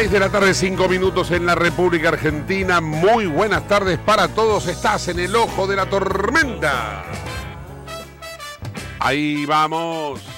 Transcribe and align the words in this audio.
6 0.00 0.12
de 0.12 0.18
la 0.18 0.30
tarde, 0.30 0.54
5 0.54 0.88
minutos 0.88 1.30
en 1.30 1.44
la 1.44 1.54
República 1.54 2.08
Argentina. 2.08 2.80
Muy 2.80 3.26
buenas 3.26 3.68
tardes 3.68 3.98
para 3.98 4.28
todos. 4.28 4.66
Estás 4.66 5.08
en 5.08 5.18
el 5.18 5.36
ojo 5.36 5.66
de 5.66 5.76
la 5.76 5.90
tormenta. 5.90 7.04
Ahí 8.98 9.44
vamos. 9.44 10.29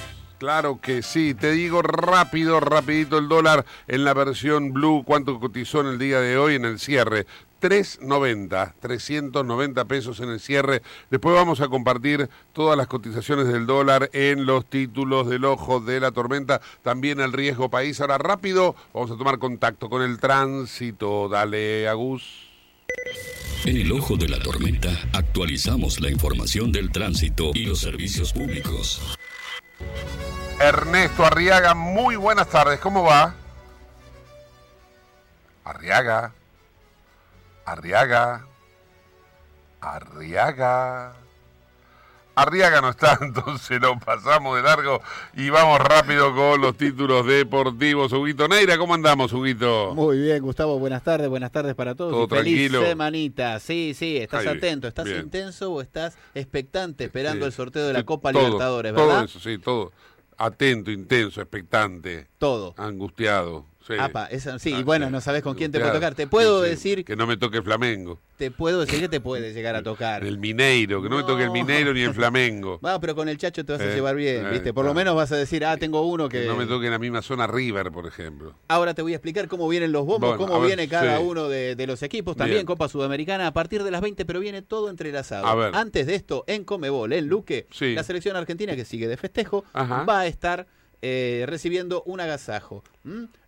Claro 0.42 0.80
que 0.80 1.02
sí. 1.02 1.34
Te 1.34 1.52
digo 1.52 1.82
rápido, 1.82 2.58
rapidito 2.58 3.16
el 3.16 3.28
dólar 3.28 3.64
en 3.86 4.02
la 4.02 4.12
versión 4.12 4.72
blue. 4.72 5.04
¿Cuánto 5.06 5.38
cotizó 5.38 5.82
en 5.82 5.86
el 5.86 6.00
día 6.00 6.18
de 6.18 6.36
hoy 6.36 6.56
en 6.56 6.64
el 6.64 6.80
cierre? 6.80 7.28
390, 7.60 8.74
390 8.80 9.84
pesos 9.84 10.18
en 10.18 10.30
el 10.30 10.40
cierre. 10.40 10.82
Después 11.12 11.36
vamos 11.36 11.60
a 11.60 11.68
compartir 11.68 12.28
todas 12.52 12.76
las 12.76 12.88
cotizaciones 12.88 13.46
del 13.46 13.66
dólar 13.66 14.10
en 14.14 14.44
los 14.44 14.66
títulos 14.66 15.28
del 15.28 15.44
ojo 15.44 15.78
de 15.78 16.00
la 16.00 16.10
tormenta, 16.10 16.60
también 16.82 17.20
el 17.20 17.32
riesgo 17.32 17.70
país. 17.70 18.00
Ahora 18.00 18.18
rápido, 18.18 18.74
vamos 18.92 19.12
a 19.12 19.16
tomar 19.16 19.38
contacto 19.38 19.88
con 19.88 20.02
el 20.02 20.18
tránsito. 20.18 21.28
Dale, 21.28 21.86
Agus. 21.86 22.48
En 23.64 23.76
el 23.76 23.92
ojo 23.92 24.16
de 24.16 24.28
la 24.28 24.40
tormenta 24.40 24.90
actualizamos 25.12 26.00
la 26.00 26.10
información 26.10 26.72
del 26.72 26.90
tránsito 26.90 27.52
y 27.54 27.66
los 27.66 27.78
servicios 27.78 28.32
públicos. 28.32 29.00
Ernesto 30.60 31.24
Arriaga, 31.24 31.74
muy 31.74 32.16
buenas 32.16 32.48
tardes. 32.48 32.78
¿Cómo 32.80 33.02
va? 33.02 33.34
Arriaga. 35.64 36.32
Arriaga. 37.64 38.46
Arriaga. 39.80 41.12
Arriaga 42.34 42.80
no 42.80 42.88
está, 42.88 43.18
entonces 43.22 43.78
lo 43.80 43.98
pasamos 43.98 44.56
de 44.56 44.62
largo 44.62 45.02
y 45.34 45.50
vamos 45.50 45.78
rápido 45.80 46.34
con 46.34 46.60
los 46.62 46.76
títulos 46.76 47.26
deportivos. 47.26 48.10
Huguito 48.12 48.48
Neira, 48.48 48.78
¿cómo 48.78 48.94
andamos, 48.94 49.32
Huguito? 49.34 49.92
Muy 49.94 50.18
bien, 50.18 50.42
Gustavo, 50.42 50.78
buenas 50.78 51.02
tardes, 51.04 51.28
buenas 51.28 51.52
tardes 51.52 51.74
para 51.74 51.94
todos. 51.94 52.10
Todo 52.12 52.24
y 52.24 52.28
feliz 52.42 52.70
tranquilo. 52.70 52.82
semanita. 52.88 53.60
Sí, 53.60 53.92
sí, 53.94 54.16
estás 54.16 54.46
Ahí, 54.46 54.56
atento, 54.56 54.88
estás 54.88 55.04
bien. 55.04 55.20
intenso 55.20 55.72
o 55.72 55.82
estás 55.82 56.16
expectante 56.34 57.04
esperando 57.04 57.44
el 57.44 57.52
sorteo 57.52 57.86
de 57.86 57.92
la 57.92 58.04
Copa 58.04 58.32
todo, 58.32 58.42
Libertadores, 58.44 58.94
Todo 58.94 59.06
¿verdad? 59.08 59.24
eso, 59.24 59.38
sí, 59.38 59.58
todo. 59.58 59.92
Atento, 60.38 60.90
intenso, 60.90 61.40
expectante, 61.42 62.28
Todo. 62.38 62.74
angustiado. 62.78 63.66
Sí. 63.96 64.00
Apa, 64.02 64.26
esa- 64.26 64.58
sí, 64.58 64.72
Ah, 64.74 64.82
bueno, 64.84 65.06
sí. 65.06 65.12
no 65.12 65.20
sabes 65.20 65.42
con 65.42 65.54
quién 65.54 65.70
te 65.70 65.78
puede 65.78 65.90
Angustiado. 65.90 66.12
tocar. 66.12 66.14
Te 66.16 66.26
puedo 66.26 66.62
Sí, 66.64 66.70
decir, 66.70 67.04
Que 67.04 67.16
no 67.16 67.26
me 67.26 67.36
toque 67.36 67.58
el 67.58 67.62
Flamengo. 67.62 68.18
te 68.36 68.50
puedo 68.50 68.80
decir 68.80 69.00
que 69.00 69.08
te 69.08 69.20
puede 69.20 69.52
llegar 69.52 69.76
a 69.76 69.82
tocar. 69.82 70.24
El 70.24 70.38
Mineiro, 70.38 71.02
que 71.02 71.08
no, 71.08 71.16
me 71.16 71.22
toque 71.24 71.44
el. 71.44 71.50
Mineiro 71.50 71.92
ni 71.94 72.00
el 72.02 72.12
Flamengo. 72.14 72.80
Va, 72.84 72.98
pero 73.00 73.14
con 73.14 73.28
el 73.28 73.36
Chacho 73.38 73.64
te 73.64 73.72
vas 73.72 73.80
a 73.80 73.90
Eh, 73.90 73.94
llevar 73.94 74.16
bien, 74.16 74.46
eh, 74.46 74.50
¿viste? 74.50 74.72
Por 74.72 74.84
lo 74.84 74.92
claro. 74.92 74.94
menos 75.06 75.16
vas 75.16 75.30
a 75.32 75.36
decir, 75.36 75.64
ah, 75.64 75.76
tengo 75.76 76.02
uno 76.02 76.28
Que 76.28 76.42
que... 76.42 76.46
no 76.46 76.56
me 76.56 76.66
toque 76.66 76.86
en 76.86 76.92
la 76.92 76.98
misma 76.98 77.22
zona 77.22 77.46
River, 77.46 77.90
por 77.92 78.06
ejemplo. 78.06 78.54
Ahora 78.68 78.94
te 78.94 79.02
voy 79.02 79.12
a 79.12 79.16
explicar 79.16 79.48
cómo 79.48 79.68
vienen 79.68 79.92
los 79.92 80.04
bombos, 80.06 80.36
Bueno, 80.36 80.38
cómo 80.38 80.60
ver, 80.60 80.68
viene 80.68 80.88
cada 80.88 81.20
uno 81.20 81.48
de, 81.48 81.76
de 81.76 81.86
los 81.86 82.02
equipos. 82.02 82.36
También 82.36 82.58
Bien. 82.58 82.66
Copa 82.66 82.88
Sudamericana 82.88 83.46
a 83.46 83.52
partir 83.52 83.82
de 83.84 83.90
las 83.90 84.00
20, 84.00 84.24
pero 84.24 84.40
viene 84.40 84.62
todo 84.62 84.88
entrelazado. 84.90 85.46
A 85.46 85.54
ver. 85.54 85.74
Antes 85.74 86.06
de 86.06 86.14
esto, 86.14 86.44
en 86.46 86.64
Comebol, 86.64 87.12
en 87.12 87.26
Luque, 87.28 87.66
la 87.80 88.02
selección 88.02 88.36
argentina 88.36 88.74
que 88.76 88.84
sigue 88.84 89.08
de 89.08 89.16
festejo 89.16 89.64
Ajá. 89.72 90.04
va 90.04 90.20
a 90.20 90.26
estar 90.26 90.66
eh, 91.02 91.44
recibiendo 91.48 92.02
un 92.04 92.20
agasajo. 92.20 92.82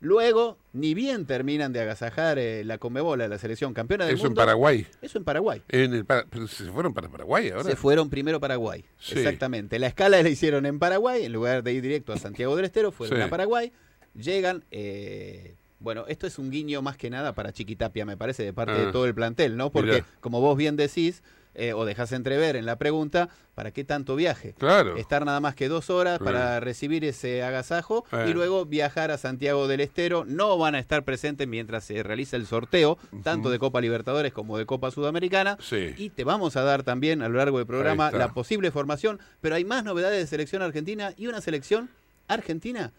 Luego, 0.01 0.59
ni 0.73 0.93
bien 0.95 1.25
terminan 1.25 1.73
de 1.73 1.81
agasajar 1.81 2.39
eh, 2.39 2.65
la 2.65 2.79
Comebol 2.79 3.21
a 3.21 3.29
la 3.29 3.39
selección 3.39 3.73
campeona 3.75 4.07
del 4.07 4.17
Eso 4.17 4.25
en 4.27 4.31
mundo. 4.31 4.41
Paraguay. 4.41 4.87
Eso 5.01 5.19
en 5.19 5.25
Paraguay. 5.25 5.63
En 5.69 5.95
el 5.95 6.05
Para- 6.05 6.27
pero 6.29 6.47
se 6.49 6.65
fueron 6.71 6.93
para 6.93 7.09
Paraguay 7.09 7.51
ahora. 7.51 7.65
Se 7.71 7.77
fueron 7.77 8.11
primero 8.11 8.39
a 8.39 8.41
Paraguay. 8.41 8.85
Sí. 8.99 9.19
Exactamente. 9.19 9.79
La 9.79 9.87
escala 9.87 10.21
la 10.23 10.29
hicieron 10.29 10.67
en 10.67 10.79
Paraguay, 10.79 11.25
en 11.25 11.33
lugar 11.33 11.63
de 11.63 11.73
ir 11.73 11.83
directo 11.83 12.13
a 12.13 12.19
Santiago 12.19 12.57
del 12.57 12.65
Estero, 12.65 12.91
fueron 12.93 13.19
Sí. 13.19 13.23
a 13.23 13.31
Paraguay. 13.31 13.73
Llegan. 14.15 14.65
eh, 14.71 15.55
bueno, 15.81 16.07
esto 16.09 16.27
es 16.27 16.39
un 16.39 16.51
guiño 16.51 16.81
más 16.81 16.97
que 16.97 17.11
nada 17.11 17.35
para 17.35 17.53
Chiquitapia, 17.53 18.07
me 18.07 18.17
parece, 18.17 18.43
de 18.43 18.53
parte 18.55 18.73
Ah. 18.73 18.87
de 18.87 18.93
todo 18.93 19.05
el 19.07 19.15
plantel, 19.15 19.57
¿no? 19.59 19.71
Porque, 19.71 20.03
como 20.21 20.41
vos 20.41 20.57
bien 20.57 20.77
decís, 20.77 21.23
eh, 21.55 21.73
o 21.73 21.85
dejás 21.85 22.13
entrever 22.13 22.57
en 22.57 22.67
la 22.67 22.77
pregunta, 22.77 23.29
¿para 23.55 23.71
qué 23.71 23.85
tanto 23.85 24.17
viaje? 24.17 24.55
Claro. 24.59 24.97
Estar 24.97 25.25
nada 25.25 25.41
más 25.41 25.55
que 25.55 25.69
dos 25.69 25.89
horas 25.91 26.19
para 26.19 26.59
recibir 26.61 27.05
ese 27.05 27.43
agasajo 27.43 28.05
Eh. 28.13 28.27
y 28.29 28.33
luego 28.33 28.65
viajar 28.67 29.11
a 29.11 29.19
Santiago 29.19 29.69
del 29.69 29.81
Estero. 29.81 30.25
No 30.27 30.59
van 30.59 30.75
a 30.75 30.79
estar 30.79 31.05
presentes 31.05 31.47
mientras 31.49 31.85
se 31.85 32.03
realiza 32.03 32.37
el 32.37 32.47
sorteo, 32.47 32.99
tanto 33.23 33.51
de 33.51 33.59
Copa 33.59 33.81
Libertadores 33.81 34.33
como 34.33 34.59
de 34.59 34.67
Copa 34.67 34.91
Sudamericana. 34.91 35.57
Sí. 35.61 35.95
Y 35.97 36.11
te 36.11 36.25
vamos 36.25 36.57
a 36.57 36.63
dar 36.63 36.83
también 36.83 37.23
a 37.23 37.29
lo 37.29 37.39
largo 37.39 37.59
del 37.59 37.67
programa 37.67 38.11
la 38.11 38.33
posible 38.33 38.71
formación, 38.71 39.21
pero 39.41 39.55
hay 39.55 39.65
más 39.65 39.85
novedades 39.85 40.19
de 40.21 40.27
selección 40.27 40.63
argentina 40.63 41.13
y 41.17 41.27
una 41.29 41.41
selección 41.41 41.89
argentina, 42.29 42.93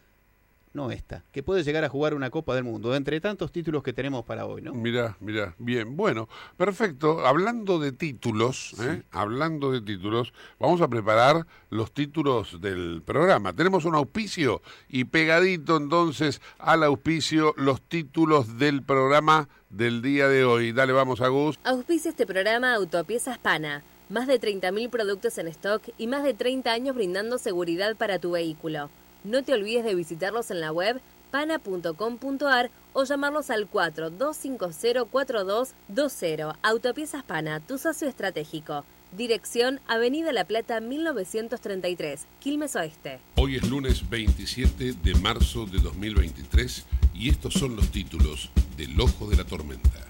no 0.75 0.91
esta, 0.91 1.23
que 1.31 1.41
puede 1.41 1.63
llegar 1.63 1.83
a 1.83 1.89
jugar 1.89 2.13
una 2.13 2.29
Copa 2.29 2.53
del 2.53 2.63
Mundo, 2.65 2.95
entre 2.95 3.19
tantos 3.21 3.51
títulos 3.51 3.81
que 3.81 3.93
tenemos 3.93 4.25
para 4.25 4.45
hoy, 4.45 4.61
¿no? 4.61 4.73
Mira, 4.73 5.17
mira, 5.19 5.55
bien, 5.57 5.95
bueno, 5.95 6.27
perfecto. 6.57 7.25
Hablando 7.25 7.79
de 7.79 7.91
títulos, 7.91 8.75
¿eh? 8.81 9.03
hablando 9.11 9.71
de 9.71 9.81
títulos, 9.81 10.33
vamos 10.59 10.81
a 10.81 10.87
preparar 10.87 11.47
los 11.69 11.93
títulos 11.93 12.61
del 12.61 13.01
programa. 13.03 13.53
Tenemos 13.53 13.85
un 13.85 13.95
auspicio 13.95 14.61
y 14.89 15.05
pegadito 15.05 15.77
entonces 15.77 16.41
al 16.59 16.83
auspicio 16.83 17.53
los 17.57 17.81
títulos 17.81 18.59
del 18.59 18.83
programa 18.83 19.47
del 19.69 20.01
día 20.01 20.27
de 20.27 20.43
hoy. 20.43 20.71
Dale, 20.71 20.93
vamos 20.93 21.21
a 21.21 21.29
Gus. 21.29 21.57
Auspicia 21.63 22.09
este 22.09 22.25
programa 22.25 22.73
Autopiezas 22.75 23.37
Pana. 23.37 23.83
Más 24.09 24.27
de 24.27 24.39
30.000 24.39 24.89
productos 24.89 25.37
en 25.39 25.47
stock 25.47 25.81
y 25.97 26.05
más 26.07 26.23
de 26.23 26.35
30 26.35 26.71
años 26.71 26.95
brindando 26.95 27.39
seguridad 27.39 27.95
para 27.95 28.19
tu 28.19 28.31
vehículo. 28.31 28.89
No 29.25 29.43
te 29.43 29.53
olvides 29.53 29.83
de 29.83 29.95
visitarlos 29.95 30.51
en 30.51 30.61
la 30.61 30.71
web 30.71 31.01
pana.com.ar 31.31 32.69
o 32.93 33.03
llamarlos 33.05 33.49
al 33.49 33.67
42504220. 33.71 36.55
Autopiezas 36.61 37.23
Pana, 37.23 37.59
tu 37.59 37.79
socio 37.79 38.07
estratégico. 38.07 38.85
Dirección 39.17 39.79
Avenida 39.87 40.31
La 40.31 40.45
Plata 40.45 40.79
1933, 40.79 42.27
Quilmes 42.39 42.75
Oeste. 42.75 43.19
Hoy 43.37 43.55
es 43.55 43.67
lunes 43.67 44.07
27 44.07 44.93
de 44.93 45.15
marzo 45.15 45.65
de 45.65 45.79
2023 45.79 46.85
y 47.15 47.29
estos 47.29 47.55
son 47.55 47.75
los 47.75 47.89
títulos 47.89 48.51
del 48.77 49.01
Ojo 49.01 49.27
de 49.27 49.37
la 49.37 49.45
Tormenta. 49.45 50.05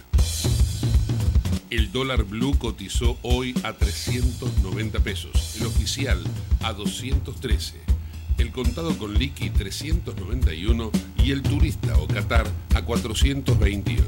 El 1.70 1.94
dólar 1.94 2.26
blue 2.26 2.60
cotizó 2.60 3.18
hoy 3.22 3.56
a 3.64 3.72
390 3.74 5.00
pesos, 5.00 5.56
el 5.60 5.68
oficial 5.68 6.22
a 6.62 6.74
213, 6.74 7.95
el 8.38 8.52
contado 8.52 8.98
con 8.98 9.14
liqui 9.14 9.50
391 9.50 10.92
y 11.24 11.32
el 11.32 11.42
turista 11.42 11.98
o 11.98 12.08
Qatar 12.08 12.48
a 12.74 12.82
428. 12.82 14.08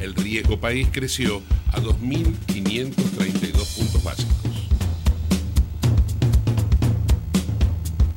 El 0.00 0.14
riesgo 0.14 0.58
país 0.60 0.88
creció 0.90 1.40
a 1.72 1.80
2.532 1.80 3.76
puntos 3.76 4.02
básicos. 4.02 4.34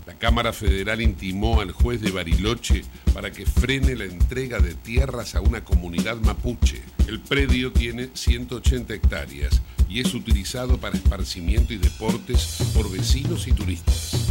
La 0.05 0.15
Cámara 0.15 0.51
Federal 0.51 1.01
intimó 1.01 1.61
al 1.61 1.71
juez 1.71 2.01
de 2.01 2.11
Bariloche 2.11 2.83
para 3.13 3.31
que 3.31 3.45
frene 3.45 3.95
la 3.95 4.05
entrega 4.05 4.59
de 4.59 4.73
tierras 4.73 5.35
a 5.35 5.41
una 5.41 5.63
comunidad 5.63 6.17
mapuche. 6.17 6.81
El 7.07 7.19
predio 7.19 7.71
tiene 7.71 8.09
180 8.13 8.93
hectáreas 8.93 9.61
y 9.87 10.01
es 10.01 10.13
utilizado 10.13 10.77
para 10.77 10.97
esparcimiento 10.97 11.73
y 11.73 11.77
deportes 11.77 12.57
por 12.73 12.91
vecinos 12.91 13.47
y 13.47 13.53
turistas. 13.53 14.26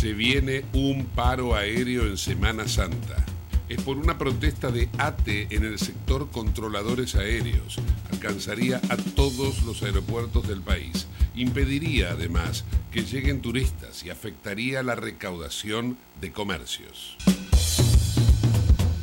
Se 0.00 0.14
viene 0.14 0.64
un 0.72 1.04
paro 1.04 1.54
aéreo 1.54 2.06
en 2.06 2.16
Semana 2.16 2.66
Santa. 2.66 3.22
Es 3.68 3.82
por 3.82 3.98
una 3.98 4.16
protesta 4.16 4.70
de 4.70 4.88
ATE 4.96 5.48
en 5.50 5.62
el 5.62 5.78
sector 5.78 6.30
controladores 6.30 7.16
aéreos. 7.16 7.76
Alcanzaría 8.10 8.80
a 8.88 8.96
todos 8.96 9.62
los 9.64 9.82
aeropuertos 9.82 10.48
del 10.48 10.62
país. 10.62 11.06
Impediría 11.34 12.12
además 12.12 12.64
que 12.90 13.02
lleguen 13.02 13.42
turistas 13.42 14.02
y 14.02 14.08
afectaría 14.08 14.82
la 14.82 14.94
recaudación 14.94 15.98
de 16.22 16.32
comercios. 16.32 17.18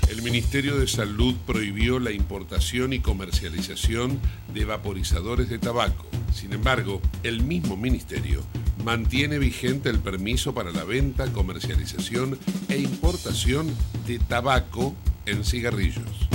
El 0.09 0.23
Ministerio 0.23 0.79
de 0.79 0.87
Salud 0.87 1.35
prohibió 1.45 1.99
la 1.99 2.09
importación 2.09 2.91
y 2.93 3.01
comercialización 3.01 4.19
de 4.51 4.65
vaporizadores 4.65 5.47
de 5.47 5.59
tabaco. 5.59 6.07
Sin 6.33 6.53
embargo, 6.53 7.03
el 7.21 7.43
mismo 7.43 7.77
ministerio 7.77 8.41
mantiene 8.87 9.37
vigente 9.37 9.89
el 9.89 9.99
permiso 9.99 10.53
para 10.53 10.71
la 10.71 10.85
venta, 10.85 11.29
comercialización 11.33 12.39
e 12.69 12.77
importación 12.77 13.67
de 14.07 14.17
tabaco 14.17 14.95
en 15.25 15.43
cigarrillos. 15.43 16.29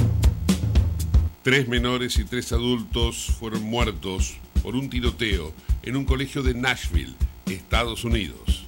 Tres 1.43 1.67
menores 1.67 2.19
y 2.19 2.25
tres 2.25 2.53
adultos 2.53 3.35
fueron 3.41 3.63
muertos 3.63 4.37
por 4.63 4.77
un 4.77 4.91
tiroteo 4.91 5.55
en 5.83 5.97
un 5.97 6.05
colegio 6.05 6.43
de 6.43 6.53
Nashville, 6.53 7.15
Estados 7.47 8.05
Unidos. 8.05 8.67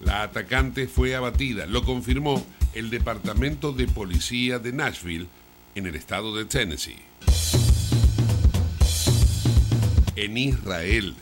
La 0.00 0.22
atacante 0.22 0.86
fue 0.86 1.16
abatida, 1.16 1.66
lo 1.66 1.82
confirmó 1.82 2.46
el 2.72 2.88
Departamento 2.88 3.72
de 3.72 3.88
Policía 3.88 4.60
de 4.60 4.72
Nashville 4.72 5.26
en 5.74 5.88
el 5.88 5.96
estado 5.96 6.36
de 6.36 6.44
Tennessee. 6.44 7.02
En 10.14 10.38
Israel, 10.38 11.16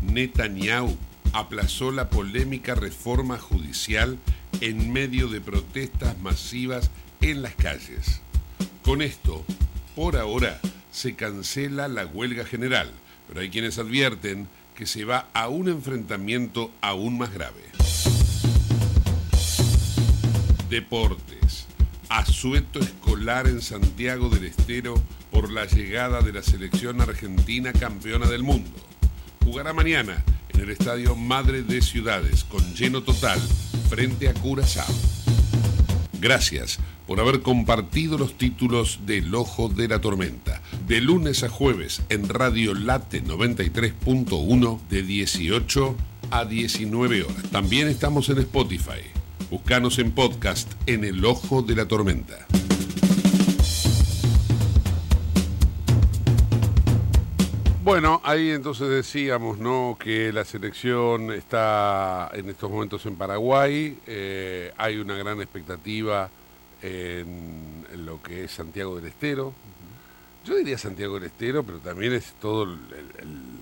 Netanyahu 0.00 0.96
aplazó 1.38 1.90
la 1.90 2.08
polémica 2.08 2.74
reforma 2.74 3.38
judicial 3.38 4.18
en 4.62 4.90
medio 4.90 5.28
de 5.28 5.42
protestas 5.42 6.18
masivas 6.18 6.90
en 7.20 7.42
las 7.42 7.54
calles. 7.54 8.22
Con 8.82 9.02
esto, 9.02 9.44
por 9.94 10.16
ahora, 10.16 10.58
se 10.90 11.14
cancela 11.14 11.88
la 11.88 12.06
huelga 12.06 12.46
general, 12.46 12.90
pero 13.28 13.40
hay 13.40 13.50
quienes 13.50 13.78
advierten 13.78 14.48
que 14.74 14.86
se 14.86 15.04
va 15.04 15.28
a 15.34 15.48
un 15.48 15.68
enfrentamiento 15.68 16.70
aún 16.80 17.18
más 17.18 17.32
grave. 17.34 17.62
Deportes. 20.70 21.66
Asueto 22.08 22.78
escolar 22.78 23.46
en 23.46 23.60
Santiago 23.60 24.30
del 24.30 24.44
Estero 24.44 24.94
por 25.30 25.50
la 25.50 25.66
llegada 25.66 26.22
de 26.22 26.32
la 26.32 26.42
selección 26.42 27.00
argentina 27.02 27.72
campeona 27.74 28.26
del 28.26 28.42
mundo. 28.42 28.70
Jugará 29.46 29.72
mañana 29.72 30.24
en 30.48 30.60
el 30.60 30.70
Estadio 30.70 31.14
Madre 31.14 31.62
de 31.62 31.80
Ciudades 31.80 32.42
con 32.42 32.74
lleno 32.74 33.04
total 33.04 33.38
frente 33.88 34.28
a 34.28 34.34
Curazao. 34.34 34.92
Gracias 36.20 36.80
por 37.06 37.20
haber 37.20 37.42
compartido 37.42 38.18
los 38.18 38.36
títulos 38.36 38.98
del 39.06 39.32
Ojo 39.36 39.68
de 39.68 39.86
la 39.86 40.00
Tormenta. 40.00 40.60
De 40.88 41.00
lunes 41.00 41.44
a 41.44 41.48
jueves 41.48 42.02
en 42.08 42.28
Radio 42.28 42.74
Late 42.74 43.22
93.1 43.22 44.80
de 44.90 45.02
18 45.04 45.96
a 46.32 46.44
19 46.44 47.22
horas. 47.22 47.42
También 47.52 47.86
estamos 47.86 48.28
en 48.30 48.38
Spotify. 48.38 49.02
Búscanos 49.48 50.00
en 50.00 50.10
podcast 50.10 50.68
en 50.86 51.04
El 51.04 51.24
Ojo 51.24 51.62
de 51.62 51.76
la 51.76 51.86
Tormenta. 51.86 52.48
Bueno, 57.86 58.20
ahí 58.24 58.50
entonces 58.50 58.88
decíamos, 58.88 59.58
¿no? 59.58 59.96
Que 59.96 60.32
la 60.32 60.44
selección 60.44 61.30
está 61.30 62.28
en 62.34 62.48
estos 62.48 62.68
momentos 62.68 63.06
en 63.06 63.14
Paraguay. 63.14 63.96
eh, 64.08 64.72
hay 64.76 64.96
una 64.96 65.14
gran 65.14 65.40
expectativa 65.40 66.28
en, 66.82 67.86
lo 68.04 68.20
que 68.20 68.42
es 68.42 68.50
Santiago 68.50 68.96
del 68.96 69.06
Estero. 69.06 69.52
Yo 70.44 70.56
diría 70.56 70.76
Santiago 70.76 71.14
del 71.14 71.30
Estero, 71.30 71.62
pero 71.62 71.78
también 71.78 72.12
es 72.12 72.34
todo 72.40 72.64
el 72.64 72.76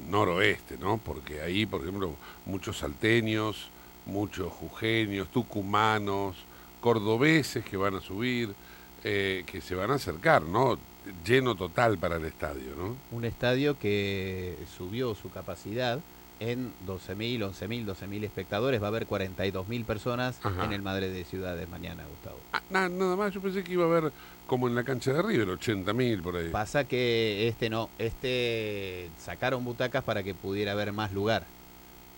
noroeste, 0.08 0.78
¿no? 0.78 0.96
Porque 0.96 1.42
ahí, 1.42 1.66
por 1.66 1.82
ejemplo, 1.82 2.14
muchos 2.46 2.78
salteños, 2.78 3.68
muchos 4.06 4.50
jujeños, 4.54 5.28
tucumanos, 5.28 6.34
cordobeses 6.80 7.62
que 7.62 7.76
van 7.76 7.96
a 7.96 8.00
subir, 8.00 8.54
eh, 9.04 9.44
que 9.44 9.60
se 9.60 9.74
van 9.74 9.90
a 9.90 9.96
acercar, 9.96 10.44
¿no? 10.44 10.78
Lleno 11.24 11.54
total 11.54 11.98
para 11.98 12.16
el 12.16 12.24
estadio, 12.24 12.74
¿no? 12.76 12.96
Un 13.10 13.24
estadio 13.24 13.78
que 13.78 14.56
subió 14.76 15.14
su 15.14 15.30
capacidad 15.30 16.00
en 16.40 16.72
12.000, 16.86 17.40
11.000, 17.52 17.84
12.000 17.86 18.24
espectadores. 18.24 18.80
Va 18.82 18.86
a 18.86 18.88
haber 18.88 19.06
42.000 19.06 19.84
personas 19.84 20.38
Ajá. 20.42 20.64
en 20.64 20.72
el 20.72 20.82
Madre 20.82 21.10
de 21.10 21.24
Ciudades 21.24 21.68
mañana, 21.68 22.04
Gustavo. 22.08 22.38
Ah, 22.52 22.62
na- 22.70 22.88
nada 22.88 23.16
más, 23.16 23.32
yo 23.34 23.40
pensé 23.40 23.62
que 23.62 23.72
iba 23.74 23.84
a 23.84 23.86
haber 23.86 24.12
como 24.46 24.66
en 24.66 24.74
la 24.74 24.82
cancha 24.84 25.12
de 25.12 25.22
River, 25.22 25.48
80.000 25.48 26.22
por 26.22 26.36
ahí. 26.36 26.48
Pasa 26.50 26.84
que 26.84 27.48
este 27.48 27.68
no, 27.70 27.88
este 27.98 29.08
sacaron 29.18 29.64
butacas 29.64 30.02
para 30.04 30.22
que 30.22 30.34
pudiera 30.34 30.72
haber 30.72 30.92
más 30.92 31.12
lugar. 31.12 31.44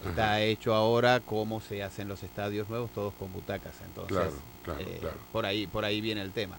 Está 0.08 0.42
hecho 0.42 0.74
ahora 0.74 1.20
como 1.20 1.60
se 1.60 1.82
hacen 1.82 2.06
los 2.06 2.22
estadios 2.22 2.68
nuevos, 2.68 2.90
todos 2.92 3.14
con 3.14 3.32
butacas. 3.32 3.74
Entonces, 3.84 4.16
Claro, 4.16 4.32
claro, 4.62 4.80
eh, 4.80 4.98
claro. 5.00 5.16
por 5.32 5.46
ahí, 5.46 5.66
por 5.66 5.84
ahí 5.84 6.00
viene 6.00 6.20
el 6.22 6.30
tema. 6.32 6.56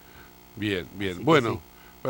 Bien, 0.56 0.85
bien. 0.95 1.13
Así 1.15 1.23
Bueno. 1.23 1.62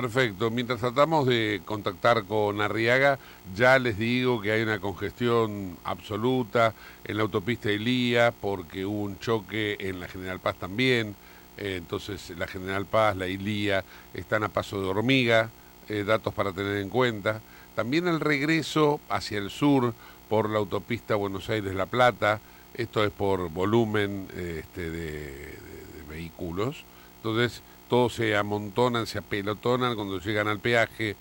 Perfecto. 0.02 0.52
Mientras 0.52 0.80
tratamos 0.80 1.26
de 1.26 1.60
contactar 1.66 2.26
con 2.26 2.62
Arriaga, 2.62 3.18
ya 3.56 3.80
les 3.80 3.98
digo 3.98 4.40
que 4.40 4.52
hay 4.52 4.62
una 4.62 4.80
congestión 4.80 5.76
absoluta 5.84 6.76
en 7.04 7.18
la 7.18 7.24
autopista 7.24 7.72
Elía 7.72 8.32
porque 8.40 8.86
hubo 8.86 9.02
un 9.02 9.18
choque 9.18 9.76
en 9.80 10.00
la 10.00 10.08
General 10.08 10.40
Paz 10.40 10.56
también. 10.60 11.16
Eh, 11.58 11.78
entonces, 11.78 12.32
la 12.38 12.46
General 12.46 12.86
Paz, 12.86 13.18
la 13.18 13.26
Ilía, 13.28 13.84
están 14.14 14.44
a 14.44 14.50
paso 14.50 14.80
de 14.80 14.88
hormiga. 14.88 15.50
eh, 15.90 16.04
datos 16.04 16.32
para 16.34 16.52
tener 16.52 16.78
en 16.78 16.90
cuenta. 16.90 17.42
También 17.74 18.08
el 18.08 18.20
regreso 18.20 19.00
hacia 19.10 19.40
el 19.40 19.50
sur 19.50 19.94
por 20.30 20.48
la 20.50 20.60
autopista 20.60 21.16
Buenos 21.16 21.50
Aires-La 21.50 21.86
Plata. 21.88 22.40
Esto 22.76 23.04
es 23.04 23.10
por 23.10 23.50
volumen 23.50 24.28
eh, 24.36 24.58
este, 24.64 24.92
de, 24.92 25.12
de- 25.12 25.88
de 25.96 26.04
vehículos. 26.10 26.84
Entonces, 27.18 27.64
todos 27.90 28.14
se 28.14 28.36
amontonan, 28.36 29.08
se 29.08 29.20
apelotonan 29.20 29.96
cuando 29.96 30.20
llegan 30.20 30.48
al 30.48 30.60
peaje 30.60 31.16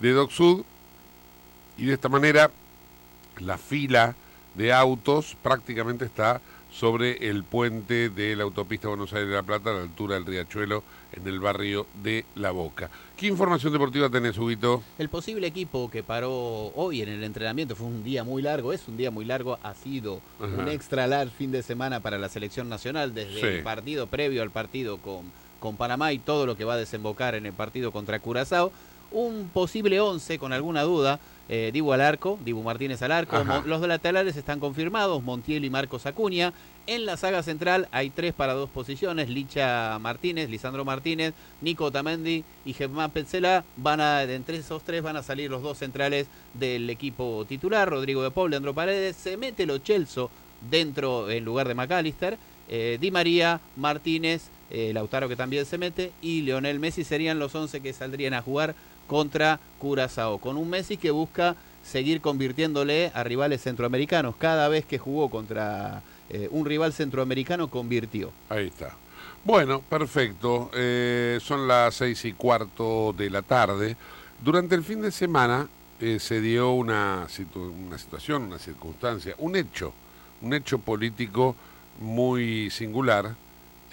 de 0.00 0.10
Dock 0.12 0.30
Sud. 0.30 0.62
Y 1.78 1.86
de 1.86 1.94
esta 1.94 2.08
manera, 2.08 2.50
la 3.40 3.58
fila 3.58 4.14
de 4.54 4.72
autos 4.72 5.36
prácticamente 5.42 6.04
está 6.04 6.40
sobre 6.70 7.28
el 7.28 7.44
puente 7.44 8.08
de 8.08 8.34
la 8.34 8.44
autopista 8.44 8.88
Buenos 8.88 9.12
Aires-La 9.12 9.42
Plata 9.42 9.70
a 9.70 9.74
la 9.74 9.82
altura 9.82 10.14
del 10.14 10.24
Riachuelo 10.24 10.82
en 11.12 11.26
el 11.26 11.38
barrio 11.38 11.86
de 12.02 12.24
La 12.34 12.50
Boca. 12.50 12.88
¿Qué 13.16 13.26
información 13.26 13.74
deportiva 13.74 14.08
tenés, 14.08 14.38
Huguito? 14.38 14.82
El 14.98 15.10
posible 15.10 15.46
equipo 15.46 15.90
que 15.90 16.02
paró 16.02 16.30
hoy 16.74 17.02
en 17.02 17.10
el 17.10 17.24
entrenamiento 17.24 17.76
fue 17.76 17.86
un 17.88 18.02
día 18.02 18.24
muy 18.24 18.40
largo, 18.40 18.72
es 18.72 18.88
un 18.88 18.96
día 18.96 19.10
muy 19.10 19.26
largo, 19.26 19.58
ha 19.62 19.74
sido 19.74 20.20
Ajá. 20.40 20.46
un 20.62 20.68
extra 20.68 21.06
large 21.06 21.34
fin 21.36 21.52
de 21.52 21.62
semana 21.62 22.00
para 22.00 22.16
la 22.18 22.30
selección 22.30 22.70
nacional, 22.70 23.12
desde 23.14 23.40
Sí. 23.40 23.46
el 23.46 23.62
partido 23.62 24.06
previo 24.06 24.42
al 24.42 24.50
partido 24.50 24.96
con, 24.96 25.30
con 25.62 25.76
Panamá 25.76 26.12
y 26.12 26.18
todo 26.18 26.44
lo 26.44 26.56
que 26.56 26.64
va 26.64 26.74
a 26.74 26.76
desembocar 26.76 27.36
en 27.36 27.46
el 27.46 27.52
partido 27.52 27.92
contra 27.92 28.18
Curazao. 28.18 28.72
Un 29.12 29.48
posible 29.52 30.00
11 30.00 30.38
con 30.38 30.52
alguna 30.52 30.82
duda, 30.82 31.20
eh, 31.48 31.70
Dibu 31.72 31.92
al 31.92 32.00
arco, 32.00 32.38
Dibu 32.44 32.62
Martínez 32.62 33.00
al 33.02 33.12
arco, 33.12 33.36
Ajá. 33.36 33.62
Los 33.64 33.80
laterales 33.86 34.36
están 34.36 34.58
confirmados, 34.58 35.22
Montiel 35.22 35.64
y 35.64 35.70
Marcos 35.70 36.06
Acuña. 36.06 36.52
En 36.88 37.06
la 37.06 37.16
saga 37.16 37.44
central 37.44 37.86
hay 37.92 38.10
tres 38.10 38.34
para 38.34 38.54
dos 38.54 38.70
posiciones, 38.70 39.28
Licha 39.28 39.96
Martínez, 40.00 40.50
Lisandro 40.50 40.84
Martínez, 40.84 41.32
Nico 41.60 41.84
Otamendi 41.84 42.42
y 42.64 42.72
Germán 42.72 43.12
Petzela. 43.12 43.64
Van 43.76 44.00
a, 44.00 44.24
entre 44.24 44.56
esos 44.56 44.82
tres 44.82 45.00
van 45.00 45.16
a 45.16 45.22
salir 45.22 45.48
los 45.48 45.62
dos 45.62 45.78
centrales 45.78 46.26
del 46.54 46.90
equipo 46.90 47.44
titular, 47.48 47.88
Rodrigo 47.88 48.24
de 48.24 48.32
Paul, 48.32 48.50
Leandro 48.50 48.74
Paredes, 48.74 49.14
se 49.14 49.36
mete 49.36 49.64
lo 49.64 49.78
Chelso 49.78 50.28
dentro 50.68 51.30
en 51.30 51.44
lugar 51.44 51.68
de 51.68 51.74
McAllister, 51.74 52.36
eh, 52.68 52.98
Di 53.00 53.12
María, 53.12 53.60
Martínez, 53.76 54.48
eh, 54.72 54.90
Lautaro 54.92 55.28
que 55.28 55.36
también 55.36 55.64
se 55.66 55.78
mete 55.78 56.12
y 56.22 56.40
Leonel 56.42 56.80
Messi 56.80 57.04
serían 57.04 57.38
los 57.38 57.54
11 57.54 57.80
que 57.80 57.92
saldrían 57.92 58.34
a 58.34 58.42
jugar 58.42 58.74
contra 59.06 59.60
Curazao, 59.78 60.38
con 60.38 60.56
un 60.56 60.68
Messi 60.70 60.96
que 60.96 61.10
busca 61.10 61.54
seguir 61.84 62.20
convirtiéndole 62.20 63.10
a 63.14 63.22
rivales 63.24 63.60
centroamericanos. 63.62 64.34
Cada 64.36 64.68
vez 64.68 64.84
que 64.84 64.98
jugó 64.98 65.28
contra 65.28 66.02
eh, 66.30 66.48
un 66.50 66.64
rival 66.64 66.92
centroamericano 66.92 67.68
convirtió. 67.68 68.30
Ahí 68.48 68.68
está. 68.68 68.96
Bueno, 69.44 69.80
perfecto. 69.82 70.70
Eh, 70.74 71.38
son 71.42 71.68
las 71.68 71.94
seis 71.96 72.24
y 72.24 72.32
cuarto 72.32 73.12
de 73.12 73.28
la 73.28 73.42
tarde. 73.42 73.96
Durante 74.42 74.74
el 74.74 74.84
fin 74.84 75.02
de 75.02 75.10
semana 75.10 75.68
eh, 76.00 76.18
se 76.20 76.40
dio 76.40 76.70
una, 76.72 77.26
situ- 77.28 77.72
una 77.86 77.98
situación, 77.98 78.44
una 78.44 78.58
circunstancia, 78.58 79.34
un 79.38 79.56
hecho, 79.56 79.92
un 80.40 80.54
hecho 80.54 80.78
político 80.78 81.54
muy 82.00 82.70
singular 82.70 83.34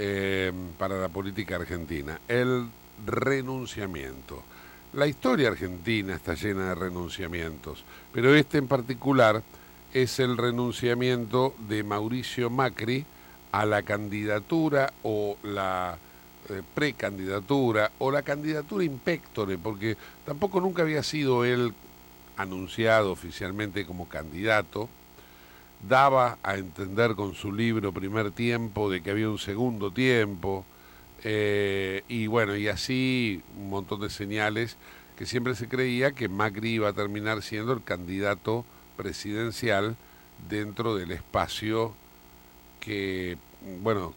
eh, 0.01 0.53
para 0.77 0.97
la 0.97 1.09
política 1.09 1.57
argentina, 1.57 2.21
el 2.27 2.69
renunciamiento. 3.05 4.41
La 4.93 5.05
historia 5.07 5.49
argentina 5.49 6.15
está 6.15 6.35
llena 6.35 6.69
de 6.69 6.75
renunciamientos, 6.75 7.83
pero 8.13 8.33
este 8.33 8.57
en 8.57 8.67
particular 8.67 9.43
es 9.93 10.19
el 10.19 10.37
renunciamiento 10.37 11.53
de 11.67 11.83
Mauricio 11.83 12.49
Macri 12.49 13.05
a 13.51 13.65
la 13.65 13.83
candidatura 13.83 14.93
o 15.03 15.35
la 15.43 15.97
eh, 16.49 16.61
precandidatura 16.73 17.91
o 17.99 18.09
la 18.09 18.21
candidatura 18.21 18.85
impectore, 18.85 19.57
porque 19.57 19.97
tampoco 20.25 20.61
nunca 20.61 20.83
había 20.83 21.03
sido 21.03 21.43
él 21.43 21.73
anunciado 22.37 23.11
oficialmente 23.11 23.85
como 23.85 24.07
candidato, 24.07 24.87
daba 25.87 26.37
a 26.43 26.55
entender 26.55 27.15
con 27.15 27.33
su 27.35 27.51
libro 27.51 27.93
Primer 27.93 28.31
Tiempo 28.31 28.89
de 28.89 29.01
que 29.01 29.11
había 29.11 29.29
un 29.29 29.39
segundo 29.39 29.91
tiempo, 29.91 30.65
eh, 31.23 32.03
y 32.07 32.27
bueno, 32.27 32.55
y 32.55 32.67
así 32.67 33.41
un 33.57 33.69
montón 33.69 34.01
de 34.01 34.09
señales 34.09 34.77
que 35.17 35.25
siempre 35.25 35.55
se 35.55 35.67
creía 35.67 36.13
que 36.13 36.29
Macri 36.29 36.69
iba 36.75 36.89
a 36.89 36.93
terminar 36.93 37.41
siendo 37.41 37.73
el 37.73 37.83
candidato 37.83 38.65
presidencial 38.95 39.97
dentro 40.49 40.95
del 40.95 41.11
espacio 41.11 41.93
que, 42.79 43.37
bueno, 43.81 44.13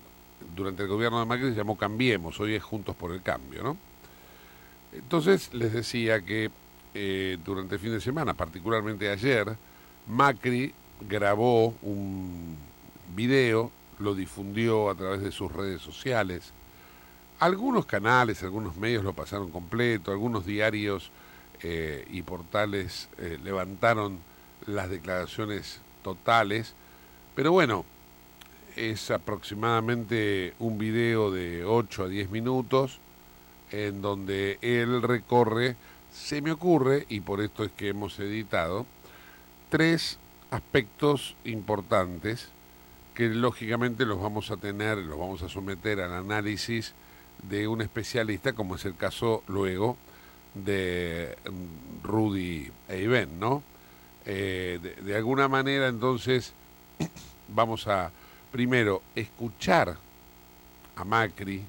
durante 0.54 0.82
el 0.84 0.88
gobierno 0.88 1.18
de 1.18 1.26
Macri 1.26 1.50
se 1.50 1.56
llamó 1.56 1.76
Cambiemos, 1.76 2.38
hoy 2.38 2.54
es 2.54 2.62
Juntos 2.62 2.94
por 2.94 3.12
el 3.12 3.22
Cambio, 3.22 3.62
¿no? 3.62 3.76
Entonces 4.92 5.52
les 5.54 5.72
decía 5.72 6.20
que 6.20 6.50
eh, 6.94 7.38
durante 7.44 7.76
el 7.76 7.80
fin 7.80 7.92
de 7.92 8.00
semana, 8.00 8.34
particularmente 8.34 9.08
ayer, 9.08 9.56
Macri 10.06 10.72
grabó 11.08 11.74
un 11.82 12.56
video, 13.14 13.70
lo 13.98 14.14
difundió 14.14 14.90
a 14.90 14.94
través 14.94 15.22
de 15.22 15.32
sus 15.32 15.52
redes 15.52 15.82
sociales. 15.82 16.52
Algunos 17.38 17.86
canales, 17.86 18.42
algunos 18.42 18.76
medios 18.76 19.04
lo 19.04 19.12
pasaron 19.12 19.50
completo, 19.50 20.12
algunos 20.12 20.46
diarios 20.46 21.10
eh, 21.62 22.06
y 22.10 22.22
portales 22.22 23.08
eh, 23.18 23.38
levantaron 23.42 24.18
las 24.66 24.90
declaraciones 24.90 25.80
totales, 26.02 26.74
pero 27.34 27.52
bueno, 27.52 27.84
es 28.76 29.10
aproximadamente 29.10 30.54
un 30.58 30.78
video 30.78 31.30
de 31.30 31.64
8 31.64 32.04
a 32.04 32.08
10 32.08 32.30
minutos 32.30 32.98
en 33.70 34.02
donde 34.02 34.58
él 34.60 35.02
recorre, 35.02 35.76
se 36.12 36.42
me 36.42 36.52
ocurre, 36.52 37.06
y 37.08 37.20
por 37.20 37.40
esto 37.40 37.64
es 37.64 37.72
que 37.72 37.88
hemos 37.88 38.18
editado, 38.18 38.86
tres 39.70 40.18
aspectos 40.52 41.34
importantes 41.44 42.48
que 43.14 43.28
lógicamente 43.28 44.04
los 44.04 44.20
vamos 44.20 44.50
a 44.50 44.58
tener, 44.58 44.98
los 44.98 45.18
vamos 45.18 45.42
a 45.42 45.48
someter 45.48 46.00
al 46.00 46.12
análisis 46.12 46.92
de 47.42 47.66
un 47.66 47.80
especialista, 47.80 48.52
como 48.52 48.76
es 48.76 48.84
el 48.84 48.94
caso 48.94 49.42
luego 49.48 49.96
de 50.54 51.36
mm, 51.50 52.06
Rudy 52.06 52.70
Eiben, 52.88 53.40
¿no? 53.40 53.62
Eh, 54.26 54.78
de, 55.02 55.16
alguna 55.16 55.48
manera 55.48 55.88
entonces 55.88 56.52
vamos 57.48 57.88
a 57.88 58.12
primero 58.52 59.02
escuchar 59.16 59.96
a 60.94 61.04
Macri 61.04 61.62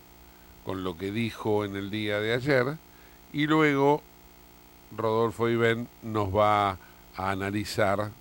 con 0.66 0.84
lo 0.84 0.98
que 0.98 1.12
dijo 1.12 1.66
en 1.66 1.76
el 1.78 1.90
día 1.90 2.20
de 2.20 2.34
ayer 2.34 2.78
y 3.32 3.48
luego 3.48 4.04
Rodolfo 4.96 5.50
Iben 5.50 5.88
nos 6.04 6.36
va 6.36 6.72
a 7.16 7.32
analizar 7.32 8.12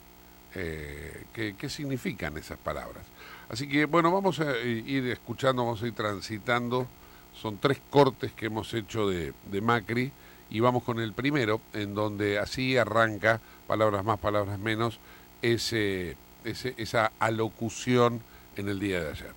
eh, 0.55 1.25
qué, 1.33 1.69
significan 1.69 2.37
esas 2.37 2.59
palabras. 2.59 3.05
Así 3.49 3.69
que 3.69 3.85
bueno, 3.87 4.13
vamos 4.13 4.41
a 4.41 4.59
ir 4.61 5.07
escuchando, 5.09 5.65
vamos 5.65 5.83
a 5.83 5.87
ir 5.87 5.95
transitando. 5.95 6.87
Son 7.35 7.59
tres 7.59 7.81
cortes 7.91 8.33
que 8.33 8.47
hemos 8.47 8.73
hecho 8.75 9.09
de, 9.09 9.33
de 9.51 9.61
Macri 9.61 10.13
y 10.51 10.61
vamos 10.61 10.83
con 10.83 11.01
el 11.01 11.15
primero, 11.15 11.61
en 11.73 11.95
donde 11.95 12.39
así 12.39 12.77
arranca, 12.77 13.41
palabras 13.67 14.05
más, 14.05 14.19
palabras 14.19 14.59
menos, 14.59 14.99
ese, 15.41 16.17
ese, 16.45 16.75
esa 16.77 17.13
alocución 17.19 18.21
en 18.57 18.69
el 18.69 18.79
día 18.79 19.03
de 19.03 19.11
ayer. 19.11 19.33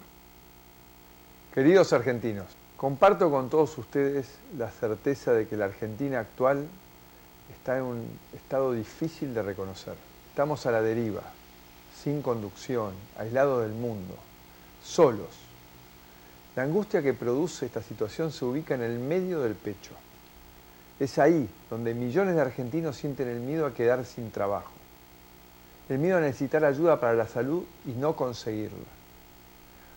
Queridos 1.54 1.94
argentinos, 1.94 2.48
comparto 2.76 3.32
con 3.32 3.50
todos 3.50 3.78
ustedes 3.78 4.28
la 4.58 4.70
certeza 4.70 5.32
de 5.32 5.48
que 5.48 5.56
la 5.56 5.66
Argentina 5.66 6.20
actual 6.20 6.68
está 7.58 7.78
en 7.78 7.84
un 7.84 8.20
estado 8.34 8.74
difícil 8.74 9.34
de 9.34 9.42
reconocer. 9.42 9.96
Estamos 10.36 10.66
a 10.66 10.72
la 10.72 10.82
deriva, 10.82 11.22
sin 12.04 12.22
conducción, 12.22 12.92
aislados 13.18 13.62
del 13.64 13.72
mundo, 13.72 14.16
solos. 14.84 15.30
La 16.58 16.64
angustia 16.64 17.02
que 17.02 17.14
produce 17.14 17.68
esta 17.68 17.82
situación 17.82 18.34
se 18.34 18.44
ubica 18.44 18.76
en 18.76 18.82
el 18.82 19.00
medio 19.00 19.40
del 19.40 19.56
pecho. 19.56 19.94
Es 21.00 21.20
ahí 21.20 21.48
donde 21.70 21.94
millones 21.94 22.36
de 22.36 22.42
argentinos 22.42 22.98
sienten 22.98 23.30
el 23.30 23.40
miedo 23.40 23.66
a 23.66 23.74
quedar 23.74 24.04
sin 24.04 24.30
trabajo, 24.30 24.74
el 25.88 26.00
miedo 26.00 26.18
a 26.18 26.20
necesitar 26.20 26.66
ayuda 26.66 27.00
para 27.00 27.14
la 27.14 27.28
salud 27.30 27.64
y 27.86 27.92
no 27.92 28.18
conseguirla 28.18 28.90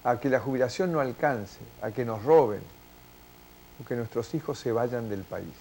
a 0.05 0.21
que 0.21 0.31
la 0.31 0.39
jubilación 0.39 0.93
no 0.93 1.01
alcance, 1.01 1.59
a 1.83 1.91
que 1.91 2.05
nos 2.05 2.23
roben 2.23 2.63
o 3.83 3.85
que 3.85 3.97
nuestros 3.97 4.33
hijos 4.35 4.57
se 4.57 4.71
vayan 4.71 5.11
del 5.11 5.25
país. 5.25 5.57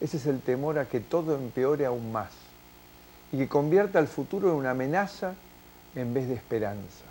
Ese 0.00 0.18
es 0.18 0.26
el 0.26 0.42
temor 0.42 0.78
a 0.78 0.88
que 0.88 1.00
todo 1.00 1.34
empeore 1.34 1.86
aún 1.86 2.12
más 2.12 2.43
y 3.34 3.36
que 3.36 3.48
convierta 3.48 3.98
el 3.98 4.06
futuro 4.06 4.50
en 4.50 4.54
una 4.54 4.70
amenaza 4.70 5.34
en 5.96 6.14
vez 6.14 6.28
de 6.28 6.34
esperanza. 6.34 7.04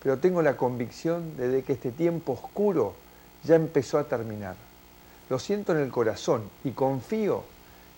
Pero 0.00 0.18
tengo 0.18 0.42
la 0.42 0.56
convicción 0.56 1.36
de 1.36 1.64
que 1.64 1.72
este 1.72 1.90
tiempo 1.90 2.34
oscuro 2.34 2.94
ya 3.42 3.56
empezó 3.56 3.98
a 3.98 4.04
terminar. 4.04 4.54
Lo 5.28 5.40
siento 5.40 5.72
en 5.72 5.82
el 5.82 5.90
corazón 5.90 6.48
y 6.62 6.70
confío, 6.70 7.42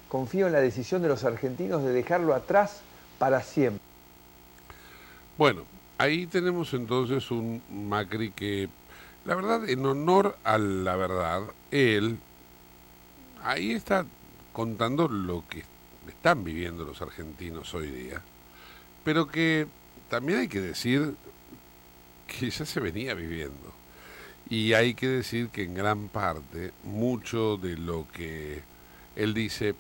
confío 0.09 0.47
en 0.47 0.55
la 0.55 0.61
decisión 0.61 1.03
de 1.03 1.09
los 1.09 1.25
argentinos 1.25 1.85
de 1.85 1.93
dejarlo 1.93 2.35
atrás 2.35 2.81
para 3.19 3.43
siempre. 3.43 3.83
Bueno, 5.37 5.65
ahí 5.99 6.27
tenemos 6.27 6.73
entonces 6.73 7.31
un 7.31 7.61
Macri 7.71 8.31
que, 8.31 8.71
la 9.27 9.35
verdad, 9.35 9.69
en 9.69 9.85
honor 9.85 10.39
a 10.43 10.57
la 10.57 10.97
verdad, 10.97 11.43
él 11.71 12.19
ahí 13.43 13.73
está 13.73 14.07
contando 14.55 15.07
lo 15.07 15.45
que 15.51 15.70
están 16.21 16.45
viviendo 16.45 16.85
los 16.85 17.01
argentinos 17.01 17.73
hoy 17.73 17.91
día, 17.91 18.21
pero 19.03 19.27
que 19.27 19.67
también 20.11 20.41
hay 20.41 20.49
que 20.49 20.61
decir 20.61 21.15
que 22.27 22.51
ya 22.51 22.67
se 22.67 22.79
venía 22.79 23.15
viviendo. 23.15 23.73
Y 24.51 24.75
hay 24.75 24.93
que 24.93 25.09
decir 25.09 25.49
que 25.49 25.63
en 25.63 25.73
gran 25.75 26.09
parte, 26.09 26.73
mucho 26.85 27.57
de 27.57 27.79
lo 27.79 28.07
que 28.13 28.61
él 29.17 29.33
dice, 29.33 29.75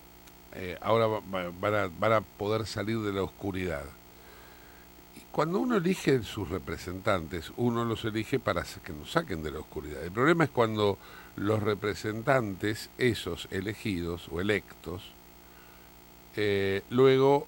eh, 0.54 0.78
ahora 0.80 1.08
va- 1.08 1.20
va- 1.20 1.90
van 2.00 2.12
a, 2.14 2.20
poder 2.22 2.66
salir 2.66 3.00
de 3.00 3.12
la 3.12 3.22
oscuridad. 3.22 3.84
Cuando 5.32 5.58
uno 5.58 5.76
elige 5.76 6.22
sus 6.22 6.48
representantes, 6.48 7.52
uno 7.58 7.84
los 7.84 8.02
elige 8.06 8.38
para 8.38 8.64
que 8.82 8.94
nos 8.94 9.10
saquen 9.12 9.42
de 9.42 9.50
la 9.50 9.58
oscuridad. 9.58 10.02
El 10.02 10.10
problema 10.12 10.44
es 10.44 10.50
cuando 10.50 10.96
los 11.36 11.62
representantes, 11.62 12.88
esos 12.96 13.46
elegidos 13.50 14.28
o 14.30 14.40
electos, 14.40 15.12
eh, 16.36 16.82
luego 16.90 17.46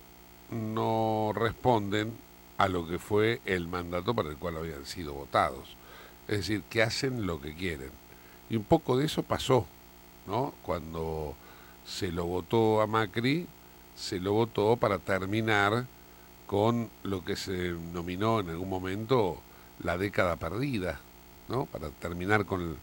no 0.51 1.33
responden 1.35 2.13
a 2.59 2.69
lo 2.69 2.87
que 2.87 2.99
fue 2.99 3.41
el 3.45 3.67
mandato 3.67 4.15
para 4.15 4.31
el 4.31 4.37
cual 4.37 4.57
habían 4.57 4.87
sido 4.87 5.15
votados. 5.15 5.77
Es 6.29 6.39
decir, 6.39 6.63
que 6.71 6.83
hacen 6.83 7.27
lo 7.27 7.41
que 7.41 7.55
quieren. 7.55 7.91
Y 8.51 8.57
un 8.57 8.65
poco 8.65 8.97
de 8.97 9.07
eso 9.07 9.23
pasó, 9.23 9.67
¿no? 10.27 10.55
Cuando 10.63 11.35
se 11.87 12.13
lo 12.13 12.27
votó 12.27 12.81
a 12.81 12.87
Macri, 12.87 13.47
se 13.97 14.21
lo 14.21 14.33
votó 14.33 14.77
para 14.77 14.99
terminar 14.99 15.87
con 16.47 16.91
lo 17.03 17.25
que 17.25 17.37
se 17.37 17.75
nominó 17.93 18.41
en 18.41 18.51
algún 18.51 18.69
momento 18.69 19.41
la 19.83 19.97
década 19.99 20.37
perdida, 20.37 21.01
¿no? 21.49 21.67
Para 21.67 21.89
terminar 21.89 22.45
con, 22.45 22.77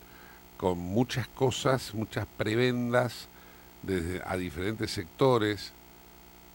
con 0.57 0.77
muchas 0.77 1.27
cosas, 1.27 1.93
muchas 1.93 2.25
prebendas 2.37 3.27
desde, 3.83 4.21
a 4.25 4.35
diferentes 4.37 4.91
sectores. 4.91 5.71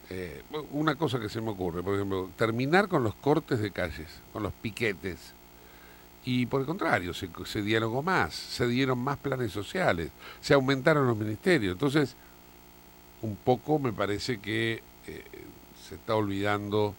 Eh, 0.09 0.43
una 0.71 0.95
cosa 0.95 1.19
que 1.19 1.29
se 1.29 1.41
me 1.41 1.49
ocurre, 1.49 1.81
por 1.81 1.95
ejemplo, 1.95 2.29
terminar 2.37 2.87
con 2.87 3.03
los 3.03 3.15
cortes 3.15 3.59
de 3.59 3.71
calles, 3.71 4.07
con 4.31 4.43
los 4.43 4.53
piquetes. 4.53 5.33
Y 6.25 6.45
por 6.45 6.61
el 6.61 6.67
contrario, 6.67 7.13
se, 7.13 7.29
se 7.45 7.61
dialogó 7.61 8.01
más, 8.01 8.33
se 8.33 8.67
dieron 8.67 8.99
más 8.99 9.17
planes 9.17 9.51
sociales, 9.51 10.09
se 10.41 10.53
aumentaron 10.53 11.07
los 11.07 11.17
ministerios. 11.17 11.73
Entonces, 11.73 12.15
un 13.21 13.35
poco 13.35 13.79
me 13.79 13.93
parece 13.93 14.39
que 14.39 14.81
eh, 15.07 15.23
se 15.87 15.95
está 15.95 16.15
olvidando 16.15 16.95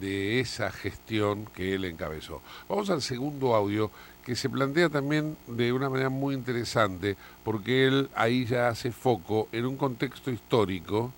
de 0.00 0.40
esa 0.40 0.70
gestión 0.70 1.46
que 1.54 1.74
él 1.74 1.84
encabezó. 1.84 2.40
Vamos 2.68 2.88
al 2.90 3.02
segundo 3.02 3.54
audio 3.54 3.90
que 4.24 4.36
se 4.36 4.48
plantea 4.48 4.88
también 4.88 5.36
de 5.46 5.72
una 5.72 5.90
manera 5.90 6.08
muy 6.08 6.34
interesante 6.34 7.16
porque 7.44 7.86
él 7.86 8.08
ahí 8.14 8.46
ya 8.46 8.68
hace 8.68 8.92
foco 8.92 9.48
en 9.52 9.66
un 9.66 9.76
contexto 9.76 10.30
histórico 10.30 11.12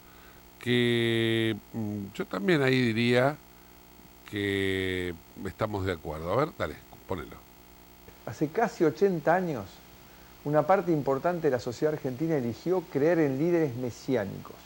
que 0.65 1.55
mm, 1.75 2.07
yo 2.15 2.25
también 2.25 2.63
ahí 2.63 2.81
diría 2.81 3.37
que 4.31 5.15
estamos 5.45 5.85
de 5.85 5.93
acuerdo. 5.93 6.33
A 6.33 6.37
ver, 6.37 6.49
dale, 6.59 6.75
ponelo. 7.07 7.37
Hace 8.25 8.49
casi 8.49 8.83
80 8.83 9.35
años, 9.35 9.67
una 10.47 10.67
parte 10.67 10.91
importante 10.91 11.49
de 11.49 11.51
la 11.51 11.61
sociedad 11.61 11.93
argentina 11.93 12.35
eligió 12.37 12.83
creer 12.91 13.19
en 13.19 13.39
líderes 13.39 13.77
mesiánicos, 13.77 14.57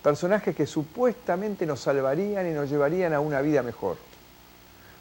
personajes 0.00 0.54
que 0.54 0.64
supuestamente 0.64 1.66
nos 1.66 1.80
salvarían 1.80 2.48
y 2.48 2.52
nos 2.52 2.70
llevarían 2.70 3.14
a 3.14 3.20
una 3.20 3.40
vida 3.40 3.64
mejor. 3.64 3.96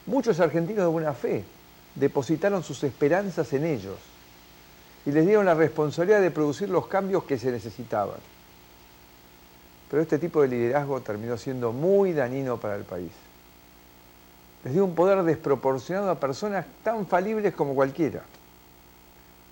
Muchos 0.07 0.39
argentinos 0.39 0.85
de 0.85 0.91
buena 0.91 1.13
fe 1.13 1.43
depositaron 1.93 2.63
sus 2.63 2.83
esperanzas 2.83 3.53
en 3.53 3.65
ellos 3.65 3.99
y 5.05 5.11
les 5.11 5.23
dieron 5.23 5.45
la 5.45 5.53
responsabilidad 5.53 6.21
de 6.21 6.31
producir 6.31 6.67
los 6.67 6.87
cambios 6.87 7.25
que 7.25 7.37
se 7.37 7.51
necesitaban. 7.51 8.32
Pero 9.93 10.01
este 10.01 10.17
tipo 10.17 10.41
de 10.41 10.47
liderazgo 10.47 11.01
terminó 11.01 11.37
siendo 11.37 11.71
muy 11.71 12.13
dañino 12.13 12.57
para 12.57 12.75
el 12.75 12.83
país. 12.83 13.11
Les 14.63 14.73
dio 14.73 14.85
un 14.85 14.95
poder 14.95 15.21
desproporcionado 15.21 16.09
a 16.09 16.19
personas 16.19 16.65
tan 16.83 17.05
falibles 17.05 17.53
como 17.53 17.75
cualquiera. 17.75 18.23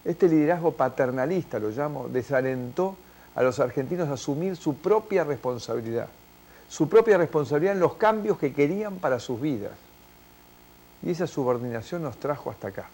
Este 0.03 0.27
liderazgo 0.27 0.71
paternalista, 0.71 1.59
lo 1.59 1.69
llamo, 1.69 2.07
desalentó 2.07 2.95
a 3.35 3.43
los 3.43 3.59
argentinos 3.59 4.09
a 4.09 4.13
asumir 4.13 4.55
su 4.55 4.77
propia 4.77 5.23
responsabilidad, 5.23 6.07
su 6.67 6.89
propia 6.89 7.19
responsabilidad 7.19 7.75
en 7.75 7.79
los 7.79 7.93
cambios 7.93 8.39
que 8.39 8.51
querían 8.51 8.95
para 8.95 9.19
sus 9.19 9.39
vidas. 9.39 9.73
Y 11.03 11.11
esa 11.11 11.27
subordinación 11.27 12.01
nos 12.01 12.17
trajo 12.17 12.49
hasta 12.49 12.69
acá, 12.69 12.89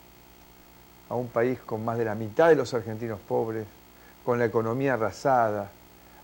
a 1.07 1.15
un 1.15 1.29
país 1.29 1.59
con 1.59 1.85
más 1.85 1.97
de 1.97 2.03
la 2.03 2.13
mitad 2.13 2.49
de 2.49 2.57
los 2.57 2.73
argentinos 2.73 3.21
pobres, 3.25 3.65
con 4.25 4.37
la 4.37 4.43
economía 4.43 4.95
arrasada, 4.95 5.71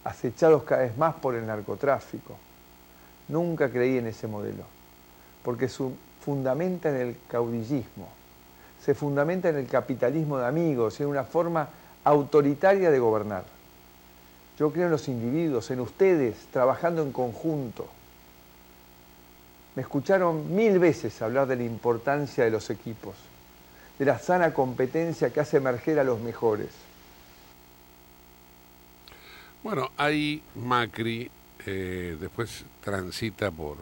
acechados 0.03 0.63
cada 0.63 0.83
vez 0.83 0.98
más 0.98 1.15
por 1.15 1.36
el 1.36 1.45
narcotráfico. 1.45 2.36
Nunca 3.27 3.69
creí 3.69 3.98
en 3.98 4.07
ese 4.07 4.27
modelo, 4.27 4.63
porque 5.43 5.69
se 5.69 5.83
fundamenta 6.24 6.89
en 6.89 6.95
el 6.95 7.17
caudillismo, 7.27 8.10
se 8.83 8.93
fundamenta 8.93 9.50
en 9.50 9.57
el 9.57 9.67
capitalismo 9.67 10.38
de 10.38 10.48
amigos, 10.48 11.00
en 11.00 11.07
una 11.07 11.24
forma 11.24 11.69
autoritaria 12.03 12.91
de 12.91 13.00
gobernar. 13.00 13.45
Yo 14.60 14.72
creo 14.72 14.86
en 14.86 14.91
los 14.91 15.07
individuos, 15.07 15.72
en 15.72 15.79
ustedes, 15.79 16.36
trabajando 16.51 17.01
en 17.01 17.12
conjunto. 17.12 17.88
Me 19.75 19.81
escucharon 19.81 20.53
mil 20.53 20.77
veces 20.77 21.19
hablar 21.22 21.48
de 21.48 21.55
la 21.55 21.63
importancia 21.63 22.43
de 22.43 22.51
los 22.51 22.69
equipos, 22.69 23.15
de 23.98 24.05
la 24.05 24.19
sana 24.19 24.53
competencia 24.53 25.31
que 25.31 25.39
hace 25.39 25.57
emerger 25.57 25.98
a 26.00 26.03
los 26.03 26.19
mejores. 26.19 26.69
Bueno, 29.63 29.91
ahí 29.96 30.43
Macri 30.55 31.32
eh, 31.65 32.17
después 32.20 32.65
transita 32.84 33.50
por 33.50 33.77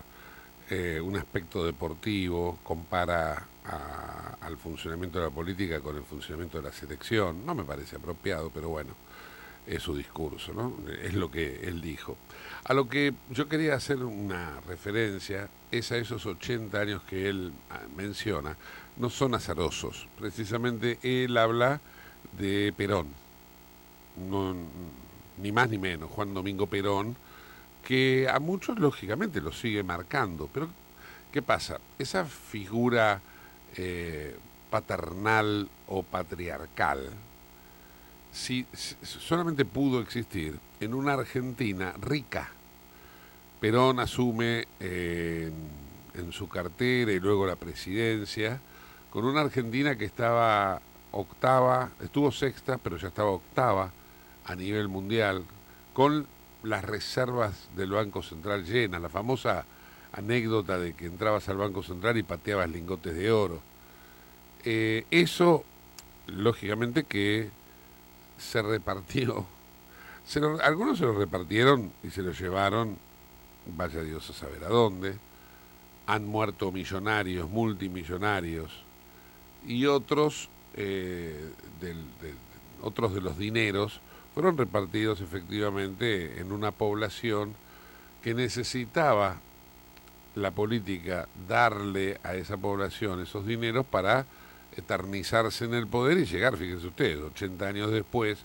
eh, 0.69 1.01
un 1.01 1.17
aspecto 1.17 1.65
deportivo, 1.65 2.59
compara 2.63 3.47
al 4.41 4.57
funcionamiento 4.57 5.17
de 5.19 5.25
la 5.25 5.31
política 5.31 5.79
con 5.79 5.95
el 5.95 6.03
funcionamiento 6.03 6.57
de 6.59 6.65
la 6.65 6.71
selección. 6.71 7.45
No 7.45 7.55
me 7.55 7.63
parece 7.63 7.95
apropiado, 7.95 8.51
pero 8.53 8.69
bueno, 8.69 8.91
es 9.65 9.81
su 9.81 9.95
discurso, 9.95 10.53
¿no? 10.53 10.75
Es 11.01 11.15
lo 11.15 11.31
que 11.31 11.61
él 11.67 11.81
dijo. 11.81 12.15
A 12.65 12.75
lo 12.75 12.87
que 12.87 13.13
yo 13.31 13.49
quería 13.49 13.73
hacer 13.73 14.03
una 14.03 14.59
referencia 14.67 15.49
es 15.71 15.91
a 15.91 15.97
esos 15.97 16.27
80 16.27 16.79
años 16.79 17.01
que 17.03 17.27
él 17.27 17.53
ah, 17.71 17.81
menciona. 17.95 18.55
No 18.97 19.09
son 19.09 19.33
azarosos. 19.33 20.07
Precisamente 20.19 20.99
él 21.01 21.35
habla 21.37 21.81
de 22.37 22.71
Perón. 22.77 23.07
No, 24.29 24.55
ni 25.37 25.51
más 25.51 25.69
ni 25.69 25.77
menos, 25.77 26.09
Juan 26.11 26.33
Domingo 26.33 26.67
Perón, 26.67 27.15
que 27.83 28.27
a 28.29 28.39
muchos 28.39 28.79
lógicamente 28.79 29.41
lo 29.41 29.51
sigue 29.51 29.83
marcando. 29.83 30.49
Pero, 30.53 30.69
¿qué 31.31 31.41
pasa? 31.41 31.79
Esa 31.97 32.25
figura 32.25 33.21
eh, 33.75 34.35
paternal 34.69 35.67
o 35.87 36.03
patriarcal, 36.03 37.09
si, 38.31 38.65
solamente 39.03 39.65
pudo 39.65 39.99
existir 39.99 40.57
en 40.79 40.93
una 40.93 41.13
Argentina 41.13 41.93
rica. 41.99 42.49
Perón 43.59 43.99
asume 43.99 44.67
eh, 44.79 45.51
en 46.15 46.31
su 46.31 46.47
cartera 46.47 47.11
y 47.11 47.19
luego 47.19 47.45
la 47.45 47.55
presidencia, 47.55 48.59
con 49.11 49.25
una 49.25 49.41
Argentina 49.41 49.97
que 49.97 50.05
estaba 50.05 50.81
octava, 51.11 51.91
estuvo 52.01 52.31
sexta, 52.31 52.77
pero 52.77 52.97
ya 52.97 53.09
estaba 53.09 53.31
octava 53.31 53.91
a 54.45 54.55
nivel 54.55 54.87
mundial, 54.87 55.43
con 55.93 56.25
las 56.63 56.83
reservas 56.83 57.67
del 57.75 57.91
Banco 57.91 58.21
Central 58.23 58.65
llenas, 58.65 59.01
la 59.01 59.09
famosa 59.09 59.65
anécdota 60.13 60.77
de 60.77 60.93
que 60.93 61.05
entrabas 61.05 61.47
al 61.49 61.57
Banco 61.57 61.83
Central 61.83 62.17
y 62.17 62.23
pateabas 62.23 62.69
lingotes 62.69 63.15
de 63.15 63.31
oro. 63.31 63.61
Eh, 64.63 65.05
eso, 65.11 65.63
lógicamente 66.27 67.03
que 67.03 67.49
se 68.37 68.61
repartió, 68.61 69.45
se 70.25 70.39
lo- 70.39 70.61
algunos 70.61 70.97
se 70.99 71.05
lo 71.05 71.13
repartieron 71.17 71.91
y 72.03 72.09
se 72.09 72.21
lo 72.21 72.31
llevaron, 72.31 72.97
vaya 73.75 74.01
Dios 74.03 74.29
a 74.29 74.33
saber 74.33 74.63
a 74.63 74.69
dónde, 74.69 75.15
han 76.07 76.25
muerto 76.25 76.71
millonarios, 76.71 77.49
multimillonarios, 77.49 78.83
y 79.65 79.85
otros, 79.85 80.49
eh, 80.75 81.49
del- 81.79 82.03
otros 82.81 83.13
de 83.13 83.21
los 83.21 83.37
dineros 83.37 84.01
fueron 84.33 84.57
repartidos 84.57 85.21
efectivamente 85.21 86.39
en 86.39 86.51
una 86.51 86.71
población 86.71 87.53
que 88.23 88.33
necesitaba 88.33 89.39
la 90.35 90.51
política 90.51 91.27
darle 91.47 92.19
a 92.23 92.35
esa 92.35 92.57
población 92.57 93.21
esos 93.21 93.45
dineros 93.45 93.85
para 93.85 94.25
eternizarse 94.77 95.65
en 95.65 95.73
el 95.73 95.87
poder 95.87 96.17
y 96.17 96.25
llegar, 96.25 96.55
fíjense 96.55 96.87
ustedes, 96.87 97.19
80 97.19 97.67
años 97.67 97.91
después, 97.91 98.39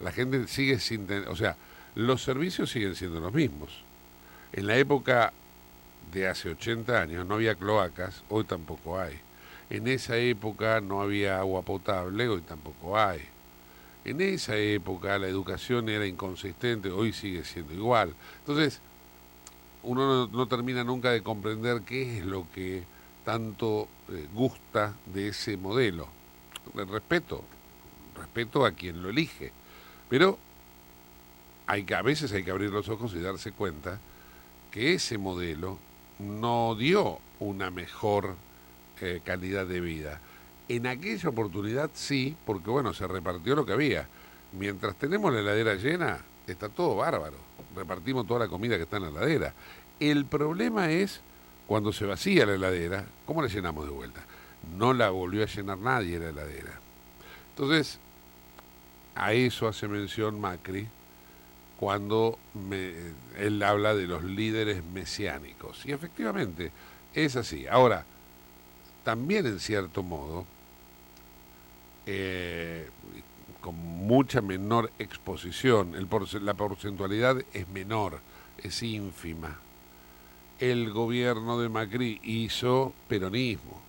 la 0.00 0.10
gente 0.10 0.48
sigue 0.48 0.80
sin 0.80 1.06
tener, 1.06 1.28
o 1.28 1.36
sea, 1.36 1.56
los 1.94 2.22
servicios 2.22 2.70
siguen 2.70 2.96
siendo 2.96 3.20
los 3.20 3.32
mismos. 3.32 3.84
En 4.52 4.66
la 4.66 4.76
época 4.76 5.32
de 6.12 6.28
hace 6.28 6.50
80 6.50 7.00
años 7.00 7.26
no 7.26 7.34
había 7.34 7.54
cloacas, 7.54 8.24
hoy 8.28 8.44
tampoco 8.44 8.98
hay. 8.98 9.18
En 9.70 9.86
esa 9.86 10.16
época 10.16 10.80
no 10.80 11.00
había 11.00 11.38
agua 11.38 11.62
potable, 11.62 12.28
hoy 12.28 12.40
tampoco 12.42 12.98
hay. 12.98 13.20
En 14.04 14.20
esa 14.20 14.56
época 14.56 15.18
la 15.18 15.28
educación 15.28 15.88
era 15.88 16.06
inconsistente, 16.06 16.90
hoy 16.90 17.12
sigue 17.12 17.44
siendo 17.44 17.72
igual. 17.72 18.14
Entonces, 18.40 18.80
uno 19.84 20.26
no, 20.26 20.48
termina 20.48 20.82
nunca 20.82 21.10
de 21.10 21.22
comprender 21.22 21.82
qué 21.82 22.18
es 22.18 22.24
lo 22.24 22.46
que 22.52 22.82
tanto 23.24 23.88
eh, 24.10 24.26
gusta 24.34 24.94
de 25.06 25.28
ese 25.28 25.56
modelo. 25.56 26.08
El 26.76 26.88
respeto, 26.88 27.44
respeto 28.16 28.64
a 28.64 28.72
quien 28.72 29.02
lo 29.02 29.10
elige. 29.10 29.52
Pero 30.08 30.38
hay 31.66 31.84
que, 31.84 31.94
a 31.94 32.02
veces 32.02 32.32
hay 32.32 32.44
que 32.44 32.50
abrir 32.50 32.70
los 32.70 32.88
ojos 32.88 33.14
y 33.14 33.20
darse 33.20 33.52
cuenta 33.52 34.00
que 34.70 34.94
ese 34.94 35.18
modelo 35.18 35.78
no 36.18 36.74
dio 36.74 37.18
una 37.38 37.70
mejor 37.70 38.36
eh, 39.00 39.20
calidad 39.24 39.66
de 39.66 39.80
vida. 39.80 40.20
En 40.68 40.86
aquella 40.86 41.28
oportunidad 41.28 41.90
sí, 41.94 42.36
porque 42.46 42.70
bueno, 42.70 42.94
se 42.94 43.06
repartió 43.06 43.54
lo 43.54 43.66
que 43.66 43.72
había. 43.72 44.08
Mientras 44.52 44.94
tenemos 44.96 45.32
la 45.32 45.40
heladera 45.40 45.74
llena, 45.74 46.18
está 46.46 46.68
todo 46.68 46.96
bárbaro. 46.96 47.36
Repartimos 47.76 48.26
toda 48.26 48.40
la 48.40 48.48
comida 48.48 48.76
que 48.76 48.82
está 48.84 48.96
en 48.98 49.04
la 49.04 49.08
heladera. 49.10 49.54
El 50.00 50.24
problema 50.24 50.90
es 50.90 51.20
cuando 51.66 51.92
se 51.92 52.04
vacía 52.06 52.46
la 52.46 52.54
heladera, 52.54 53.04
¿cómo 53.26 53.42
la 53.42 53.48
llenamos 53.48 53.84
de 53.86 53.92
vuelta? 53.92 54.20
No 54.76 54.92
la 54.92 55.10
volvió 55.10 55.42
a 55.42 55.46
llenar 55.46 55.78
nadie 55.78 56.18
la 56.18 56.28
heladera. 56.30 56.78
Entonces, 57.50 57.98
a 59.14 59.32
eso 59.32 59.68
hace 59.68 59.88
mención 59.88 60.40
Macri 60.40 60.86
cuando 61.78 62.38
me- 62.54 62.92
él 63.38 63.62
habla 63.62 63.94
de 63.94 64.06
los 64.06 64.22
líderes 64.24 64.82
mesiánicos. 64.84 65.84
Y 65.84 65.92
efectivamente, 65.92 66.70
es 67.14 67.36
así. 67.36 67.66
Ahora, 67.66 68.04
también 69.04 69.46
en 69.46 69.60
cierto 69.60 70.02
modo, 70.02 70.44
eh, 72.06 72.88
con 73.60 73.76
mucha 73.76 74.40
menor 74.40 74.90
exposición, 74.98 75.94
la 76.42 76.54
porcentualidad 76.54 77.42
es 77.52 77.68
menor, 77.68 78.20
es 78.58 78.82
ínfima. 78.82 79.58
El 80.58 80.92
gobierno 80.92 81.60
de 81.60 81.68
Macri 81.68 82.20
hizo 82.22 82.92
peronismo. 83.08 83.80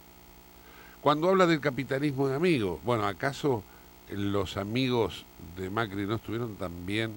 Cuando 1.01 1.29
habla 1.29 1.47
del 1.47 1.59
capitalismo 1.59 2.27
de 2.27 2.35
amigos, 2.35 2.79
bueno, 2.83 3.05
¿acaso 3.05 3.63
los 4.09 4.57
amigos 4.57 5.25
de 5.57 5.69
Macri 5.69 6.05
no 6.05 6.15
estuvieron 6.15 6.55
también 6.55 7.11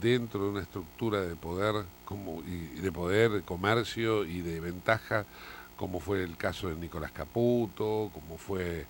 dentro 0.00 0.44
de 0.44 0.50
una 0.50 0.60
estructura 0.60 1.22
de 1.22 1.34
poder 1.34 1.84
y 2.46 2.80
de 2.80 2.92
poder, 2.92 3.30
de 3.30 3.42
comercio 3.42 4.24
y 4.24 4.40
de 4.40 4.60
ventaja, 4.60 5.24
como 5.80 5.98
fue 5.98 6.22
el 6.22 6.36
caso 6.36 6.68
de 6.68 6.74
Nicolás 6.74 7.10
Caputo, 7.10 8.10
como 8.12 8.36
fue 8.36 8.84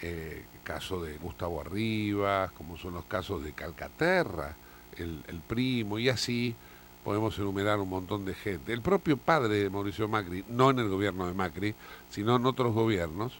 eh, 0.00 0.44
el 0.54 0.62
caso 0.62 1.02
de 1.02 1.18
Gustavo 1.18 1.60
Arribas, 1.60 2.52
como 2.52 2.78
son 2.78 2.94
los 2.94 3.04
casos 3.06 3.42
de 3.42 3.50
Calcaterra, 3.50 4.54
el, 4.96 5.40
primo, 5.48 5.98
y 5.98 6.08
así 6.08 6.54
podemos 7.02 7.36
enumerar 7.40 7.80
un 7.80 7.88
montón 7.88 8.24
de 8.24 8.32
gente. 8.32 8.72
El 8.72 8.80
propio 8.80 9.16
padre 9.16 9.56
de 9.56 9.70
Mauricio 9.70 10.06
Macri, 10.06 10.44
no 10.48 10.70
en 10.70 10.78
el 10.78 10.88
gobierno 10.88 11.26
de 11.26 11.34
Macri, 11.34 11.74
sino 12.10 12.36
en 12.36 12.46
otros 12.46 12.72
gobiernos, 12.72 13.32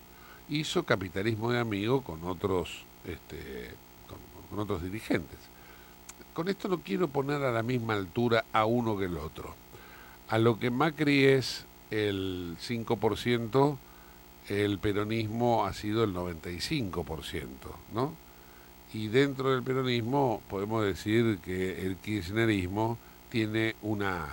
hizo 0.49 0.83
capitalismo 0.83 1.53
de 1.53 1.61
amigo 1.61 2.03
con 2.03 2.25
otros, 2.25 2.85
este, 3.05 3.71
con 4.51 4.59
otros 4.59 4.83
dirigentes. 4.83 5.39
Con 6.35 6.49
esto 6.49 6.67
no 6.67 6.81
quiero 6.81 7.07
poner 7.07 7.41
a 7.45 7.53
la 7.53 7.63
misma 7.63 7.95
altura 7.95 8.47
a 8.53 8.65
uno 8.65 8.99
que 8.99 9.05
el 9.05 9.17
otro. 9.17 9.55
A 10.29 10.39
lo 10.39 10.59
que 10.59 10.73
Macri 10.73 11.25
es 11.25 11.66
el 11.91 12.57
5%, 12.61 13.79
el 14.49 14.79
peronismo 14.79 15.67
ha 15.67 15.73
sido 15.73 16.05
el 16.05 16.15
95%, 16.15 17.47
¿no? 17.93 18.15
Y 18.93 19.09
dentro 19.09 19.51
del 19.51 19.63
peronismo 19.63 20.41
podemos 20.49 20.85
decir 20.85 21.39
que 21.39 21.85
el 21.85 21.97
kirchnerismo 21.97 22.99
tiene 23.31 23.75
una 23.83 24.27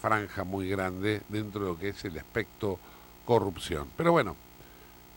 franja 0.00 0.44
muy 0.44 0.68
grande 0.68 1.20
dentro 1.28 1.60
de 1.60 1.68
lo 1.68 1.78
que 1.78 1.90
es 1.90 2.04
el 2.04 2.18
aspecto 2.18 2.78
corrupción. 3.26 3.86
Pero 3.96 4.12
bueno, 4.12 4.34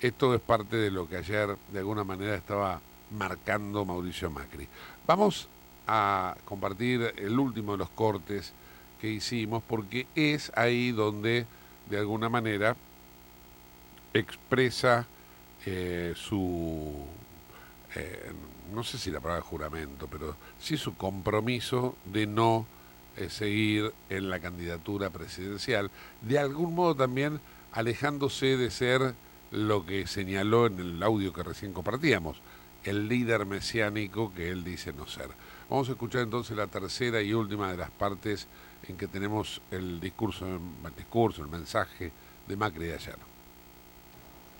esto 0.01 0.35
es 0.35 0.41
parte 0.41 0.75
de 0.75 0.91
lo 0.91 1.07
que 1.07 1.17
ayer 1.17 1.55
de 1.71 1.79
alguna 1.79 2.03
manera 2.03 2.35
estaba 2.35 2.81
marcando 3.11 3.85
Mauricio 3.85 4.29
Macri. 4.29 4.67
Vamos 5.07 5.47
a 5.87 6.35
compartir 6.45 7.13
el 7.17 7.39
último 7.39 7.73
de 7.73 7.79
los 7.79 7.89
cortes 7.89 8.53
que 8.99 9.09
hicimos 9.09 9.63
porque 9.67 10.07
es 10.15 10.51
ahí 10.55 10.91
donde 10.91 11.45
de 11.89 11.97
alguna 11.97 12.29
manera 12.29 12.75
expresa 14.13 15.07
eh, 15.65 16.13
su, 16.15 17.05
eh, 17.95 18.31
no 18.73 18.83
sé 18.83 18.97
si 18.97 19.11
la 19.11 19.19
palabra 19.19 19.43
juramento, 19.43 20.07
pero 20.07 20.35
sí 20.59 20.77
su 20.77 20.95
compromiso 20.95 21.95
de 22.05 22.27
no 22.27 22.65
eh, 23.17 23.29
seguir 23.29 23.93
en 24.09 24.29
la 24.29 24.39
candidatura 24.39 25.09
presidencial, 25.09 25.91
de 26.21 26.39
algún 26.39 26.75
modo 26.75 26.95
también 26.95 27.39
alejándose 27.71 28.57
de 28.57 28.71
ser 28.71 29.13
lo 29.51 29.85
que 29.85 30.07
señaló 30.07 30.65
en 30.67 30.79
el 30.79 31.03
audio 31.03 31.31
que 31.31 31.43
recién 31.43 31.73
compartíamos, 31.73 32.37
el 32.83 33.07
líder 33.07 33.45
mesiánico 33.45 34.33
que 34.33 34.49
él 34.49 34.63
dice 34.63 34.93
no 34.93 35.07
ser. 35.07 35.29
Vamos 35.69 35.89
a 35.89 35.93
escuchar 35.93 36.21
entonces 36.21 36.57
la 36.57 36.67
tercera 36.67 37.21
y 37.21 37.33
última 37.33 37.71
de 37.71 37.77
las 37.77 37.91
partes 37.91 38.47
en 38.87 38.97
que 38.97 39.07
tenemos 39.07 39.61
el 39.71 39.99
discurso, 39.99 40.45
el 40.45 40.95
discurso, 40.95 41.41
el 41.41 41.49
mensaje 41.49 42.11
de 42.47 42.55
Macri 42.55 42.87
de 42.87 42.93
ayer. 42.95 43.15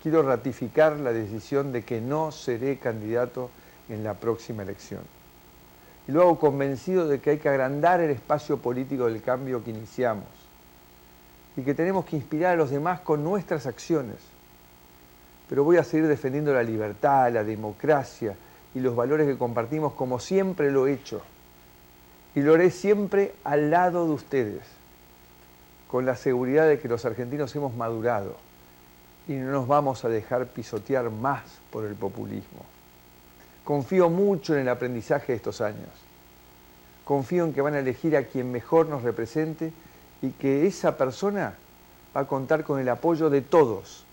Quiero 0.02 0.22
ratificar 0.22 0.98
la 0.98 1.12
decisión 1.12 1.72
de 1.72 1.82
que 1.82 2.00
no 2.00 2.30
seré 2.30 2.78
candidato 2.78 3.50
en 3.88 4.04
la 4.04 4.14
próxima 4.14 4.62
elección. 4.62 5.02
Y 6.06 6.12
lo 6.12 6.22
hago 6.22 6.38
convencido 6.38 7.08
de 7.08 7.20
que 7.20 7.30
hay 7.30 7.38
que 7.38 7.48
agrandar 7.48 8.00
el 8.00 8.10
espacio 8.10 8.58
político 8.58 9.06
del 9.06 9.22
cambio 9.22 9.64
que 9.64 9.70
iniciamos 9.70 10.28
y 11.56 11.62
que 11.62 11.74
tenemos 11.74 12.04
que 12.04 12.16
inspirar 12.16 12.52
a 12.52 12.56
los 12.56 12.70
demás 12.70 13.00
con 13.00 13.24
nuestras 13.24 13.66
acciones. 13.66 14.16
Pero 15.48 15.64
voy 15.64 15.76
a 15.76 15.84
seguir 15.84 16.06
defendiendo 16.06 16.52
la 16.52 16.62
libertad, 16.62 17.32
la 17.32 17.44
democracia 17.44 18.36
y 18.74 18.80
los 18.80 18.96
valores 18.96 19.26
que 19.26 19.38
compartimos 19.38 19.92
como 19.94 20.18
siempre 20.18 20.70
lo 20.70 20.86
he 20.86 20.94
hecho. 20.94 21.22
Y 22.34 22.42
lo 22.42 22.54
haré 22.54 22.70
siempre 22.70 23.34
al 23.44 23.70
lado 23.70 24.06
de 24.06 24.12
ustedes, 24.12 24.62
con 25.88 26.04
la 26.06 26.16
seguridad 26.16 26.68
de 26.68 26.80
que 26.80 26.88
los 26.88 27.04
argentinos 27.04 27.54
hemos 27.54 27.74
madurado 27.74 28.36
y 29.28 29.32
no 29.32 29.50
nos 29.50 29.66
vamos 29.66 30.04
a 30.04 30.08
dejar 30.08 30.46
pisotear 30.48 31.10
más 31.10 31.42
por 31.70 31.84
el 31.84 31.94
populismo. 31.94 32.64
Confío 33.64 34.10
mucho 34.10 34.54
en 34.54 34.60
el 34.60 34.68
aprendizaje 34.68 35.32
de 35.32 35.36
estos 35.36 35.60
años. 35.60 35.88
Confío 37.04 37.44
en 37.44 37.54
que 37.54 37.60
van 37.60 37.74
a 37.74 37.78
elegir 37.78 38.16
a 38.16 38.24
quien 38.24 38.52
mejor 38.52 38.88
nos 38.88 39.02
represente 39.02 39.72
y 40.20 40.30
que 40.30 40.66
esa 40.66 40.96
persona 40.96 41.54
va 42.14 42.22
a 42.22 42.26
contar 42.26 42.64
con 42.64 42.80
el 42.80 42.88
apoyo 42.88 43.30
de 43.30 43.40
todos. 43.40 44.04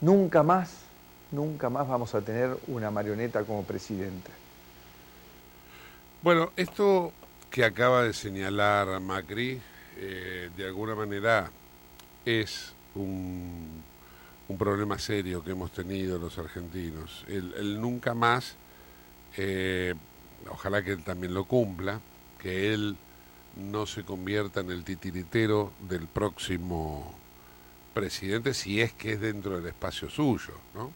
Nunca 0.00 0.42
más, 0.42 0.74
nunca 1.30 1.70
más 1.70 1.88
vamos 1.88 2.14
a 2.14 2.20
tener 2.20 2.56
una 2.68 2.90
marioneta 2.90 3.42
como 3.44 3.62
presidente. 3.62 4.30
Bueno, 6.22 6.50
esto 6.56 7.12
que 7.54 7.64
acaba 7.64 8.02
de 8.02 8.12
señalar 8.12 8.98
Macri, 8.98 9.60
eh, 9.96 10.50
de 10.56 10.66
alguna 10.66 10.96
manera 10.96 11.52
es 12.24 12.72
un, 12.96 13.84
problema 14.58 14.98
serio 14.98 15.44
que 15.44 15.52
hemos 15.52 15.70
tenido 15.70 16.18
los 16.18 16.36
argentinos. 16.36 17.24
El, 17.28 17.54
el 17.54 17.80
nunca 17.80 18.12
más, 18.12 18.56
eh, 19.36 19.94
ojalá 20.50 20.82
que 20.82 20.90
él 20.90 21.04
también 21.04 21.32
lo 21.32 21.44
cumpla, 21.44 22.00
que 22.40 22.74
él 22.74 22.96
no 23.56 23.86
se 23.86 24.02
convierta 24.02 24.58
en 24.58 24.72
el 24.72 24.82
titiritero 24.82 25.70
del 25.88 26.08
próximo 26.08 27.14
presidente, 27.94 28.52
si 28.52 28.80
es 28.80 28.92
que 28.94 29.12
es 29.12 29.20
dentro 29.20 29.58
del 29.58 29.66
espacio 29.66 30.10
suyo, 30.10 30.54
¿no? 30.74 30.90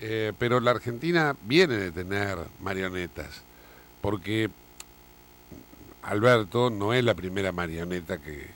Eh, 0.00 0.32
pero 0.38 0.60
la 0.60 0.70
Argentina 0.70 1.36
viene 1.42 1.76
de 1.76 1.92
tener 1.92 2.38
marionetas, 2.58 3.42
porque 4.00 4.48
Alberto 6.02 6.70
no 6.70 6.92
es 6.92 7.04
la 7.04 7.14
primera 7.14 7.52
marioneta 7.52 8.18
que, 8.18 8.46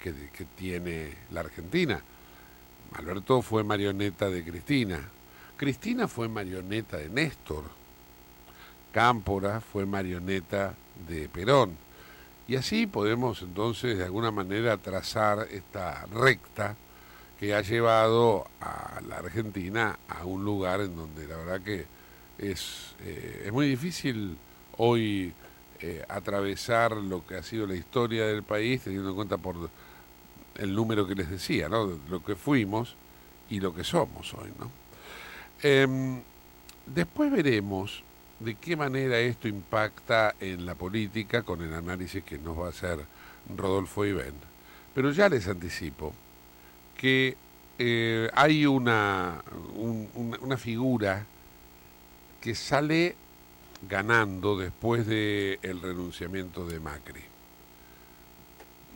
que, 0.00 0.44
tiene 0.56 1.12
la 1.30 1.40
Argentina. 1.40 2.00
Alberto 2.94 3.42
fue 3.42 3.64
marioneta 3.64 4.28
de 4.28 4.44
Cristina. 4.44 5.00
Cristina 5.56 6.08
fue 6.08 6.28
marioneta 6.28 6.96
de 6.96 7.08
Néstor. 7.08 7.64
Cámpora 8.92 9.60
fue 9.60 9.86
marioneta 9.86 10.74
de 11.08 11.28
Perón. 11.28 11.76
Y 12.48 12.56
así 12.56 12.86
podemos 12.86 13.42
entonces 13.42 13.98
de 13.98 14.04
alguna 14.04 14.30
manera 14.30 14.76
trazar 14.76 15.46
esta 15.50 16.06
recta 16.06 16.76
que 17.38 17.54
ha 17.54 17.62
llevado 17.62 18.46
a 18.60 19.00
la 19.08 19.16
Argentina 19.18 19.98
a 20.08 20.24
un 20.24 20.44
lugar 20.44 20.80
en 20.80 20.94
donde 20.94 21.26
la 21.26 21.36
verdad 21.36 21.60
que 21.60 21.86
es, 22.38 22.94
eh, 23.00 23.44
es 23.46 23.52
muy 23.52 23.68
difícil 23.68 24.36
hoy 24.76 25.32
eh, 25.82 26.04
atravesar 26.08 26.92
lo 26.92 27.26
que 27.26 27.34
ha 27.34 27.42
sido 27.42 27.66
la 27.66 27.74
historia 27.74 28.26
del 28.26 28.42
país, 28.42 28.82
teniendo 28.82 29.10
en 29.10 29.16
cuenta 29.16 29.36
por 29.36 29.68
el 30.54 30.74
número 30.74 31.06
que 31.06 31.14
les 31.14 31.28
decía, 31.28 31.68
lo 31.68 32.24
que 32.24 32.36
fuimos 32.36 32.94
y 33.50 33.60
lo 33.60 33.74
que 33.74 33.84
somos 33.84 34.32
hoy. 34.34 34.50
¿no? 34.58 34.70
Eh, 35.62 35.86
después 36.86 37.30
veremos 37.30 38.02
de 38.40 38.54
qué 38.54 38.76
manera 38.76 39.18
esto 39.18 39.46
impacta 39.46 40.34
en 40.40 40.66
la 40.66 40.74
política 40.74 41.42
con 41.42 41.62
el 41.62 41.74
análisis 41.74 42.24
que 42.24 42.38
nos 42.38 42.58
va 42.58 42.66
a 42.66 42.70
hacer 42.70 42.98
Rodolfo 43.56 44.04
Ibén. 44.04 44.34
Pero 44.94 45.10
ya 45.10 45.28
les 45.28 45.46
anticipo 45.48 46.12
que 46.96 47.36
eh, 47.78 48.30
hay 48.34 48.66
una, 48.66 49.42
un, 49.74 50.08
una, 50.14 50.38
una 50.40 50.56
figura 50.56 51.26
que 52.40 52.54
sale 52.54 53.16
ganando 53.88 54.56
después 54.56 55.06
del 55.06 55.58
el 55.62 55.80
renunciamiento 55.80 56.66
de 56.66 56.80
Macri. 56.80 57.22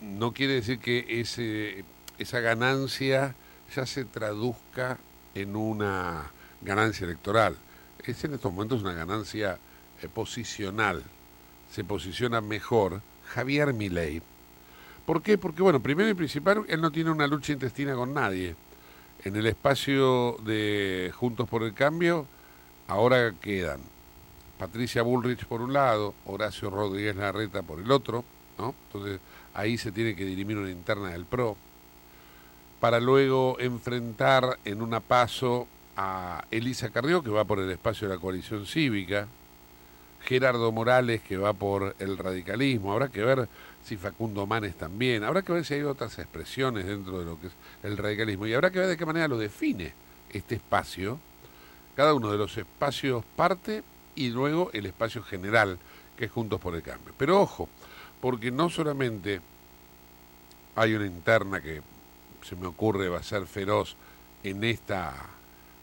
No 0.01 0.31
quiere 0.33 0.53
decir 0.53 0.79
que 0.79 1.05
ese, 1.09 1.83
esa 2.17 2.39
ganancia 2.39 3.35
ya 3.75 3.85
se 3.85 4.05
traduzca 4.05 4.97
en 5.35 5.55
una 5.55 6.31
ganancia 6.61 7.05
electoral. 7.05 7.55
Es 8.03 8.23
en 8.23 8.33
estos 8.33 8.51
momentos 8.51 8.81
una 8.81 8.93
ganancia 8.93 9.57
eh, 10.01 10.07
posicional. 10.07 11.03
Se 11.71 11.83
posiciona 11.83 12.41
mejor 12.41 13.01
Javier 13.27 13.73
Milei. 13.73 14.21
¿Por 15.05 15.21
qué? 15.21 15.37
Porque, 15.37 15.61
bueno, 15.61 15.81
primero 15.81 16.09
y 16.09 16.13
principal, 16.13 16.65
él 16.67 16.81
no 16.81 16.91
tiene 16.91 17.11
una 17.11 17.27
lucha 17.27 17.53
intestina 17.53 17.95
con 17.95 18.13
nadie. 18.13 18.55
En 19.23 19.35
el 19.35 19.47
espacio 19.47 20.37
de 20.45 21.11
Juntos 21.15 21.49
por 21.49 21.63
el 21.63 21.73
Cambio, 21.73 22.25
ahora 22.87 23.33
quedan 23.41 23.79
Patricia 24.57 25.01
Bullrich 25.01 25.45
por 25.45 25.61
un 25.61 25.73
lado, 25.73 26.13
Horacio 26.25 26.69
Rodríguez 26.69 27.15
Larreta 27.15 27.61
por 27.61 27.79
el 27.79 27.91
otro, 27.91 28.23
¿no? 28.57 28.73
Entonces 28.87 29.19
ahí 29.53 29.77
se 29.77 29.91
tiene 29.91 30.15
que 30.15 30.25
dirimir 30.25 30.57
una 30.57 30.71
interna 30.71 31.09
del 31.09 31.25
PRO, 31.25 31.55
para 32.79 32.99
luego 32.99 33.57
enfrentar 33.59 34.59
en 34.65 34.81
una 34.81 34.99
paso 34.99 35.67
a 35.95 36.45
Elisa 36.51 36.89
Carrió, 36.91 37.23
que 37.23 37.29
va 37.29 37.43
por 37.43 37.59
el 37.59 37.71
espacio 37.71 38.07
de 38.07 38.15
la 38.15 38.21
coalición 38.21 38.65
cívica, 38.65 39.27
Gerardo 40.23 40.71
Morales, 40.71 41.21
que 41.21 41.37
va 41.37 41.53
por 41.53 41.95
el 41.99 42.17
radicalismo, 42.17 42.91
habrá 42.93 43.07
que 43.07 43.23
ver 43.23 43.47
si 43.83 43.97
Facundo 43.97 44.45
Manes 44.45 44.75
también, 44.75 45.23
habrá 45.23 45.41
que 45.41 45.53
ver 45.53 45.65
si 45.65 45.75
hay 45.75 45.83
otras 45.83 46.19
expresiones 46.19 46.85
dentro 46.85 47.19
de 47.19 47.25
lo 47.25 47.39
que 47.39 47.47
es 47.47 47.53
el 47.83 47.97
radicalismo, 47.97 48.45
y 48.45 48.53
habrá 48.53 48.69
que 48.69 48.79
ver 48.79 48.89
de 48.89 48.97
qué 48.97 49.05
manera 49.05 49.27
lo 49.27 49.37
define 49.37 49.93
este 50.31 50.55
espacio, 50.55 51.19
cada 51.95 52.13
uno 52.13 52.31
de 52.31 52.37
los 52.37 52.57
espacios 52.57 53.23
parte 53.35 53.83
y 54.17 54.29
luego 54.29 54.71
el 54.73 54.87
espacio 54.87 55.23
general 55.23 55.77
que 56.17 56.25
es 56.25 56.31
Juntos 56.31 56.59
por 56.59 56.75
el 56.75 56.81
Cambio. 56.81 57.13
Pero 57.17 57.39
ojo, 57.39 57.69
porque 58.19 58.51
no 58.51 58.69
solamente 58.69 59.39
hay 60.75 60.95
una 60.95 61.05
interna 61.05 61.61
que 61.61 61.81
se 62.41 62.55
me 62.55 62.65
ocurre 62.67 63.09
va 63.09 63.19
a 63.19 63.23
ser 63.23 63.45
feroz 63.45 63.95
en 64.43 64.63
esta 64.63 65.13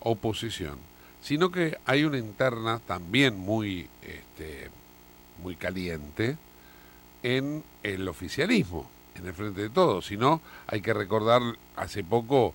oposición, 0.00 0.78
sino 1.22 1.50
que 1.50 1.78
hay 1.86 2.04
una 2.04 2.18
interna 2.18 2.80
también 2.80 3.38
muy, 3.38 3.88
este, 4.02 4.70
muy 5.42 5.54
caliente 5.54 6.36
en 7.22 7.62
el 7.82 8.08
oficialismo, 8.08 8.90
en 9.14 9.26
el 9.26 9.32
frente 9.32 9.62
de 9.62 9.70
todos. 9.70 10.06
Si 10.06 10.16
no, 10.16 10.40
hay 10.66 10.80
que 10.80 10.92
recordar 10.92 11.40
hace 11.76 12.02
poco 12.02 12.54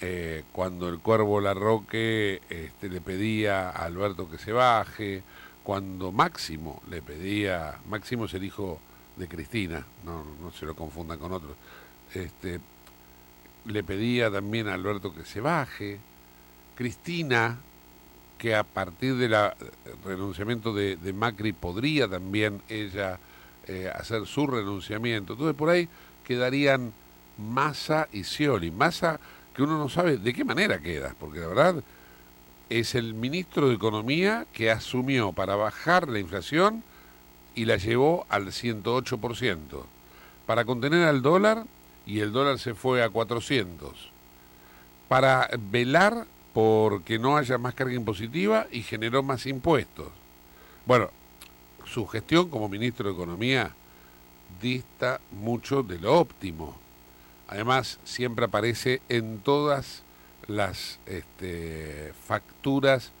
eh, 0.00 0.44
cuando 0.52 0.88
el 0.88 0.98
cuervo 0.98 1.40
Larroque 1.40 2.40
este, 2.48 2.88
le 2.88 3.00
pedía 3.00 3.70
a 3.70 3.84
Alberto 3.84 4.30
que 4.30 4.38
se 4.38 4.52
baje, 4.52 5.22
cuando 5.62 6.12
Máximo 6.12 6.82
le 6.90 7.00
pedía, 7.00 7.78
Máximo 7.88 8.26
es 8.26 8.34
el 8.34 8.44
hijo 8.44 8.80
de 9.16 9.28
Cristina, 9.28 9.86
no, 10.04 10.24
no 10.40 10.50
se 10.50 10.66
lo 10.66 10.74
confundan 10.74 11.18
con 11.18 11.32
otros, 11.32 11.56
este, 12.12 12.60
le 13.66 13.84
pedía 13.84 14.30
también 14.30 14.68
a 14.68 14.74
Alberto 14.74 15.14
que 15.14 15.24
se 15.24 15.40
baje, 15.40 15.98
Cristina, 16.74 17.58
que 18.36 18.54
a 18.54 18.64
partir 18.64 19.16
del 19.16 19.34
renunciamiento 20.04 20.74
de, 20.74 20.96
de, 20.96 21.12
Macri 21.12 21.52
podría 21.52 22.08
también 22.08 22.60
ella 22.68 23.18
eh, 23.66 23.90
hacer 23.94 24.26
su 24.26 24.46
renunciamiento. 24.46 25.32
Entonces 25.32 25.56
por 25.56 25.70
ahí 25.70 25.88
quedarían 26.24 26.92
Massa 27.38 28.08
y 28.12 28.24
Scioli. 28.24 28.70
Massa 28.70 29.18
que 29.54 29.62
uno 29.62 29.78
no 29.78 29.88
sabe 29.88 30.16
de 30.16 30.32
qué 30.32 30.44
manera 30.44 30.80
queda, 30.80 31.14
porque 31.18 31.40
la 31.40 31.48
verdad 31.48 31.82
es 32.68 32.94
el 32.94 33.14
ministro 33.14 33.68
de 33.68 33.74
Economía 33.74 34.46
que 34.52 34.70
asumió 34.70 35.32
para 35.32 35.54
bajar 35.56 36.08
la 36.08 36.18
inflación 36.18 36.82
y 37.54 37.66
la 37.66 37.76
llevó 37.76 38.26
al 38.28 38.46
108%, 38.46 39.84
para 40.46 40.64
contener 40.64 41.06
al 41.06 41.22
dólar 41.22 41.64
y 42.06 42.20
el 42.20 42.32
dólar 42.32 42.58
se 42.58 42.74
fue 42.74 43.02
a 43.02 43.10
400, 43.10 44.10
para 45.08 45.48
velar 45.70 46.26
porque 46.52 47.18
no 47.18 47.36
haya 47.36 47.58
más 47.58 47.74
carga 47.74 47.94
impositiva 47.94 48.66
y 48.70 48.82
generó 48.82 49.22
más 49.22 49.46
impuestos. 49.46 50.08
Bueno, 50.86 51.10
su 51.86 52.06
gestión 52.06 52.48
como 52.48 52.68
ministro 52.68 53.08
de 53.08 53.14
Economía 53.14 53.70
dista 54.60 55.20
mucho 55.32 55.82
de 55.82 55.98
lo 55.98 56.18
óptimo. 56.18 56.83
Además, 57.54 58.00
siempre 58.02 58.46
aparece 58.46 59.00
en 59.08 59.38
todas 59.38 60.02
las 60.48 60.98
este, 61.06 62.12
facturas 62.26 63.12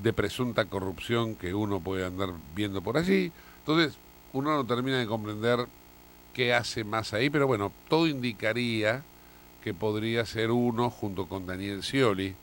de 0.00 0.12
presunta 0.12 0.66
corrupción 0.66 1.34
que 1.34 1.54
uno 1.54 1.80
puede 1.80 2.06
andar 2.06 2.34
viendo 2.54 2.82
por 2.82 2.96
allí. 2.96 3.32
Entonces, 3.58 3.98
uno 4.32 4.54
no 4.54 4.64
termina 4.64 4.98
de 4.98 5.08
comprender 5.08 5.66
qué 6.34 6.54
hace 6.54 6.84
más 6.84 7.14
ahí, 7.14 7.30
pero 7.30 7.48
bueno, 7.48 7.72
todo 7.88 8.06
indicaría 8.06 9.02
que 9.60 9.74
podría 9.74 10.24
ser 10.24 10.52
uno 10.52 10.88
junto 10.88 11.26
con 11.26 11.44
Daniel 11.44 11.82
Scioli, 11.82 12.36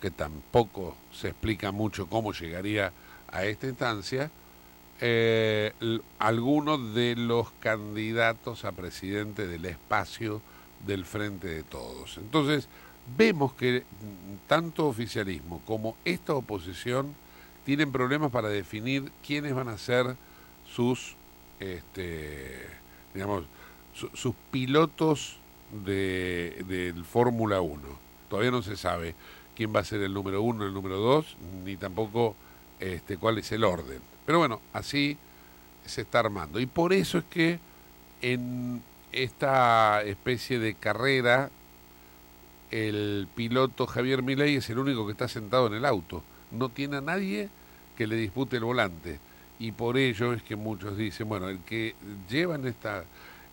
que 0.00 0.12
tampoco 0.12 0.94
se 1.12 1.30
explica 1.30 1.72
mucho 1.72 2.06
cómo 2.06 2.32
llegaría 2.32 2.92
a 3.32 3.44
esta 3.46 3.66
instancia, 3.66 4.30
eh, 5.00 5.72
algunos 6.18 6.94
de 6.94 7.16
los 7.16 7.50
candidatos 7.60 8.64
a 8.64 8.72
presidente 8.72 9.46
del 9.46 9.66
espacio 9.66 10.40
del 10.86 11.04
Frente 11.04 11.48
de 11.48 11.62
Todos. 11.62 12.18
Entonces, 12.18 12.68
vemos 13.16 13.52
que 13.54 13.84
tanto 14.46 14.86
oficialismo 14.86 15.60
como 15.66 15.96
esta 16.04 16.34
oposición 16.34 17.14
tienen 17.64 17.92
problemas 17.92 18.30
para 18.30 18.48
definir 18.48 19.10
quiénes 19.26 19.54
van 19.54 19.68
a 19.68 19.78
ser 19.78 20.16
sus, 20.72 21.14
este, 21.60 22.66
digamos, 23.12 23.44
sus 24.14 24.34
pilotos 24.50 25.38
de, 25.84 26.64
del 26.68 27.04
Fórmula 27.04 27.60
1. 27.60 27.82
Todavía 28.28 28.50
no 28.50 28.62
se 28.62 28.76
sabe 28.76 29.14
quién 29.56 29.74
va 29.74 29.80
a 29.80 29.84
ser 29.84 30.02
el 30.02 30.12
número 30.12 30.42
uno, 30.42 30.64
el 30.64 30.74
número 30.74 30.98
dos, 30.98 31.36
ni 31.64 31.76
tampoco 31.76 32.36
este, 32.78 33.16
cuál 33.16 33.38
es 33.38 33.50
el 33.52 33.64
orden. 33.64 34.00
Pero 34.26 34.38
bueno, 34.38 34.60
así 34.72 35.16
se 35.86 36.02
está 36.02 36.18
armando. 36.20 36.60
Y 36.60 36.66
por 36.66 36.92
eso 36.92 37.18
es 37.18 37.24
que 37.24 37.58
en 38.20 38.82
esta 39.12 40.02
especie 40.02 40.58
de 40.58 40.74
carrera, 40.74 41.50
el 42.70 43.28
piloto 43.34 43.86
Javier 43.86 44.22
Milei 44.22 44.56
es 44.56 44.68
el 44.68 44.78
único 44.78 45.06
que 45.06 45.12
está 45.12 45.28
sentado 45.28 45.68
en 45.68 45.74
el 45.74 45.84
auto. 45.84 46.22
No 46.50 46.68
tiene 46.68 46.96
a 46.96 47.00
nadie 47.00 47.48
que 47.96 48.06
le 48.06 48.16
dispute 48.16 48.56
el 48.56 48.64
volante. 48.64 49.18
Y 49.58 49.72
por 49.72 49.96
ello 49.96 50.32
es 50.34 50.42
que 50.42 50.56
muchos 50.56 50.96
dicen, 50.96 51.28
bueno, 51.28 51.48
el 51.48 51.60
que 51.60 51.94
lleva 52.28 52.56
en 52.56 52.66
esta, 52.66 53.04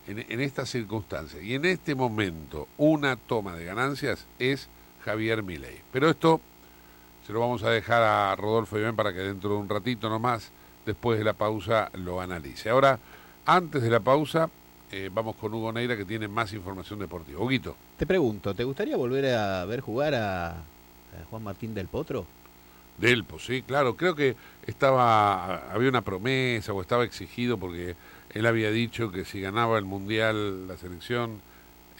en, 0.06 0.66
circunstancia 0.66 1.40
y 1.40 1.54
en 1.54 1.64
este 1.64 1.94
momento 1.94 2.68
una 2.76 3.16
toma 3.16 3.54
de 3.54 3.64
ganancias 3.64 4.26
es 4.38 4.68
Javier 5.04 5.42
Milei. 5.42 5.80
Pero 5.92 6.10
esto 6.10 6.40
se 7.26 7.32
lo 7.32 7.40
vamos 7.40 7.62
a 7.62 7.70
dejar 7.70 8.02
a 8.02 8.36
Rodolfo 8.36 8.78
Iván 8.78 8.96
para 8.96 9.12
que 9.12 9.20
dentro 9.20 9.50
de 9.50 9.56
un 9.56 9.68
ratito 9.68 10.10
nomás, 10.10 10.50
después 10.84 11.18
de 11.18 11.24
la 11.24 11.32
pausa, 11.32 11.90
lo 11.94 12.20
analice. 12.20 12.70
Ahora, 12.70 12.98
antes 13.46 13.82
de 13.82 13.90
la 13.90 14.00
pausa, 14.00 14.50
eh, 14.90 15.10
vamos 15.12 15.36
con 15.36 15.52
Hugo 15.52 15.72
Neira 15.72 15.96
que 15.96 16.04
tiene 16.04 16.28
más 16.28 16.52
información 16.52 16.98
deportiva. 16.98 17.40
Huguito. 17.40 17.76
Te 17.96 18.06
pregunto, 18.06 18.54
¿te 18.54 18.64
gustaría 18.64 18.96
volver 18.96 19.34
a 19.34 19.64
ver 19.64 19.80
jugar 19.80 20.14
a, 20.14 20.50
a 20.50 21.24
Juan 21.30 21.42
Martín 21.42 21.74
del 21.74 21.88
Potro? 21.88 22.26
Delpo, 22.98 23.38
sí, 23.38 23.62
claro. 23.62 23.96
Creo 23.96 24.14
que 24.14 24.36
estaba, 24.66 25.72
había 25.72 25.88
una 25.88 26.02
promesa 26.02 26.72
o 26.72 26.80
estaba 26.80 27.04
exigido 27.04 27.58
porque 27.58 27.96
él 28.32 28.46
había 28.46 28.70
dicho 28.70 29.10
que 29.10 29.24
si 29.24 29.40
ganaba 29.40 29.78
el 29.78 29.84
Mundial 29.84 30.68
la 30.68 30.76
selección, 30.76 31.40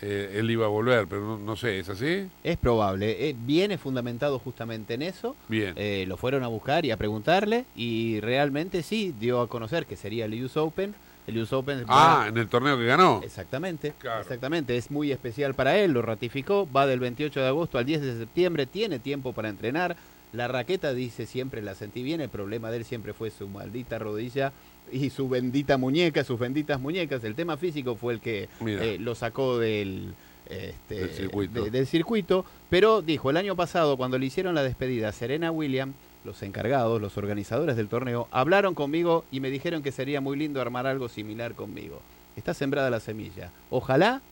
eh, 0.03 0.37
él 0.39 0.51
iba 0.51 0.67
a 0.67 0.69
volver, 0.69 1.07
pero 1.07 1.23
no, 1.23 1.39
no, 1.39 1.57
sé, 1.57 1.79
¿es 1.79 1.89
así? 1.89 2.27
Es 2.43 2.57
probable. 2.57 3.29
Eh, 3.29 3.37
viene 3.39 3.79
fundamentado 3.79 4.39
justamente 4.39 4.95
en 4.95 5.03
eso. 5.03 5.37
Bien. 5.49 5.75
Eh, 5.77 6.05
lo 6.09 6.17
fueron 6.17 6.43
a 6.43 6.49
buscar 6.49 6.85
y 6.85 6.91
a 6.91 6.97
preguntarle 6.97 7.65
y 7.77 8.21
realmente 8.21 8.83
sí 8.83 9.15
dio 9.19 9.41
a 9.41 9.49
conocer 9.49 9.87
que 9.87 9.97
sería 9.97 10.25
el 10.25 10.45
US 10.45 10.57
Open. 10.57 10.95
El 11.27 11.39
US 11.39 11.53
Open. 11.53 11.85
Ah, 11.89 12.27
en 12.29 12.37
el 12.37 12.49
torneo 12.49 12.77
que 12.77 12.85
ganó. 12.85 13.21
Exactamente. 13.25 13.95
Claro. 13.99 14.21
Exactamente. 14.21 14.77
Es 14.77 14.91
muy 14.91 15.13
especial 15.13 15.55
para 15.55 15.79
él, 15.79 15.93
lo 15.93 16.03
ratificó. 16.03 16.69
Va 16.71 16.87
del 16.87 17.01
28 17.01 17.41
de 17.41 17.47
agosto 17.47 17.79
al 17.79 17.87
10 17.87 18.03
de 18.03 18.19
septiembre. 18.19 18.67
Tiene 18.67 18.99
tiempo 18.99 19.33
para 19.33 19.49
entrenar. 19.49 19.97
La 20.33 20.49
raqueta 20.49 20.93
dice 20.93 21.27
siempre 21.27 21.63
la 21.63 21.75
sentí 21.75 22.03
bien. 22.03 22.21
El 22.21 22.29
problema 22.29 22.71
de 22.71 22.79
él 22.79 22.85
siempre 22.85 23.15
fue 23.15 23.31
su 23.31 23.49
maldita 23.49 23.99
rodilla 23.99 24.53
y 24.93 25.11
su 25.11 25.29
bendita 25.29 25.77
muñeca, 25.77 26.25
sus 26.25 26.39
benditas 26.39 26.81
muñecas. 26.81 27.25
El 27.25 27.35
tema 27.35 27.57
físico 27.57 27.97
fue 27.97 28.15
el 28.15 28.21
que 28.21 28.49
eh, 28.67 28.97
lo 29.01 29.15
sacó 29.15 29.59
del, 29.59 30.15
este, 30.49 30.95
del, 30.95 31.11
circuito. 31.11 31.65
De, 31.65 31.71
del, 31.71 31.87
circuito. 31.87 32.45
Pero 32.71 33.03
dijo, 33.03 33.31
el 33.31 33.37
año 33.37 33.57
pasado, 33.57 33.97
cuando 33.97 34.19
le 34.19 34.27
hicieron 34.27 34.55
la 34.55 34.63
despedida 34.63 35.09
a 35.09 35.13
Serena 35.13 35.51
Williams, 35.51 35.95
los 36.25 36.43
encargados, 36.43 37.01
los 37.01 37.17
organizadores 37.19 37.77
del 37.77 37.89
torneo, 37.89 38.29
hablaron 38.31 38.75
conmigo 38.75 39.25
y 39.31 39.41
me 39.41 39.51
dijeron 39.51 39.83
que 39.83 39.93
sería 39.93 40.21
muy 40.21 40.37
lindo 40.39 40.61
armar 40.61 40.87
algo 40.87 41.09
similar 41.09 41.55
conmigo. 41.55 42.01
Está 42.37 42.55
sembrada 42.55 42.91
la 42.91 43.01
semilla. 43.01 43.51
Ojalá, 43.71 44.23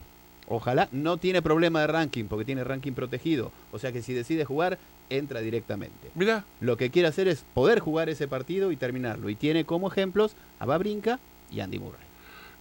ojalá, 0.48 0.88
no 0.92 1.16
tiene 1.16 1.42
problema 1.42 1.80
de 1.80 1.86
ranking, 1.86 2.24
porque 2.24 2.44
tiene 2.44 2.64
ranking 2.64 2.92
protegido. 2.92 3.52
O 3.72 3.78
sea 3.78 3.92
que 3.92 4.02
si 4.02 4.12
decide 4.12 4.44
jugar, 4.44 4.78
entra 5.10 5.40
directamente. 5.40 6.10
Mira. 6.14 6.44
Lo 6.60 6.76
que 6.76 6.90
quiere 6.90 7.08
hacer 7.08 7.28
es 7.28 7.44
poder 7.54 7.80
jugar 7.80 8.08
ese 8.08 8.28
partido 8.28 8.72
y 8.72 8.76
terminarlo. 8.76 9.28
Y 9.28 9.34
tiene 9.34 9.64
como 9.64 9.88
ejemplos 9.88 10.34
a 10.58 10.66
Babrinka 10.66 11.18
y 11.50 11.60
Andy 11.60 11.78
Murray. 11.78 12.00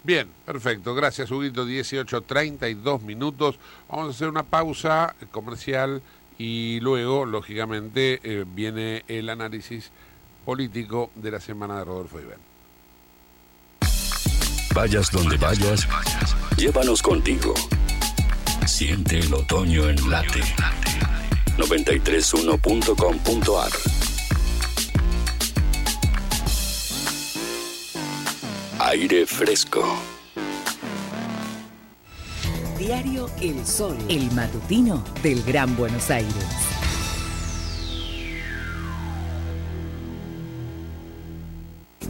Bien, 0.03 0.27
perfecto. 0.45 0.95
Gracias, 0.95 1.29
Huguito. 1.31 1.65
18.32 1.65 3.01
minutos. 3.01 3.59
Vamos 3.87 4.07
a 4.07 4.09
hacer 4.09 4.29
una 4.29 4.43
pausa 4.43 5.15
comercial 5.31 6.01
y 6.37 6.79
luego, 6.79 7.25
lógicamente, 7.25 8.19
eh, 8.23 8.45
viene 8.47 9.03
el 9.07 9.29
análisis 9.29 9.91
político 10.43 11.11
de 11.15 11.31
la 11.31 11.39
semana 11.39 11.77
de 11.77 11.85
Rodolfo 11.85 12.19
Iván. 12.19 12.50
Vayas 14.73 15.11
donde 15.11 15.37
vayas, 15.37 15.87
llévanos 16.55 17.01
contigo. 17.01 17.53
Siente 18.65 19.19
el 19.19 19.33
otoño 19.33 19.89
en 19.89 20.09
late. 20.09 20.39
931.com.ar 21.57 23.71
Aire 28.79 29.27
fresco. 29.27 29.83
Diario 32.79 33.29
El 33.41 33.67
Sol, 33.67 33.97
el 34.09 34.31
matutino 34.31 35.03
del 35.21 35.43
Gran 35.43 35.75
Buenos 35.75 36.09
Aires. 36.09 36.45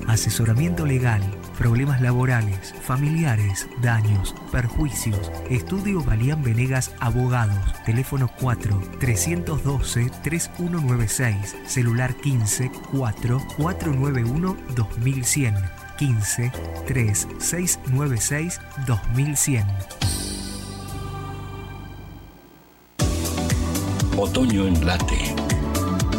Asesoramiento 0.07 0.85
legal, 0.85 1.23
problemas 1.57 2.01
laborales, 2.01 2.73
familiares, 2.81 3.67
daños, 3.81 4.35
perjuicios. 4.51 5.31
Estudio 5.49 6.03
Balián 6.03 6.43
Venegas 6.43 6.93
Abogados. 6.99 7.73
Teléfono 7.85 8.29
4 8.39 8.81
312 8.99 10.11
3196. 10.23 11.57
Celular 11.65 12.13
15 12.15 12.71
4 12.91 13.41
491 13.57 14.57
2100. 14.75 15.55
15 15.97 16.51
3 16.87 17.27
696 17.37 18.59
2100. 18.87 19.67
Otoño 24.17 24.67
en 24.67 24.85
Late 24.85 25.35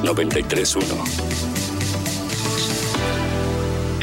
931. 0.02 1.31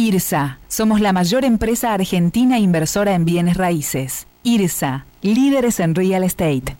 IRSA. 0.00 0.58
Somos 0.66 1.02
la 1.02 1.12
mayor 1.12 1.44
empresa 1.44 1.92
argentina 1.92 2.58
inversora 2.58 3.12
en 3.12 3.26
bienes 3.26 3.58
raíces. 3.58 4.26
IRSA. 4.42 5.04
Líderes 5.20 5.78
en 5.78 5.94
real 5.94 6.24
estate. 6.24 6.79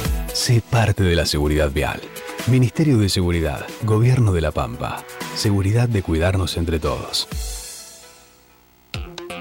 Sé 0.33 0.61
parte 0.61 1.03
de 1.03 1.15
la 1.15 1.25
seguridad 1.25 1.71
vial. 1.71 2.01
Ministerio 2.47 2.97
de 2.97 3.09
Seguridad, 3.09 3.65
Gobierno 3.83 4.31
de 4.31 4.39
la 4.39 4.51
Pampa. 4.51 5.03
Seguridad 5.35 5.89
de 5.89 6.01
cuidarnos 6.01 6.55
entre 6.55 6.79
todos. 6.79 7.27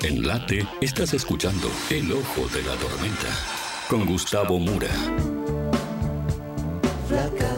En 0.02 0.26
Late 0.26 0.66
estás 0.80 1.14
escuchando 1.14 1.70
El 1.90 2.10
Ojo 2.12 2.48
de 2.52 2.62
la 2.62 2.74
Tormenta 2.74 3.28
con 3.88 4.04
Gustavo 4.04 4.58
Mura. 4.58 4.88
Flaca, 7.08 7.56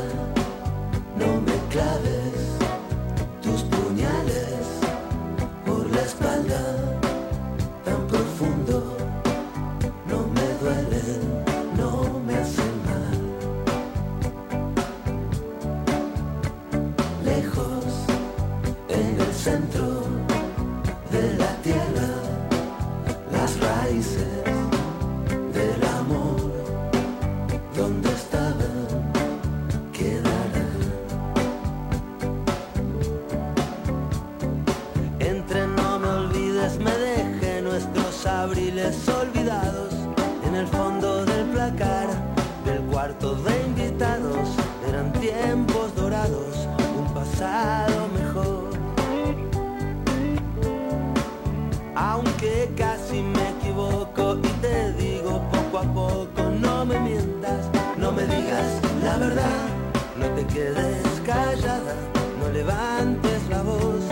quedes 60.53 61.21
callada, 61.25 61.97
no 62.39 62.49
levantes 62.51 63.49
la 63.49 63.63
voz, 63.63 64.03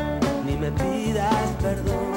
ni 0.46 0.56
me 0.56 0.70
pidas 0.72 1.44
perdón. 1.60 2.10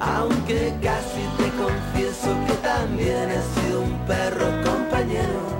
Aunque 0.00 0.72
casi 0.82 1.22
te 1.38 1.48
confieso 1.62 2.28
que 2.46 2.54
también 2.62 3.30
he 3.30 3.42
sido 3.54 3.82
un 3.82 3.98
perro 4.06 4.46
compañero, 4.64 5.51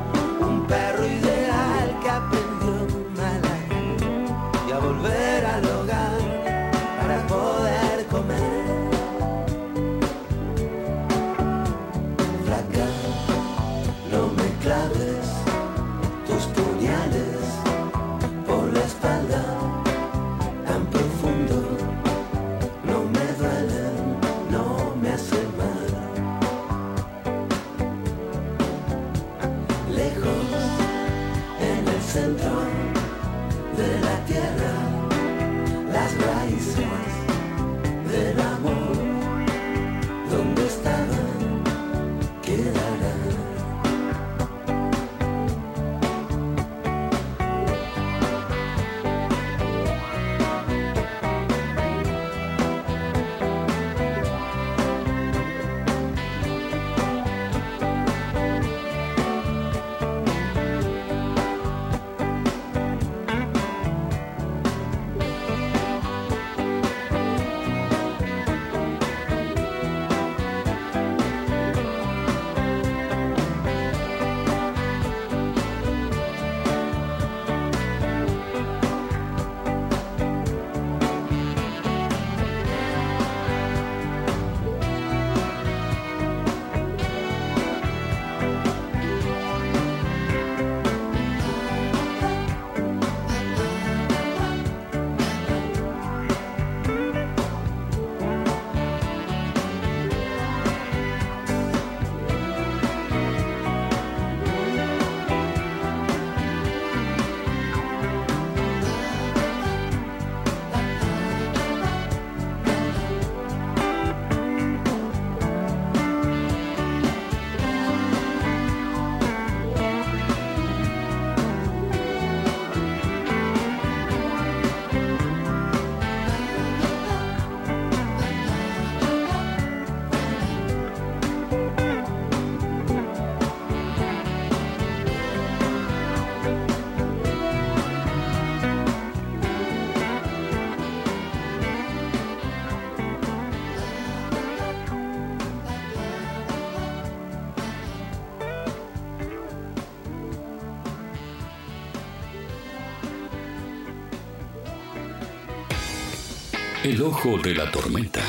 El 156.93 157.01
ojo 157.01 157.38
de 157.38 157.55
la 157.55 157.70
tormenta. 157.70 158.20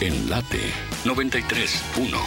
En 0.00 0.28
late 0.28 0.58
93.1. 1.04 2.18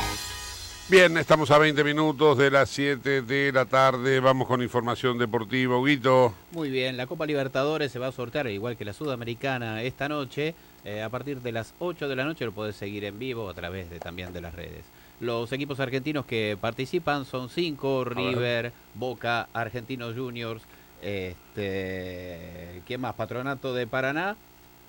Bien, 0.88 1.17
estamos 1.17 1.51
a 1.51 1.57
20 1.57 1.83
minutos 1.83 2.38
de 2.38 2.49
las 2.49 2.69
7 2.69 3.21
de 3.21 3.51
la 3.51 3.65
tarde. 3.65 4.21
Vamos 4.21 4.47
con 4.47 4.63
información 4.63 5.17
deportiva. 5.17 5.77
Huguito. 5.77 6.33
Muy 6.53 6.69
bien, 6.69 6.95
la 6.95 7.05
Copa 7.05 7.25
Libertadores 7.25 7.91
se 7.91 7.99
va 7.99 8.07
a 8.07 8.11
sortear, 8.13 8.47
igual 8.47 8.77
que 8.77 8.86
la 8.86 8.93
Sudamericana, 8.93 9.81
esta 9.81 10.07
noche. 10.07 10.55
Eh, 10.86 11.01
a 11.01 11.09
partir 11.09 11.41
de 11.41 11.51
las 11.51 11.73
8 11.79 12.07
de 12.07 12.15
la 12.15 12.23
noche 12.23 12.45
lo 12.45 12.53
podés 12.53 12.77
seguir 12.77 13.03
en 13.03 13.19
vivo 13.19 13.49
a 13.49 13.53
través 13.53 13.89
de, 13.89 13.99
también 13.99 14.31
de 14.31 14.39
las 14.39 14.55
redes. 14.55 14.86
Los 15.19 15.51
equipos 15.51 15.81
argentinos 15.81 16.25
que 16.25 16.57
participan 16.61 17.25
son 17.25 17.49
cinco, 17.49 18.05
River, 18.05 18.71
Boca, 18.93 19.49
Argentinos 19.51 20.15
Juniors, 20.15 20.63
este, 21.01 22.81
¿quién 22.88 23.01
más? 23.01 23.15
Patronato 23.15 23.73
de 23.73 23.86
Paraná 23.86 24.38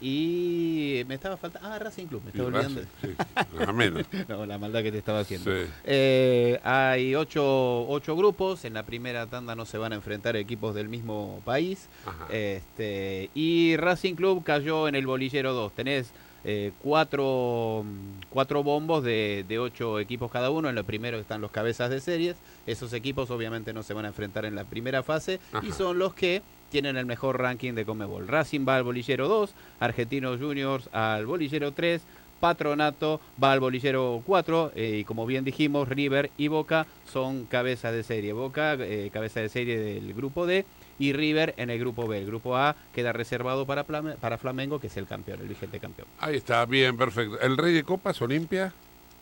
y 0.01 1.03
me 1.09 1.15
estaba 1.15 1.37
faltando. 1.37 1.69
Ah, 1.69 1.79
Racing 1.79 2.07
Club, 2.07 2.23
me 2.25 2.31
estaba 2.31 2.49
olvidando. 2.49 2.83
Sí, 3.01 3.15
menos. 3.75 4.07
no, 4.29 4.45
la 4.45 4.59
maldad 4.59 4.83
que 4.83 4.93
te 4.93 4.99
estaba 4.99 5.21
haciendo. 5.21 5.51
Eh, 5.85 6.61
hay 6.63 7.15
ocho, 7.15 7.89
ocho, 7.89 8.15
grupos. 8.17 8.65
En 8.65 8.75
la 8.75 8.85
primera 8.85 9.27
tanda 9.27 9.55
no 9.55 9.65
se 9.65 9.79
van 9.79 9.93
a 9.93 9.97
enfrentar 9.97 10.37
equipos 10.37 10.75
del 10.75 10.89
mismo 10.89 11.41
país. 11.45 11.89
Este, 12.31 13.31
y 13.35 13.77
Racing 13.77 14.15
Club 14.15 14.45
cayó 14.45 14.89
en 14.89 14.95
el 14.97 15.07
bolillero 15.07 15.55
2. 15.55 15.73
Tenés 15.73 16.13
eh, 16.45 16.73
cuatro, 16.83 17.85
cuatro 18.31 18.63
bombos 18.63 19.03
de, 19.03 19.45
de 19.49 19.59
ocho 19.59 19.99
equipos 19.99 20.31
cada 20.31 20.51
uno. 20.51 20.69
En 20.69 20.75
lo 20.75 20.85
primero 20.85 21.19
están 21.19 21.41
los 21.41 21.51
cabezas 21.51 21.91
de 21.91 22.01
series. 22.01 22.37
Esos 22.67 22.93
equipos 22.93 23.31
obviamente 23.31 23.73
no 23.73 23.83
se 23.83 23.95
van 23.95 24.05
a 24.05 24.09
enfrentar 24.09 24.45
en 24.45 24.55
la 24.55 24.65
primera 24.65 25.03
fase. 25.03 25.41
Y 25.63 25.73
son 25.73 25.99
los 25.99 26.15
que 26.15 26.43
tienen 26.71 26.97
el 26.97 27.07
mejor 27.07 27.41
ranking 27.41 27.75
de 27.75 27.85
Comebol. 27.85 28.29
Racing 28.29 28.67
va 28.67 28.77
al 28.77 28.85
bolillero 28.85 29.29
2, 29.29 29.55
Argentinos 29.81 30.41
Juniors 30.41 30.89
al 30.93 31.27
bolillero 31.27 31.73
3, 31.73 32.03
Patronato 32.41 33.21
va 33.43 33.53
al 33.53 33.61
bolillero 33.61 34.23
4 34.27 34.73
eh, 34.75 34.99
y 35.01 35.05
como 35.05 35.27
bien 35.27 35.45
dijimos, 35.45 35.89
River 35.89 36.31
y 36.37 36.49
Boca 36.49 36.87
son 37.11 37.47
cabezas 37.47 37.93
de 37.93 38.03
serie. 38.03 38.33
Boca, 38.33 38.75
eh, 38.75 39.11
cabeza 39.13 39.41
de 39.41 39.49
serie 39.49 39.79
del 39.79 40.13
grupo 40.15 40.47
D 40.47 40.65
y 40.99 41.13
River 41.13 41.55
en 41.57 41.71
el 41.71 41.79
grupo 41.79 42.07
B. 42.07 42.19
El 42.19 42.27
grupo 42.27 42.57
A 42.57 42.77
queda 42.95 43.13
reservado 43.13 43.67
para, 43.67 43.85
para 43.85 44.39
Flamengo, 44.39 44.79
que 44.79 44.89
es 44.89 44.97
el 44.97 45.07
campeón, 45.07 45.41
el 45.41 45.49
vigente 45.49 45.81
campeón. 45.81 46.09
Ahí 46.19 46.37
está, 46.37 46.65
bien, 46.67 46.97
perfecto. 46.97 47.41
¿El 47.41 47.57
rey 47.57 47.73
de 47.73 47.85
copas, 47.85 48.21
Olimpia? 48.23 48.73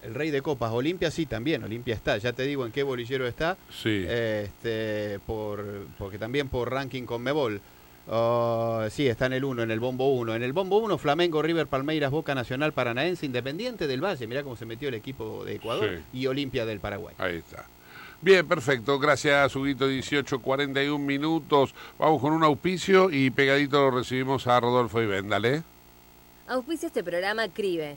El 0.04 0.14
rey 0.14 0.30
de 0.30 0.42
copas, 0.42 0.70
Olimpia 0.72 1.10
sí 1.10 1.24
también, 1.24 1.64
Olimpia 1.64 1.94
está, 1.94 2.18
ya 2.18 2.34
te 2.34 2.42
digo 2.42 2.66
en 2.66 2.72
qué 2.72 2.82
bolillero 2.82 3.26
está. 3.26 3.56
Sí. 3.70 4.04
Este, 4.06 5.18
por, 5.26 5.64
porque 5.98 6.18
también 6.18 6.48
por 6.48 6.70
ranking 6.70 7.04
con 7.04 7.22
Mebol. 7.22 7.60
Ah, 8.08 8.86
sí, 8.90 9.06
está 9.06 9.26
en 9.26 9.32
el 9.32 9.44
1, 9.44 9.62
en 9.62 9.70
el 9.70 9.80
bombo 9.80 10.12
1. 10.12 10.34
En 10.34 10.42
el 10.42 10.52
bombo 10.52 10.76
1, 10.78 10.98
Flamengo, 10.98 11.40
River, 11.40 11.66
Palmeiras, 11.66 12.10
Boca 12.10 12.34
Nacional, 12.34 12.72
Paranaense, 12.72 13.24
Independiente 13.24 13.86
del 13.86 14.04
Valle. 14.04 14.26
Mirá 14.26 14.42
cómo 14.42 14.56
se 14.56 14.66
metió 14.66 14.88
el 14.88 14.94
equipo 14.94 15.42
de 15.44 15.54
Ecuador 15.54 16.00
y 16.12 16.26
Olimpia 16.26 16.66
del 16.66 16.80
Paraguay. 16.80 17.14
Ahí 17.16 17.36
está. 17.36 17.64
Bien, 18.20 18.46
perfecto. 18.46 18.98
Gracias, 18.98 19.56
Huguito. 19.56 19.88
18, 19.88 20.38
41 20.40 20.98
minutos. 21.02 21.74
Vamos 21.98 22.20
con 22.20 22.32
un 22.32 22.44
auspicio 22.44 23.10
y 23.10 23.30
pegadito 23.30 23.90
lo 23.90 23.98
recibimos 23.98 24.46
a 24.46 24.60
Rodolfo 24.60 25.00
y 25.00 25.06
Véndale. 25.06 25.62
Auspicia 26.46 26.88
este 26.88 27.02
programa 27.02 27.48
CRIBE 27.48 27.96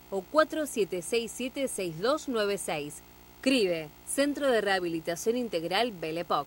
o 0.11 0.23
4767-6296. 0.31 2.93
CRIBE, 3.41 3.89
Centro 4.05 4.51
de 4.51 4.61
Rehabilitación 4.61 5.35
Integral 5.35 5.91
Belepoc. 5.99 6.45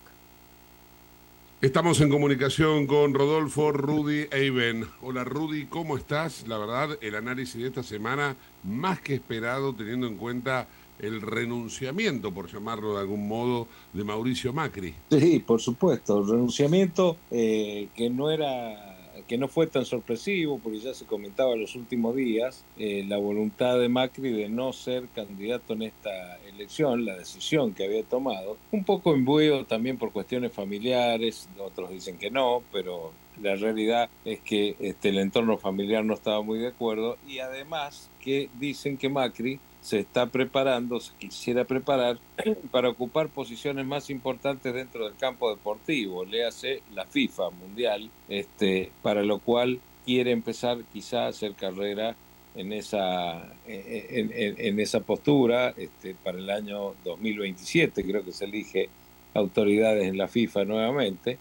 Estamos 1.61 2.01
en 2.01 2.11
comunicación 2.11 2.87
con 2.87 3.15
Rodolfo, 3.15 3.73
Rudy 3.73 4.29
Eiben. 4.31 4.87
Hola 5.01 5.25
Rudy, 5.25 5.65
¿cómo 5.65 5.97
estás? 5.97 6.47
La 6.47 6.59
verdad, 6.59 6.99
el 7.01 7.15
análisis 7.15 7.61
de 7.61 7.69
esta 7.69 7.83
semana 7.83 8.37
más 8.62 9.01
que 9.01 9.15
esperado 9.15 9.75
teniendo 9.75 10.07
en 10.07 10.19
cuenta 10.19 10.69
el 10.99 11.23
renunciamiento, 11.23 12.33
por 12.33 12.53
llamarlo 12.53 12.95
de 12.95 13.01
algún 13.01 13.27
modo, 13.27 13.67
de 13.93 14.05
Mauricio 14.05 14.53
Macri. 14.53 14.95
Sí, 15.11 15.41
por 15.41 15.61
supuesto, 15.61 16.21
el 16.21 16.29
renunciamiento 16.29 17.17
eh, 17.31 17.89
que 17.97 18.11
no 18.11 18.31
era 18.31 18.93
que 19.27 19.39
no 19.39 19.49
fue 19.49 19.67
tan 19.67 19.85
sorpresivo, 19.85 20.59
porque 20.62 20.81
ya 20.81 20.95
se 20.95 21.05
comentaba 21.05 21.55
en 21.55 21.61
los 21.61 21.75
últimos 21.77 22.15
días, 22.17 22.65
eh, 22.79 23.05
la 23.07 23.19
voluntad 23.19 23.79
de 23.79 23.89
Macri 23.89 24.33
de 24.33 24.49
no 24.49 24.73
ser 24.73 25.05
candidato 25.15 25.73
en 25.73 25.83
esta 25.83 26.39
elección, 26.49 27.05
la 27.05 27.17
decisión 27.17 27.75
que 27.75 27.85
había 27.85 28.03
tomado, 28.03 28.57
un 28.73 28.85
poco 28.85 29.15
imbuido 29.15 29.65
también 29.65 29.99
por 29.99 30.12
cuestiones 30.12 30.53
familiares, 30.53 31.49
otros 31.59 31.91
dicen 31.91 32.19
que 32.19 32.31
no, 32.31 32.62
pero 32.73 33.12
la 33.43 33.57
realidad 33.57 34.09
es 34.25 34.41
que 34.41 34.77
este, 34.79 35.09
el 35.09 35.19
entorno 35.19 35.59
familiar 35.59 36.05
no 36.05 36.15
estaba 36.15 36.43
muy 36.43 36.59
de 36.59 36.69
acuerdo 36.69 37.17
y 37.27 37.39
además 37.41 38.11
que 38.21 38.49
dicen 38.59 38.97
que 38.97 39.09
Macri 39.09 39.59
se 39.85 39.99
está 39.99 40.24
preparando, 40.24 40.99
se 40.99 41.12
quisiera 41.18 41.66
preparar 41.66 42.18
para 42.70 42.89
ocupar 42.89 43.28
posiciones 43.28 43.85
más 43.85 44.09
importantes 44.09 44.72
dentro 44.72 45.05
del 45.05 45.14
campo 45.16 45.51
deportivo, 45.51 46.24
le 46.24 46.47
hace 46.47 46.80
la 46.95 47.05
FIFA 47.05 47.51
mundial, 47.51 48.09
este, 48.30 48.91
para 49.03 49.22
lo 49.22 49.41
cual 49.41 49.78
quiere 50.07 50.30
empezar 50.30 50.78
quizá 50.91 51.26
a 51.26 51.28
hacer 51.28 51.53
carrera 51.53 52.16
en 52.55 52.72
esa, 52.72 53.53
en, 53.66 54.80
esa 54.80 55.01
postura 55.01 55.74
este, 55.76 56.14
para 56.14 56.39
el 56.39 56.49
año 56.49 56.95
2027, 57.05 58.05
creo 58.05 58.24
que 58.24 58.32
se 58.32 58.47
elige 58.47 58.89
autoridades 59.35 60.09
en 60.09 60.16
la 60.16 60.28
FIFA 60.28 60.64
nuevamente. 60.64 61.37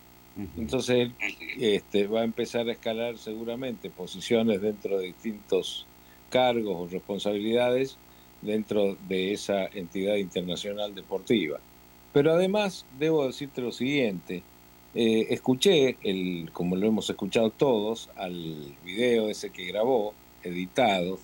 Entonces 0.58 1.12
este, 1.60 2.08
va 2.08 2.22
a 2.22 2.24
empezar 2.24 2.68
a 2.68 2.74
escalar 2.74 3.18
seguramente 3.18 3.90
posiciones 3.90 4.62
dentro 4.62 4.98
de 4.98 5.06
distintos 5.06 5.86
cargos 6.30 6.76
o 6.76 6.88
responsabilidades 6.92 7.98
dentro 8.44 8.98
de 9.08 9.34
esa 9.34 9.66
entidad 9.66 10.16
internacional 10.16 10.94
deportiva. 10.96 11.60
Pero 12.14 12.34
además 12.34 12.86
debo 13.00 13.26
decirte 13.26 13.62
lo 13.62 13.72
siguiente, 13.72 14.44
eh, 14.96 15.28
escuché, 15.32 15.98
el, 16.04 16.52
como 16.54 16.76
lo 16.76 16.86
hemos 16.86 17.10
escuchado 17.10 17.50
todos, 17.50 18.10
al 18.16 18.76
video 18.86 19.28
ese 19.30 19.50
que 19.50 19.66
grabó, 19.66 20.14
editado. 20.44 21.18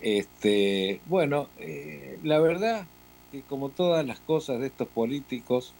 Este, 0.00 1.00
bueno, 1.06 1.48
eh, 1.58 2.18
la 2.22 2.38
verdad 2.40 2.86
que 3.32 3.40
como 3.42 3.70
todas 3.70 4.06
las 4.06 4.20
cosas 4.20 4.60
de 4.60 4.66
estos 4.66 4.88
políticos 4.88 5.72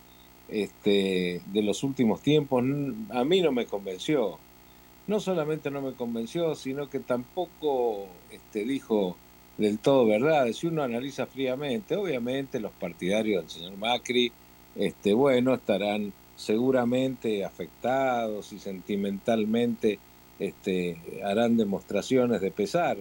este, 0.49 1.43
de 1.47 1.63
los 1.63 1.83
últimos 1.83 2.23
tiempos, 2.23 2.65
a 3.11 3.25
mí 3.25 3.41
no 3.43 3.53
me 3.53 3.67
convenció. 3.67 4.39
No 5.07 5.21
solamente 5.21 5.71
no 5.71 5.83
me 5.83 5.93
convenció, 5.93 6.55
sino 6.55 6.89
que 6.89 7.01
tampoco 7.01 8.07
este, 8.31 8.65
dijo 8.65 9.17
del 9.59 9.79
todo 9.79 10.07
verdad. 10.07 10.51
Si 10.53 10.67
uno 10.67 10.83
analiza 10.83 11.27
fríamente, 11.27 11.97
obviamente 11.97 12.61
los 12.61 12.73
partidarios 12.73 13.43
del 13.43 13.51
señor 13.51 13.77
Macri, 13.79 14.33
este, 14.77 15.15
bueno, 15.15 15.55
estarán 15.55 16.13
seguramente 16.37 17.45
afectados 17.45 18.53
y 18.53 18.59
sentimentalmente 18.59 19.99
este, 20.39 20.99
harán 21.25 21.57
demostraciones 21.57 22.41
de 22.43 22.51
pesar, 22.51 22.99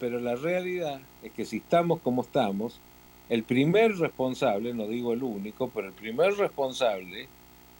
pero 0.00 0.18
la 0.18 0.34
realidad 0.34 1.00
es 1.22 1.30
que 1.32 1.44
si 1.44 1.58
estamos 1.58 2.00
como 2.00 2.22
estamos, 2.22 2.80
el 3.28 3.44
primer 3.44 3.96
responsable, 3.96 4.74
no 4.74 4.88
digo 4.88 5.12
el 5.12 5.22
único, 5.22 5.70
pero 5.70 5.86
el 5.88 5.94
primer 5.94 6.34
responsable 6.34 7.28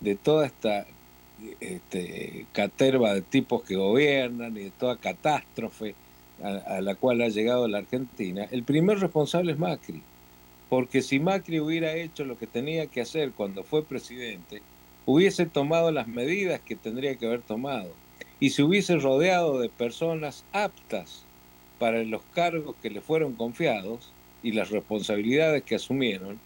de 0.00 0.14
toda 0.14 0.46
esta 0.46 0.86
este, 1.60 2.46
caterva 2.52 3.14
de 3.14 3.22
tipos 3.22 3.64
que 3.64 3.74
gobiernan 3.74 4.56
y 4.56 4.64
de 4.64 4.70
toda 4.70 4.96
catástrofe 4.96 5.96
a, 6.42 6.80
la 6.80 6.94
cual 6.94 7.22
ha 7.22 7.28
llegado 7.28 7.68
la 7.68 7.78
Argentina, 7.78 8.46
el 8.50 8.64
primer 8.64 8.98
responsable 8.98 9.52
es 9.52 9.58
Macri. 9.58 10.02
Porque 10.68 11.02
si 11.02 11.20
Macri 11.20 11.60
hubiera 11.60 11.94
hecho 11.94 12.24
lo 12.24 12.38
que 12.38 12.46
tenía 12.46 12.86
que 12.86 13.00
hacer 13.00 13.32
cuando 13.32 13.62
fue 13.62 13.84
presidente, 13.84 14.62
hubiese 15.06 15.46
tomado 15.46 15.92
las 15.92 16.08
medidas 16.08 16.60
que 16.60 16.76
tendría 16.76 17.16
que 17.16 17.26
haber 17.26 17.42
tomado 17.42 17.92
y 18.40 18.50
se 18.50 18.62
hubiese 18.62 18.96
rodeado 18.96 19.60
de 19.60 19.68
personas 19.68 20.44
aptas 20.52 21.24
para 21.78 22.02
los 22.04 22.22
cargos 22.34 22.74
que 22.82 22.90
le 22.90 23.00
fueron 23.00 23.34
confiados 23.34 24.12
y 24.42 24.52
las 24.52 24.70
responsabilidades 24.70 25.62
que 25.62 25.76
asumieron. 25.76 26.40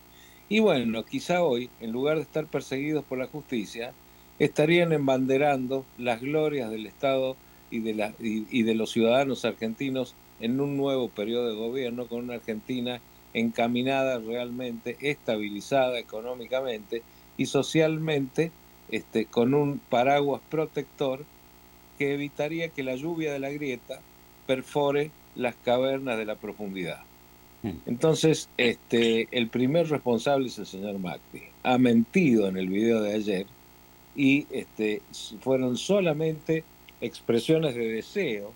Y 0.49 0.61
bueno, 0.61 1.05
quizá 1.05 1.43
hoy, 1.43 1.71
en 1.81 1.93
lugar 1.93 2.17
de 2.17 2.23
estar 2.23 2.47
perseguidos 2.47 3.05
por 3.05 3.19
la 3.19 3.27
justicia, 3.27 3.93
estarían 4.39 4.93
embanderando 4.93 5.85
las 5.99 6.21
glorias 6.21 6.71
del 6.71 6.87
Estado 6.87 7.37
y 7.71 7.81
de, 7.81 7.95
la, 7.95 8.13
y, 8.21 8.63
de 8.63 8.75
los 8.75 8.91
ciudadanos 8.91 9.45
argentinos 9.45 10.15
en 10.41 10.61
un 10.61 10.77
nuevo 10.77 11.09
periodo 11.09 11.49
de 11.49 11.55
gobierno 11.55 12.07
con 12.07 12.25
una 12.25 12.35
Argentina 12.35 13.01
encaminada 13.35 14.19
realmente, 14.19 14.97
estabilizada 15.01 15.99
económicamente 15.99 17.03
y 17.37 17.47
socialmente, 17.47 18.51
este, 18.91 19.27
con 19.27 19.55
un 19.55 19.81
paraguas 19.91 20.41
protector 20.49 21.25
que 21.99 22.15
evitaría 22.15 22.69
que 22.69 22.83
la 22.83 22.95
lluvia 22.95 23.33
de 23.33 23.39
la 23.39 23.51
grieta 23.51 24.01
perfore 24.47 25.11
las 25.35 25.55
cavernas 25.57 26.19
de 26.19 26.25
la 26.25 26.37
profundidad. 26.37 27.01
Mm. 27.63 27.71
Entonces, 27.87 28.49
este, 28.57 29.29
el 29.31 29.49
primer 29.49 29.89
responsable 29.89 30.49
es 30.49 30.59
el 30.59 30.67
señor 30.67 30.99
Macri. 30.99 31.43
Ha 31.63 31.79
mentido 31.79 32.49
en 32.49 32.57
el 32.57 32.69
video 32.69 33.03
de 33.03 33.15
ayer 33.15 33.47
y 34.15 34.47
este, 34.51 35.03
fueron 35.41 35.77
solamente 35.77 36.65
expresiones 37.01 37.75
de 37.75 37.89
deseo, 37.89 38.53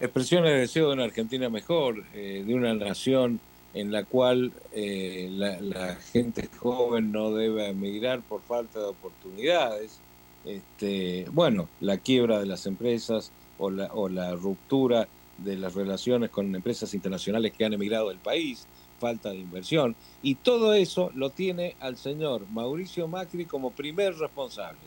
expresiones 0.00 0.52
de 0.52 0.60
deseo 0.60 0.88
de 0.88 0.94
una 0.94 1.04
Argentina 1.04 1.48
mejor, 1.48 2.04
eh, 2.14 2.44
de 2.46 2.54
una 2.54 2.74
nación 2.74 3.40
en 3.74 3.90
la 3.90 4.04
cual 4.04 4.52
eh, 4.72 5.28
la, 5.30 5.60
la, 5.60 5.94
gente 5.96 6.48
joven 6.58 7.10
no 7.12 7.32
debe 7.32 7.68
emigrar 7.68 8.20
por 8.20 8.42
falta 8.42 8.78
de 8.78 8.86
oportunidades. 8.86 9.98
Este, 10.44 11.26
bueno, 11.32 11.68
la 11.80 11.98
quiebra 11.98 12.38
de 12.38 12.46
las 12.46 12.66
empresas 12.66 13.32
o 13.58 13.70
la, 13.70 13.86
o 13.94 14.08
la 14.08 14.34
ruptura 14.34 15.08
de 15.38 15.56
las 15.56 15.74
relaciones 15.74 16.30
con 16.30 16.54
empresas 16.54 16.94
internacionales 16.94 17.52
que 17.56 17.64
han 17.64 17.72
emigrado 17.72 18.08
del 18.08 18.18
país, 18.18 18.66
falta 18.98 19.30
de 19.30 19.38
inversión, 19.38 19.96
y 20.22 20.36
todo 20.36 20.74
eso 20.74 21.10
lo 21.14 21.30
tiene 21.30 21.74
al 21.80 21.96
señor 21.96 22.46
Mauricio 22.52 23.08
Macri 23.08 23.46
como 23.46 23.70
primer 23.70 24.14
responsable, 24.16 24.80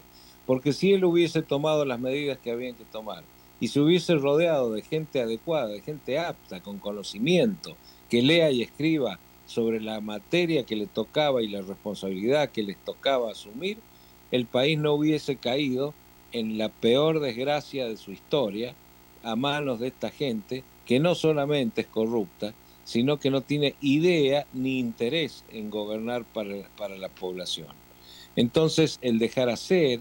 porque 0.46 0.74
si 0.74 0.93
él 0.93 1.06
hubiese 1.06 1.41
tomado 1.41 1.86
las 1.86 2.00
medidas 2.00 2.38
que 2.38 2.52
habían 2.52 2.76
que 2.76 2.86
tomar 2.86 3.24
y 3.60 3.70
se 3.70 3.80
hubiese 3.80 4.16
rodeado 4.16 4.72
de 4.72 4.82
gente 4.82 5.22
adecuada, 5.22 5.68
de 5.68 5.82
gente 5.82 6.20
apta, 6.20 6.62
con 6.62 6.80
conocimiento, 6.80 7.76
que 8.10 8.22
lea 8.22 8.52
y 8.52 8.62
escriba 8.62 9.20
sobre 9.48 9.80
la 9.80 10.02
materia 10.02 10.66
que 10.66 10.76
le 10.76 10.88
tocaba 10.88 11.41
y 11.41 11.48
la 11.48 11.62
responsabilidad 11.62 12.50
que 12.50 12.64
les 12.64 12.78
tocaba 12.78 13.32
asumir, 13.32 13.78
el 14.32 14.46
país 14.46 14.78
no 14.78 14.93
hubiese 14.93 15.38
caído 15.38 15.93
en 16.32 16.58
la 16.58 16.70
peor 16.70 17.20
desgracia 17.20 17.88
de 17.88 17.98
su 17.98 18.12
historia 18.12 18.74
a 19.24 19.36
manos 19.36 19.80
de 19.80 19.88
esta 19.88 20.10
gente 20.10 20.64
que 20.86 21.00
no 21.00 21.16
solamente 21.16 21.82
es 21.82 21.88
corrupta, 21.88 22.54
sino 22.84 23.18
que 23.18 23.32
no 23.32 23.41
tiene 23.41 23.76
idea 23.82 24.46
ni 24.54 24.80
interés 24.80 25.43
en 25.52 25.70
gobernar 25.70 26.24
para, 26.26 26.68
para 26.78 26.98
la 26.98 27.10
población. 27.10 27.70
Entonces, 28.36 29.00
el 29.02 29.18
dejar 29.18 29.50
hacer, 29.50 30.00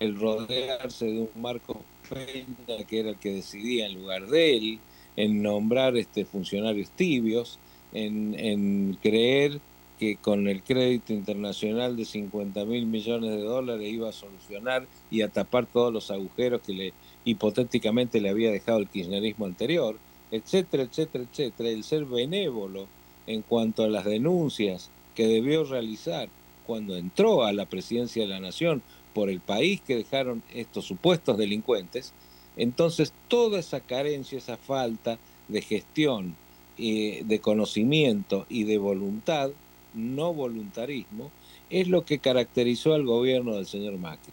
el 0.00 0.18
rodearse 0.18 1.06
de 1.06 1.20
un 1.20 1.30
Marco 1.40 1.80
Peña, 2.08 2.84
que 2.84 3.00
era 3.00 3.10
el 3.10 3.16
que 3.16 3.32
decidía 3.32 3.86
en 3.86 3.94
lugar 3.94 4.26
de 4.26 4.56
él, 4.56 4.78
en 5.16 5.42
nombrar 5.42 5.96
este, 5.96 6.24
funcionarios 6.24 6.90
tibios, 6.90 7.58
en, 7.92 8.34
en 8.38 8.98
creer 9.00 9.60
que 9.98 10.16
con 10.16 10.48
el 10.48 10.62
crédito 10.62 11.12
internacional 11.12 11.96
de 11.96 12.04
50 12.04 12.64
mil 12.64 12.86
millones 12.86 13.30
de 13.30 13.42
dólares 13.42 13.92
iba 13.92 14.08
a 14.08 14.12
solucionar 14.12 14.86
y 15.10 15.22
a 15.22 15.28
tapar 15.28 15.66
todos 15.66 15.92
los 15.92 16.10
agujeros 16.10 16.60
que 16.62 16.72
le 16.72 16.92
hipotéticamente 17.24 18.20
le 18.20 18.28
había 18.28 18.50
dejado 18.50 18.78
el 18.78 18.88
kirchnerismo 18.88 19.46
anterior, 19.46 19.96
etcétera, 20.30 20.82
etcétera, 20.82 21.24
etcétera, 21.30 21.68
el 21.68 21.84
ser 21.84 22.04
benévolo 22.04 22.86
en 23.26 23.42
cuanto 23.42 23.84
a 23.84 23.88
las 23.88 24.04
denuncias 24.04 24.90
que 25.14 25.26
debió 25.26 25.64
realizar 25.64 26.28
cuando 26.66 26.96
entró 26.96 27.44
a 27.44 27.52
la 27.52 27.66
presidencia 27.66 28.22
de 28.22 28.28
la 28.28 28.40
nación 28.40 28.82
por 29.14 29.30
el 29.30 29.40
país 29.40 29.80
que 29.80 29.96
dejaron 29.96 30.42
estos 30.52 30.84
supuestos 30.84 31.38
delincuentes, 31.38 32.12
entonces 32.56 33.12
toda 33.28 33.58
esa 33.58 33.80
carencia, 33.80 34.38
esa 34.38 34.56
falta 34.56 35.18
de 35.48 35.62
gestión, 35.62 36.36
eh, 36.78 37.22
de 37.24 37.38
conocimiento 37.38 38.46
y 38.48 38.64
de 38.64 38.78
voluntad, 38.78 39.50
no 39.94 40.34
voluntarismo, 40.34 41.30
es 41.70 41.88
lo 41.88 42.04
que 42.04 42.18
caracterizó 42.18 42.94
al 42.94 43.04
gobierno 43.04 43.54
del 43.54 43.66
señor 43.66 43.96
Macri. 43.98 44.32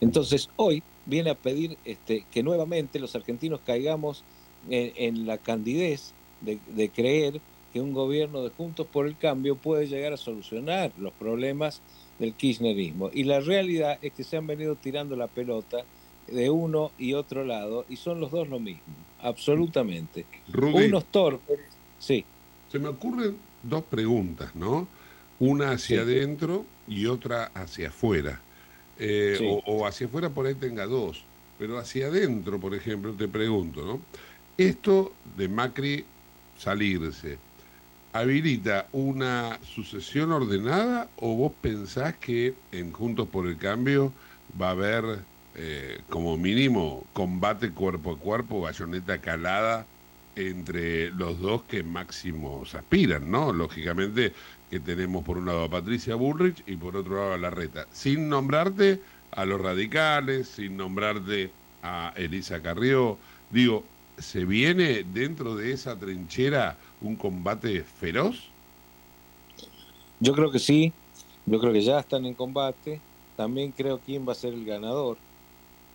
Entonces 0.00 0.48
hoy 0.56 0.82
viene 1.06 1.30
a 1.30 1.34
pedir 1.34 1.76
este, 1.84 2.24
que 2.30 2.42
nuevamente 2.42 2.98
los 2.98 3.14
argentinos 3.16 3.60
caigamos 3.64 4.22
en, 4.70 5.26
la 5.26 5.38
candidez 5.38 6.12
de, 6.40 6.58
de, 6.74 6.90
creer 6.90 7.40
que 7.72 7.80
un 7.80 7.92
gobierno 7.92 8.42
de 8.42 8.50
Juntos 8.50 8.86
por 8.86 9.06
el 9.06 9.16
Cambio 9.16 9.56
puede 9.56 9.86
llegar 9.86 10.12
a 10.12 10.18
solucionar 10.18 10.92
los 10.98 11.12
problemas 11.14 11.80
del 12.18 12.34
kirchnerismo. 12.34 13.10
Y 13.12 13.24
la 13.24 13.40
realidad 13.40 13.98
es 14.02 14.12
que 14.12 14.24
se 14.24 14.36
han 14.36 14.46
venido 14.46 14.74
tirando 14.74 15.16
la 15.16 15.26
pelota 15.26 15.78
de 16.26 16.50
uno 16.50 16.92
y 16.98 17.14
otro 17.14 17.44
lado 17.44 17.84
y 17.88 17.96
son 17.96 18.20
los 18.20 18.30
dos 18.30 18.48
lo 18.48 18.60
mismo, 18.60 18.82
absolutamente. 19.22 20.26
Rudy, 20.52 20.86
Unos 20.86 21.06
torpes, 21.06 21.58
sí. 21.98 22.24
Se 22.70 22.78
me 22.78 22.88
ocurren 22.88 23.36
dos 23.62 23.82
preguntas, 23.84 24.54
¿no? 24.54 24.86
Una 25.38 25.72
hacia 25.72 26.04
sí. 26.04 26.10
adentro 26.10 26.64
y 26.86 27.06
otra 27.06 27.50
hacia 27.54 27.88
afuera. 27.88 28.40
Eh, 28.98 29.36
sí. 29.38 29.46
o, 29.46 29.62
o, 29.64 29.86
hacia 29.86 30.06
afuera 30.06 30.28
por 30.28 30.46
ahí 30.46 30.54
tenga 30.54 30.84
dos, 30.86 31.22
pero 31.58 31.78
hacia 31.78 32.08
adentro, 32.08 32.58
por 32.58 32.74
ejemplo, 32.74 33.12
te 33.12 33.28
pregunto, 33.28 33.84
¿no? 33.84 34.00
Esto 34.56 35.12
de 35.36 35.48
Macri 35.48 36.04
salirse, 36.58 37.38
¿habilita 38.12 38.86
una 38.92 39.58
sucesión 39.62 40.32
ordenada 40.32 41.08
o 41.16 41.34
vos 41.34 41.52
pensás 41.60 42.14
que 42.16 42.54
en 42.72 42.92
Juntos 42.92 43.28
por 43.28 43.46
el 43.46 43.56
Cambio 43.56 44.12
va 44.60 44.68
a 44.68 44.72
haber 44.72 45.04
eh, 45.54 46.00
como 46.08 46.36
mínimo 46.36 47.04
combate 47.12 47.70
cuerpo 47.70 48.12
a 48.12 48.18
cuerpo, 48.18 48.60
bayoneta 48.60 49.18
calada 49.18 49.86
entre 50.36 51.10
los 51.10 51.40
dos 51.40 51.62
que 51.64 51.82
máximos 51.82 52.74
aspiran, 52.74 53.28
¿no? 53.28 53.52
Lógicamente 53.52 54.32
que 54.70 54.78
tenemos 54.78 55.24
por 55.24 55.38
un 55.38 55.46
lado 55.46 55.64
a 55.64 55.70
Patricia 55.70 56.14
Bullrich 56.14 56.62
y 56.66 56.76
por 56.76 56.96
otro 56.96 57.16
lado 57.16 57.32
a 57.34 57.38
Larreta, 57.38 57.86
sin 57.90 58.28
nombrarte 58.28 59.00
a 59.32 59.44
los 59.44 59.60
radicales, 59.60 60.48
sin 60.48 60.76
nombrarte 60.76 61.50
a 61.82 62.12
Elisa 62.16 62.62
Carrió. 62.62 63.18
Digo, 63.50 63.84
¿se 64.18 64.44
viene 64.44 65.04
dentro 65.04 65.56
de 65.56 65.72
esa 65.72 65.98
trinchera 65.98 66.76
un 67.00 67.16
combate 67.16 67.82
feroz? 67.82 68.48
Yo 70.20 70.32
creo 70.32 70.50
que 70.50 70.58
sí, 70.58 70.92
yo 71.46 71.60
creo 71.60 71.72
que 71.72 71.82
ya 71.82 72.00
están 72.00 72.26
en 72.26 72.34
combate, 72.34 73.00
también 73.36 73.72
creo 73.72 74.00
quién 74.04 74.26
va 74.26 74.32
a 74.32 74.36
ser 74.36 74.52
el 74.54 74.64
ganador, 74.64 75.16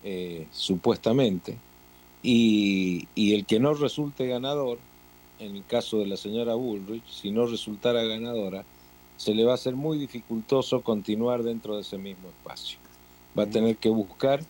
eh, 0.03 0.47
supuestamente, 0.51 1.57
y, 2.21 3.07
y, 3.15 3.33
el 3.33 3.45
que 3.45 3.59
no 3.59 3.73
resulte 3.73 4.27
ganador, 4.27 4.77
en 5.39 5.57
el 5.57 5.65
caso 5.65 5.99
de 5.99 6.07
la 6.07 6.15
señora 6.15 6.55
Bullrich, 6.55 7.05
si 7.05 7.31
no 7.31 7.45
resultara 7.47 8.03
ganadora, 8.03 8.63
se 9.17 9.33
le 9.33 9.43
va 9.43 9.51
a 9.51 9.55
hacer 9.55 9.75
muy 9.75 9.97
dificultoso 9.97 10.81
continuar 10.81 11.43
dentro 11.43 11.75
de 11.75 11.81
ese 11.81 11.97
mismo 11.97 12.29
espacio. 12.29 12.79
Va 13.37 13.43
a 13.43 13.49
tener 13.49 13.77
que 13.77 13.89
buscar 13.89 14.41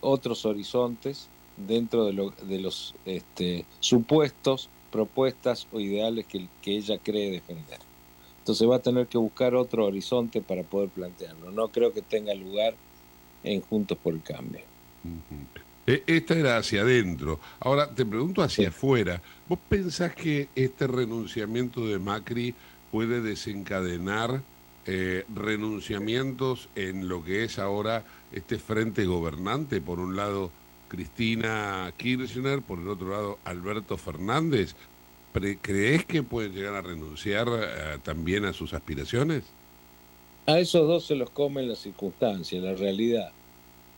otros 0.00 0.44
horizontes 0.44 1.28
dentro 1.56 2.04
de, 2.04 2.12
lo, 2.12 2.30
de 2.30 2.58
los 2.58 2.94
este, 3.06 3.64
supuestos, 3.80 4.68
propuestas 4.94 5.66
o 5.72 5.80
ideales 5.80 6.24
que, 6.24 6.46
que 6.62 6.76
ella 6.76 6.96
cree 7.02 7.32
defender. 7.32 7.80
Entonces 8.38 8.68
va 8.68 8.76
a 8.76 8.78
tener 8.78 9.08
que 9.08 9.18
buscar 9.18 9.56
otro 9.56 9.86
horizonte 9.86 10.40
para 10.40 10.62
poder 10.62 10.88
plantearlo. 10.90 11.50
No 11.50 11.66
creo 11.66 11.92
que 11.92 12.00
tenga 12.00 12.32
lugar 12.32 12.74
en 13.42 13.60
Juntos 13.60 13.98
por 14.00 14.14
el 14.14 14.22
Cambio. 14.22 14.60
Uh 15.02 15.08
-huh. 15.88 16.02
Esta 16.06 16.34
era 16.34 16.56
hacia 16.56 16.82
adentro. 16.82 17.40
Ahora 17.58 17.90
te 17.92 18.06
pregunto 18.06 18.40
hacia 18.40 18.68
afuera. 18.68 19.20
¿Vos 19.48 19.58
pensás 19.68 20.14
que 20.14 20.48
este 20.54 20.86
renunciamiento 20.86 21.86
de 21.88 21.98
Macri 21.98 22.54
puede 22.92 23.20
desencadenar 23.20 24.42
eh, 24.86 25.24
renunciamientos 25.34 26.68
en 26.76 27.08
lo 27.08 27.24
que 27.24 27.42
es 27.44 27.58
ahora 27.58 28.04
este 28.30 28.58
frente 28.58 29.04
gobernante? 29.06 29.80
Por 29.80 29.98
un 29.98 30.14
lado, 30.14 30.52
Cristina 30.94 31.92
Kirchner, 31.96 32.62
por 32.62 32.78
el 32.78 32.88
otro 32.88 33.10
lado, 33.10 33.38
Alberto 33.44 33.96
Fernández. 33.96 34.74
¿Crees 35.32 36.04
que 36.04 36.22
pueden 36.22 36.52
llegar 36.52 36.74
a 36.74 36.82
renunciar 36.82 37.48
eh, 37.48 37.98
también 38.04 38.44
a 38.44 38.52
sus 38.52 38.72
aspiraciones? 38.72 39.42
A 40.46 40.60
esos 40.60 40.86
dos 40.86 41.06
se 41.06 41.16
los 41.16 41.30
comen 41.30 41.68
las 41.68 41.78
circunstancias, 41.78 42.62
la 42.62 42.74
realidad. 42.74 43.32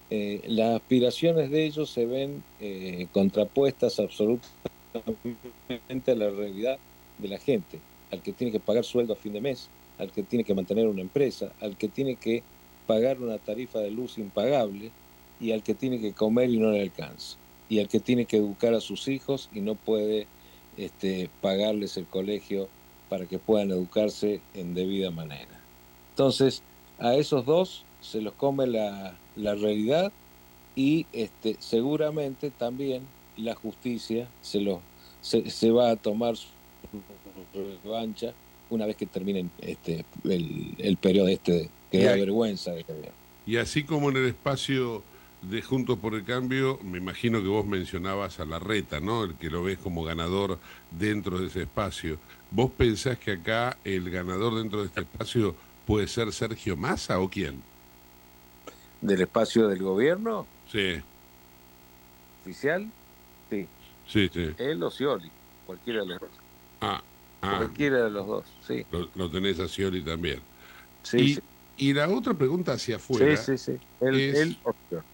Eh, 0.09 0.41
las 0.47 0.77
aspiraciones 0.77 1.51
de 1.51 1.67
ellos 1.67 1.91
se 1.91 2.07
ven 2.07 2.43
eh, 2.61 3.07
contrapuestas 3.13 4.01
absolutamente 4.01 6.13
a 6.13 6.15
la 6.15 6.31
realidad 6.31 6.79
de 7.19 7.29
la 7.29 7.39
gente, 7.39 7.81
al 8.11 8.23
que 8.23 8.33
tiene 8.33 8.53
que 8.53 8.61
pagar 8.61 8.85
sueldo 8.85 9.13
a 9.13 9.17
fin 9.17 9.35
de 9.35 9.43
mes, 9.43 9.69
al 9.99 10.11
que 10.11 10.23
tiene 10.23 10.45
que 10.45 10.55
mantener 10.55 10.87
una 10.87 11.03
empresa, 11.03 11.53
al 11.61 11.77
que 11.77 11.89
tiene 11.89 12.17
que 12.17 12.43
pagar 12.87 13.21
una 13.21 13.37
tarifa 13.37 13.81
de 13.81 13.91
luz 13.91 14.17
impagable 14.17 14.91
y 15.41 15.53
al 15.53 15.63
que 15.63 15.75
tiene 15.75 16.01
que 16.01 16.13
comer 16.13 16.51
y 16.51 16.59
no 16.59 16.71
le 16.71 16.83
alcanza, 16.83 17.37
y 17.69 17.81
al 17.81 17.89
que 17.89 18.01
tiene 18.01 18.25
que 18.25 18.39
educar 18.39 18.75
a 18.75 18.81
sus 18.81 19.09
hijos 19.09 19.49
y 19.53 19.61
no 19.61 19.75
puede 19.75 20.27
este, 20.77 21.31
pagarles 21.41 21.97
el 21.97 22.07
colegio 22.07 22.69
para 23.09 23.27
que 23.27 23.39
puedan 23.39 23.71
educarse 23.71 24.41
en 24.55 24.75
debida 24.75 25.11
manera. 25.11 25.61
Entonces, 26.11 26.63
a 26.99 27.15
esos 27.15 27.45
dos 27.45 27.85
se 28.01 28.21
los 28.21 28.35
come 28.35 28.67
la, 28.67 29.17
la 29.37 29.55
realidad 29.55 30.13
y 30.75 31.07
este, 31.13 31.57
seguramente 31.59 32.51
también 32.51 33.03
la 33.37 33.55
justicia 33.55 34.29
se 34.43 34.61
los, 34.61 34.79
se, 35.21 35.51
se 35.51 35.71
va 35.71 35.91
a 35.91 35.97
tomar 35.97 36.37
su 36.37 36.49
revancha 37.85 38.33
una 38.71 38.87
vez 38.87 38.97
que 38.97 39.07
terminen 39.07 39.51
este, 39.61 40.05
el, 40.25 40.75
el 40.79 40.97
periodo 40.97 41.29
este 41.29 41.71
que 41.91 42.01
Y 42.01 42.03
da 42.05 42.15
vergüenza 42.15 42.73
de. 42.73 42.85
Y 43.47 43.57
así 43.59 43.85
como 43.85 44.11
en 44.11 44.17
el 44.17 44.27
espacio 44.27 45.03
de 45.43 45.63
Juntos 45.63 45.99
por 45.99 46.15
el 46.15 46.25
Cambio, 46.25 46.79
me 46.83 46.99
imagino 46.99 47.41
que 47.41 47.49
vos 47.49 47.67
mencionabas 47.67 48.41
a 48.41 48.45
Larreta, 48.47 49.01
¿no? 49.01 49.25
El 49.25 49.35
que 49.35 49.51
lo 49.51 49.63
ves 49.63 49.79
como 49.79 50.03
ganador 50.03 50.59
dentro 50.91 51.39
de 51.39 51.47
ese 51.47 51.63
espacio. 51.63 52.19
¿Vos 52.51 52.71
pensás 52.73 53.19
que 53.19 53.33
acá 53.33 53.77
el 53.85 54.11
ganador 54.11 54.55
dentro 54.57 54.81
de 54.81 54.87
este 54.87 55.01
espacio 55.01 55.55
puede 55.87 56.09
ser 56.09 56.33
Sergio 56.33 56.77
Massa 56.77 57.21
o 57.21 57.29
quién? 57.29 57.63
Del 59.01 59.21
espacio 59.23 59.69
del 59.69 59.83
gobierno 59.83 60.47
Sí, 60.71 61.01
oficial, 62.43 62.89
sí. 63.51 63.67
sí, 64.09 64.29
sí. 64.33 64.51
Él 64.59 64.83
o 64.83 64.91
Scioli, 64.91 65.31
cualquiera 65.67 66.01
de 66.01 66.07
los 66.07 66.21
dos. 66.21 66.31
Ah, 66.81 67.03
ah, 67.43 67.57
Cualquiera 67.59 68.05
de 68.05 68.11
los 68.11 68.27
dos, 68.27 68.45
sí. 68.67 68.85
lo, 68.91 69.09
lo 69.15 69.31
tenés 69.31 69.61
a 69.61 69.69
Scioli 69.69 70.03
también. 70.03 70.41
Sí, 71.05 71.19
y, 71.19 71.35
sí. 71.35 71.41
y 71.77 71.93
la 71.93 72.09
otra 72.09 72.35
pregunta 72.35 72.73
hacia 72.73 72.97
afuera. 72.97 73.37
Sí, 73.37 73.57
sí, 73.57 73.73
sí. 73.73 73.87
Él, 74.01 74.21
es- 74.21 74.39
él 74.41 74.57
o 74.65 74.73
Scioli. 74.89 75.05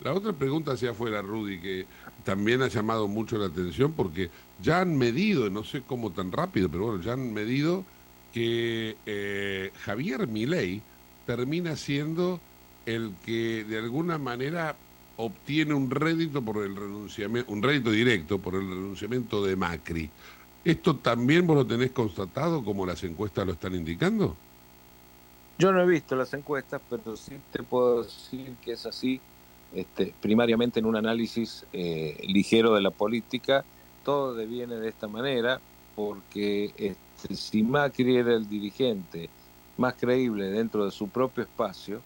La 0.00 0.12
otra 0.12 0.32
pregunta 0.32 0.72
hacia 0.72 0.90
afuera, 0.90 1.22
Rudy, 1.22 1.58
que 1.58 1.86
también 2.24 2.62
ha 2.62 2.68
llamado 2.68 3.08
mucho 3.08 3.38
la 3.38 3.46
atención 3.46 3.92
porque 3.92 4.30
ya 4.62 4.80
han 4.80 4.96
medido, 4.96 5.48
no 5.48 5.64
sé 5.64 5.82
cómo 5.82 6.10
tan 6.12 6.32
rápido, 6.32 6.68
pero 6.68 6.86
bueno, 6.86 7.02
ya 7.02 7.14
han 7.14 7.32
medido 7.32 7.84
que 8.32 8.96
eh, 9.06 9.70
Javier 9.80 10.26
Milei 10.26 10.82
termina 11.24 11.76
siendo 11.76 12.40
el 12.84 13.14
que 13.24 13.64
de 13.64 13.78
alguna 13.78 14.18
manera 14.18 14.76
obtiene 15.16 15.74
un 15.74 15.90
rédito 15.90 16.42
por 16.42 16.62
el 16.62 16.76
renunciamiento, 16.76 17.50
un 17.50 17.62
rédito 17.62 17.90
directo 17.90 18.38
por 18.38 18.54
el 18.54 18.68
renunciamiento 18.68 19.44
de 19.44 19.56
Macri. 19.56 20.10
¿Esto 20.64 20.96
también 20.96 21.46
vos 21.46 21.56
lo 21.56 21.66
tenés 21.66 21.92
constatado 21.92 22.64
como 22.64 22.84
las 22.84 23.02
encuestas 23.04 23.46
lo 23.46 23.52
están 23.52 23.74
indicando? 23.74 24.36
Yo 25.58 25.72
no 25.72 25.80
he 25.80 25.86
visto 25.86 26.14
las 26.16 26.34
encuestas, 26.34 26.82
pero 26.90 27.16
sí 27.16 27.38
te 27.50 27.62
puedo 27.62 28.02
decir 28.02 28.54
que 28.62 28.72
es 28.72 28.84
así, 28.84 29.20
este, 29.74 30.14
primariamente 30.20 30.80
en 30.80 30.86
un 30.86 30.96
análisis 30.96 31.64
eh, 31.72 32.18
ligero 32.28 32.74
de 32.74 32.80
la 32.80 32.90
política, 32.90 33.64
todo 34.04 34.34
deviene 34.34 34.76
de 34.76 34.88
esta 34.88 35.08
manera, 35.08 35.60
porque 35.94 36.72
este, 36.76 37.34
si 37.34 37.62
Macri 37.62 38.16
era 38.16 38.34
el 38.34 38.48
dirigente 38.48 39.28
más 39.76 39.94
creíble 39.94 40.46
dentro 40.46 40.84
de 40.84 40.90
su 40.90 41.08
propio 41.08 41.44
espacio, 41.44 42.00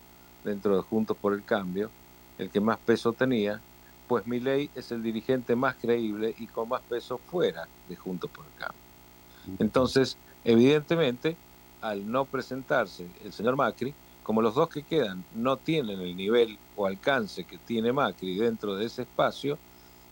dentro 0.44 0.76
de 0.76 0.82
Juntos 0.82 1.16
por 1.16 1.34
el 1.34 1.44
Cambio, 1.44 1.90
el 2.38 2.50
que 2.50 2.60
más 2.60 2.78
peso 2.78 3.12
tenía, 3.12 3.60
pues 4.08 4.26
Milei 4.26 4.70
es 4.74 4.90
el 4.90 5.02
dirigente 5.02 5.54
más 5.54 5.76
creíble 5.76 6.34
y 6.38 6.46
con 6.46 6.68
más 6.68 6.80
peso 6.82 7.18
fuera 7.18 7.68
de 7.88 7.96
Juntos 7.96 8.30
por 8.30 8.44
el 8.44 8.52
Cambio. 8.58 8.80
Entonces, 9.58 10.16
evidentemente, 10.44 11.36
al 11.80 12.10
no 12.10 12.24
presentarse 12.24 13.06
el 13.24 13.32
señor 13.32 13.56
Macri, 13.56 13.94
como 14.30 14.42
los 14.42 14.54
dos 14.54 14.68
que 14.68 14.84
quedan 14.84 15.24
no 15.34 15.56
tienen 15.56 16.00
el 16.00 16.16
nivel 16.16 16.56
o 16.76 16.86
alcance 16.86 17.42
que 17.42 17.58
tiene 17.58 17.92
Macri 17.92 18.36
dentro 18.36 18.76
de 18.76 18.86
ese 18.86 19.02
espacio, 19.02 19.58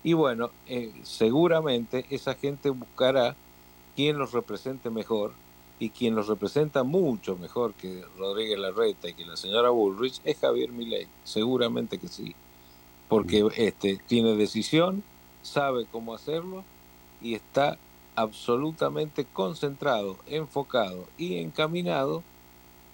y 0.03 0.13
bueno, 0.13 0.51
eh, 0.67 0.93
seguramente 1.05 2.05
esa 2.11 2.35
gente 2.35 2.71
buscará 2.71 3.37
quien 3.95 4.19
los 4.19 4.33
represente 4.33 4.91
mejor 4.91 5.35
y 5.79 5.91
quien 5.91 6.17
los 6.17 6.27
representa 6.27 6.83
mucho 6.83 7.37
mejor 7.37 7.75
que 7.75 8.03
Rodríguez 8.19 8.59
Larreta 8.59 9.09
y 9.09 9.15
que 9.15 9.25
la 9.25 9.37
señora 9.37 9.71
Bullrich 9.71 10.21
es 10.25 10.37
Javier 10.41 10.73
Milei, 10.73 11.07
seguramente 11.23 11.99
que 11.99 12.09
sí, 12.09 12.35
porque 13.09 13.47
este 13.57 14.01
tiene 14.09 14.35
decisión, 14.35 15.05
sabe 15.43 15.87
cómo 15.89 16.13
hacerlo 16.13 16.65
y 17.23 17.35
está 17.35 17.79
absolutamente 18.17 19.27
concentrado, 19.27 20.17
enfocado 20.27 21.07
y 21.17 21.37
encaminado 21.37 22.25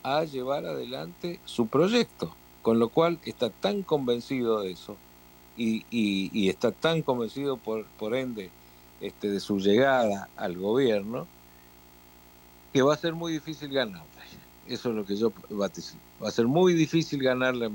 a 0.04 0.24
llevar 0.24 0.66
adelante 0.66 1.40
su 1.46 1.66
proyecto, 1.66 2.32
con 2.62 2.78
lo 2.78 2.90
cual 2.90 3.18
está 3.24 3.50
tan 3.50 3.82
convencido 3.82 4.60
de 4.60 4.72
eso 4.72 4.96
y, 5.56 6.48
está 6.48 6.70
tan 6.72 7.02
convencido 7.02 7.56
por, 7.56 8.14
ende 8.14 8.50
este, 9.00 9.30
de 9.30 9.40
su 9.40 9.58
llegada 9.58 10.28
al 10.36 10.56
gobierno 10.56 11.26
que 12.72 12.82
va 12.82 12.94
a 12.94 12.98
ser 12.98 13.14
muy 13.14 13.32
difícil 13.32 13.70
ganarle. 13.72 14.08
Eso 14.68 14.90
es 14.90 14.94
lo 14.94 15.04
que 15.04 15.16
yo 15.16 15.32
vaticino. 15.50 16.00
Va 16.22 16.28
a 16.28 16.32
ser 16.32 16.46
muy 16.46 16.74
difícil 16.74 17.22
ganarle 17.22 17.66
a. 17.66 17.70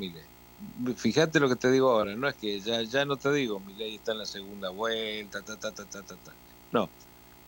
Fíjate 0.95 1.39
lo 1.39 1.47
que 1.47 1.55
te 1.55 1.71
digo 1.71 1.89
ahora, 1.89 2.15
no 2.15 2.27
es 2.27 2.35
que 2.35 2.59
ya, 2.59 2.81
ya 2.83 3.05
no 3.05 3.15
te 3.15 3.31
digo, 3.31 3.61
Milei 3.61 3.95
está 3.95 4.11
en 4.11 4.17
la 4.17 4.25
segunda 4.25 4.69
vuelta, 4.69 5.41
ta, 5.41 5.55
ta, 5.55 5.71
ta, 5.71 5.85
ta, 5.85 6.01
ta, 6.01 6.15
ta. 6.15 6.33
No, 6.71 6.89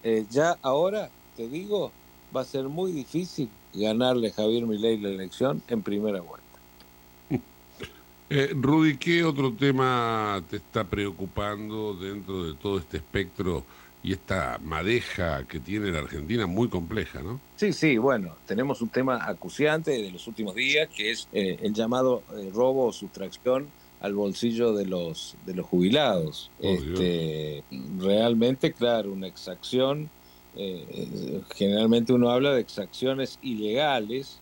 eh, 0.01 0.25
ya 0.29 0.57
ahora 0.61 1.09
te 1.35 1.49
digo, 1.49 1.91
va 2.35 2.41
a 2.41 2.45
ser 2.45 2.69
muy 2.69 2.93
difícil 2.93 3.49
ganarle 3.73 4.29
a 4.29 4.33
Javier 4.33 4.65
Milei 4.65 4.97
la 4.97 5.09
elección 5.09 5.61
en 5.67 5.81
primera 5.81 6.21
vuelta. 6.21 6.45
Eh, 8.33 8.51
Rudy, 8.53 8.95
¿qué 8.95 9.25
otro 9.25 9.51
tema 9.51 10.41
te 10.49 10.55
está 10.55 10.85
preocupando 10.85 11.93
dentro 11.95 12.45
de 12.45 12.53
todo 12.53 12.77
este 12.79 12.95
espectro 12.95 13.65
y 14.03 14.13
esta 14.13 14.57
madeja 14.63 15.45
que 15.45 15.59
tiene 15.59 15.91
la 15.91 15.99
Argentina 15.99 16.47
muy 16.47 16.69
compleja, 16.69 17.21
¿no? 17.21 17.39
Sí, 17.55 17.73
sí, 17.73 17.97
bueno, 17.97 18.35
tenemos 18.45 18.81
un 18.81 18.89
tema 18.89 19.19
acuciante 19.27 19.91
de 19.91 20.11
los 20.11 20.27
últimos 20.27 20.55
días, 20.55 20.89
que 20.95 21.11
es 21.11 21.27
eh, 21.33 21.57
el 21.61 21.73
llamado 21.73 22.23
eh, 22.37 22.49
robo 22.53 22.87
o 22.87 22.93
sustracción 22.93 23.67
al 23.99 24.15
bolsillo 24.15 24.73
de 24.73 24.85
los 24.85 25.35
de 25.45 25.53
los 25.53 25.67
jubilados. 25.67 26.49
Oh, 26.59 26.69
este, 26.69 27.63
realmente, 27.99 28.73
claro, 28.73 29.11
una 29.11 29.27
exacción. 29.27 30.09
Eh, 30.55 31.41
generalmente 31.55 32.13
uno 32.13 32.29
habla 32.29 32.53
de 32.53 32.61
exacciones 32.61 33.39
ilegales. 33.41 34.39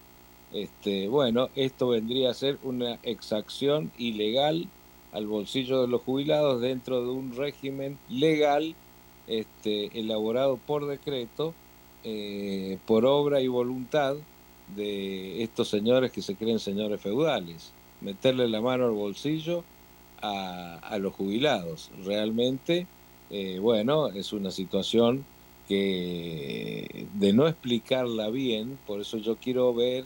Este, 0.53 1.07
bueno, 1.07 1.49
esto 1.55 1.89
vendría 1.89 2.31
a 2.31 2.33
ser 2.33 2.57
una 2.63 2.97
exacción 3.03 3.91
ilegal 3.97 4.67
al 5.11 5.27
bolsillo 5.27 5.81
de 5.81 5.87
los 5.87 6.01
jubilados 6.01 6.61
dentro 6.61 7.03
de 7.03 7.11
un 7.11 7.35
régimen 7.35 7.97
legal 8.09 8.75
este, 9.27 9.99
elaborado 9.99 10.57
por 10.57 10.87
decreto 10.87 11.53
eh, 12.03 12.77
por 12.87 13.05
obra 13.05 13.41
y 13.41 13.47
voluntad 13.47 14.15
de 14.75 15.43
estos 15.43 15.67
señores 15.69 16.11
que 16.11 16.21
se 16.21 16.35
creen 16.35 16.59
señores 16.59 17.01
feudales, 17.01 17.71
meterle 18.01 18.47
la 18.47 18.61
mano 18.61 18.85
al 18.85 18.91
bolsillo 18.91 19.63
a, 20.21 20.97
los 20.99 21.13
jubilados. 21.13 21.91
Realmente, 22.03 22.87
eh, 23.29 23.59
bueno, 23.59 24.07
es 24.07 24.33
una 24.33 24.51
situación 24.51 25.25
que 25.69 27.05
de 27.13 27.31
no 27.31 27.47
explicarla 27.47 28.29
bien, 28.29 28.79
por 28.87 29.01
eso 29.01 29.17
yo 29.17 29.37
quiero 29.37 29.71
ver 29.71 30.05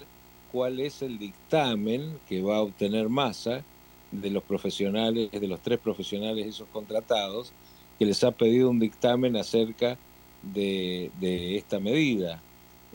cuál 0.51 0.82
es 0.82 1.01
el 1.01 1.18
dictamen 1.18 2.20
que 2.28 2.41
va 2.41 2.57
a 2.57 2.61
obtener 2.61 3.07
Massa 3.07 3.64
de 4.11 4.30
los 4.30 4.43
profesionales, 4.43 5.32
de 5.32 5.47
los 5.47 5.61
tres 5.61 5.80
profesionales 5.80 6.45
esos 6.45 6.68
contratados, 6.68 7.53
que 7.97 8.05
les 8.05 8.24
ha 8.26 8.32
pedido 8.32 8.70
un 8.70 8.80
dictamen 8.80 9.38
acerca 9.38 9.97
de, 10.41 11.09
esta 11.55 11.80
medida. 11.80 12.41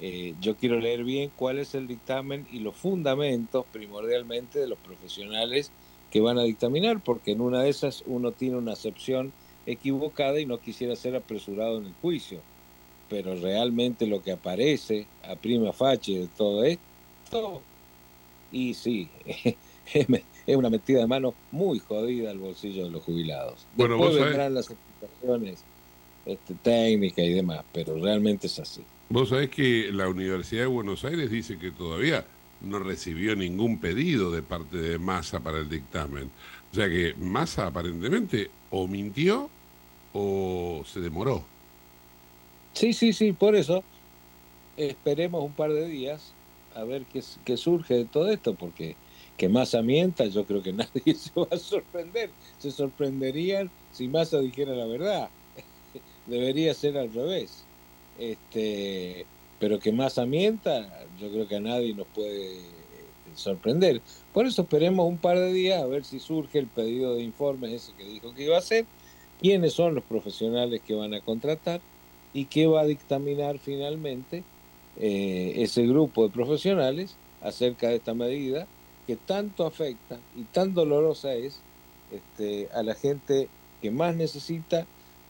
Eh, 0.00 0.34
yo 0.40 0.54
quiero 0.56 0.78
leer 0.78 1.04
bien 1.04 1.32
cuál 1.34 1.58
es 1.58 1.74
el 1.74 1.88
dictamen 1.88 2.46
y 2.52 2.58
los 2.58 2.76
fundamentos 2.76 3.64
primordialmente 3.72 4.58
de 4.58 4.68
los 4.68 4.78
profesionales 4.78 5.72
que 6.10 6.20
van 6.20 6.38
a 6.38 6.42
dictaminar, 6.42 7.00
porque 7.02 7.32
en 7.32 7.40
una 7.40 7.62
de 7.62 7.70
esas 7.70 8.04
uno 8.06 8.32
tiene 8.32 8.58
una 8.58 8.72
acepción 8.72 9.32
equivocada 9.64 10.38
y 10.38 10.46
no 10.46 10.58
quisiera 10.58 10.94
ser 10.96 11.16
apresurado 11.16 11.78
en 11.78 11.86
el 11.86 11.94
juicio. 11.94 12.40
Pero 13.08 13.34
realmente 13.36 14.06
lo 14.06 14.22
que 14.22 14.32
aparece 14.32 15.06
a 15.24 15.34
prima 15.36 15.72
facie 15.72 16.20
de 16.20 16.26
todo 16.36 16.64
esto, 16.64 17.62
y 18.52 18.74
sí, 18.74 19.08
es 19.94 20.56
una 20.56 20.70
metida 20.70 21.00
de 21.00 21.06
mano 21.06 21.34
muy 21.50 21.78
jodida 21.78 22.30
al 22.30 22.38
bolsillo 22.38 22.84
de 22.84 22.90
los 22.90 23.02
jubilados. 23.02 23.66
Bueno, 23.76 23.96
Después 23.96 24.18
vos 24.18 24.28
sabés- 24.28 24.50
las 24.50 24.70
explicaciones 24.70 25.64
este, 26.26 26.54
técnicas 26.62 27.24
y 27.24 27.30
demás, 27.32 27.64
pero 27.72 27.96
realmente 27.96 28.46
es 28.46 28.58
así. 28.58 28.82
Vos 29.08 29.30
sabés 29.30 29.48
que 29.48 29.90
la 29.92 30.08
Universidad 30.08 30.62
de 30.62 30.66
Buenos 30.66 31.04
Aires 31.04 31.30
dice 31.30 31.58
que 31.58 31.70
todavía 31.70 32.26
no 32.60 32.78
recibió 32.78 33.34
ningún 33.36 33.78
pedido 33.78 34.30
de 34.30 34.42
parte 34.42 34.76
de 34.76 34.98
Massa 34.98 35.40
para 35.40 35.58
el 35.58 35.68
dictamen. 35.68 36.30
O 36.70 36.74
sea 36.74 36.88
que 36.88 37.14
Massa 37.18 37.68
aparentemente 37.68 38.50
o 38.70 38.86
mintió 38.86 39.48
o 40.12 40.82
se 40.86 41.00
demoró. 41.00 41.44
Sí, 42.78 42.92
sí, 42.92 43.12
sí, 43.12 43.32
por 43.32 43.56
eso 43.56 43.82
esperemos 44.76 45.42
un 45.42 45.50
par 45.50 45.72
de 45.72 45.88
días 45.88 46.32
a 46.76 46.84
ver 46.84 47.06
qué, 47.06 47.56
surge 47.56 47.94
de 47.94 48.04
todo 48.04 48.30
esto, 48.30 48.54
porque 48.54 48.94
que 49.36 49.48
Massa 49.48 49.82
mienta, 49.82 50.26
yo 50.26 50.44
creo 50.44 50.62
que 50.62 50.72
nadie 50.84 51.16
se 51.16 51.32
va 51.34 51.48
a 51.50 51.56
sorprender. 51.56 52.30
Se 52.60 52.70
sorprenderían 52.70 53.68
si 53.90 54.06
Massa 54.06 54.38
dijera 54.38 54.74
la 54.74 54.86
verdad. 54.86 55.28
Debería 56.26 56.72
ser 56.72 56.96
al 56.98 57.12
revés. 57.12 57.64
Este, 58.16 59.26
pero 59.58 59.80
que 59.80 59.90
Massa 59.90 60.24
mienta, 60.24 61.04
yo 61.20 61.32
creo 61.32 61.48
que 61.48 61.56
a 61.56 61.60
nadie 61.60 61.94
nos 61.94 62.06
puede 62.06 62.58
este, 62.58 63.34
sorprender. 63.34 64.00
Por 64.32 64.46
eso 64.46 64.62
esperemos 64.62 65.08
un 65.08 65.18
par 65.18 65.36
de 65.36 65.52
días 65.52 65.82
a 65.82 65.86
ver 65.86 66.04
si 66.04 66.20
surge 66.20 66.60
el 66.60 66.68
pedido 66.68 67.16
de 67.16 67.24
informes 67.24 67.72
ese 67.72 67.92
que 67.94 68.04
dijo 68.04 68.32
que 68.34 68.44
iba 68.44 68.54
a 68.54 68.60
hacer 68.60 68.86
quiénes 69.40 69.72
son 69.72 69.96
los 69.96 70.04
profesionales 70.04 70.80
que 70.86 70.94
van 70.94 71.12
a 71.12 71.20
contratar 71.20 71.80
y 72.32 72.46
qué 72.46 72.66
va 72.66 72.82
a 72.82 72.86
dictaminar 72.86 73.58
finalmente 73.58 74.44
eh, 74.98 75.54
ese 75.56 75.86
grupo 75.86 76.24
de 76.24 76.30
profesionales 76.30 77.16
acerca 77.42 77.88
de 77.88 77.96
esta 77.96 78.14
medida 78.14 78.66
que 79.06 79.16
tanto 79.16 79.66
afecta 79.66 80.18
y 80.36 80.42
tan 80.44 80.74
dolorosa 80.74 81.32
es 81.34 81.60
este, 82.10 82.68
a 82.74 82.82
la 82.82 82.94
gente 82.94 83.48
que 83.80 83.90
más 83.90 84.14
necesita 84.14 84.86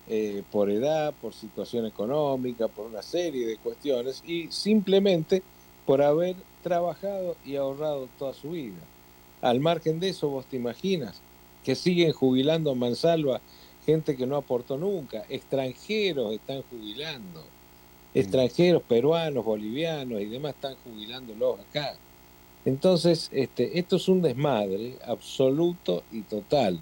eh, 0.09 0.43
por 0.51 0.71
edad, 0.71 1.13
por 1.21 1.35
situación 1.35 1.87
económica, 1.87 2.69
por 2.69 2.87
una 2.87 3.03
serie 3.03 3.47
de 3.47 3.59
cuestiones 3.59 4.23
y 4.27 4.49
simplemente 4.51 5.43
por 5.87 6.03
haber 6.03 6.35
trabajado 6.63 7.37
y 7.45 7.57
ahorrado 7.57 8.09
toda 8.19 8.33
su 8.33 8.51
vida. 8.51 8.81
Al 9.43 9.61
margen 9.61 10.01
de 10.01 10.09
eso, 10.09 10.29
vos 10.29 10.47
te 10.47 10.57
imaginas 10.57 11.21
que 11.65 11.75
siguen 11.75 12.13
jubilando 12.13 12.73
en 12.73 12.79
mansalva 12.79 13.41
gente 13.89 14.17
que 14.17 14.27
no 14.27 14.37
aportó 14.37 14.77
nunca, 14.77 15.25
extranjeros 15.31 16.35
están 16.35 16.61
jubilando, 16.71 17.43
extranjeros 18.13 18.83
peruanos, 18.83 19.43
bolivianos 19.43 20.21
y 20.21 20.27
demás 20.27 20.57
están 20.57 20.75
jubilándolos 20.85 21.61
acá. 21.61 21.95
Entonces, 22.67 23.31
este, 23.33 23.79
esto 23.79 23.97
es 23.97 24.07
un 24.09 24.21
desmadre 24.21 24.99
absoluto 25.07 26.03
y 26.13 26.21
total 26.21 26.79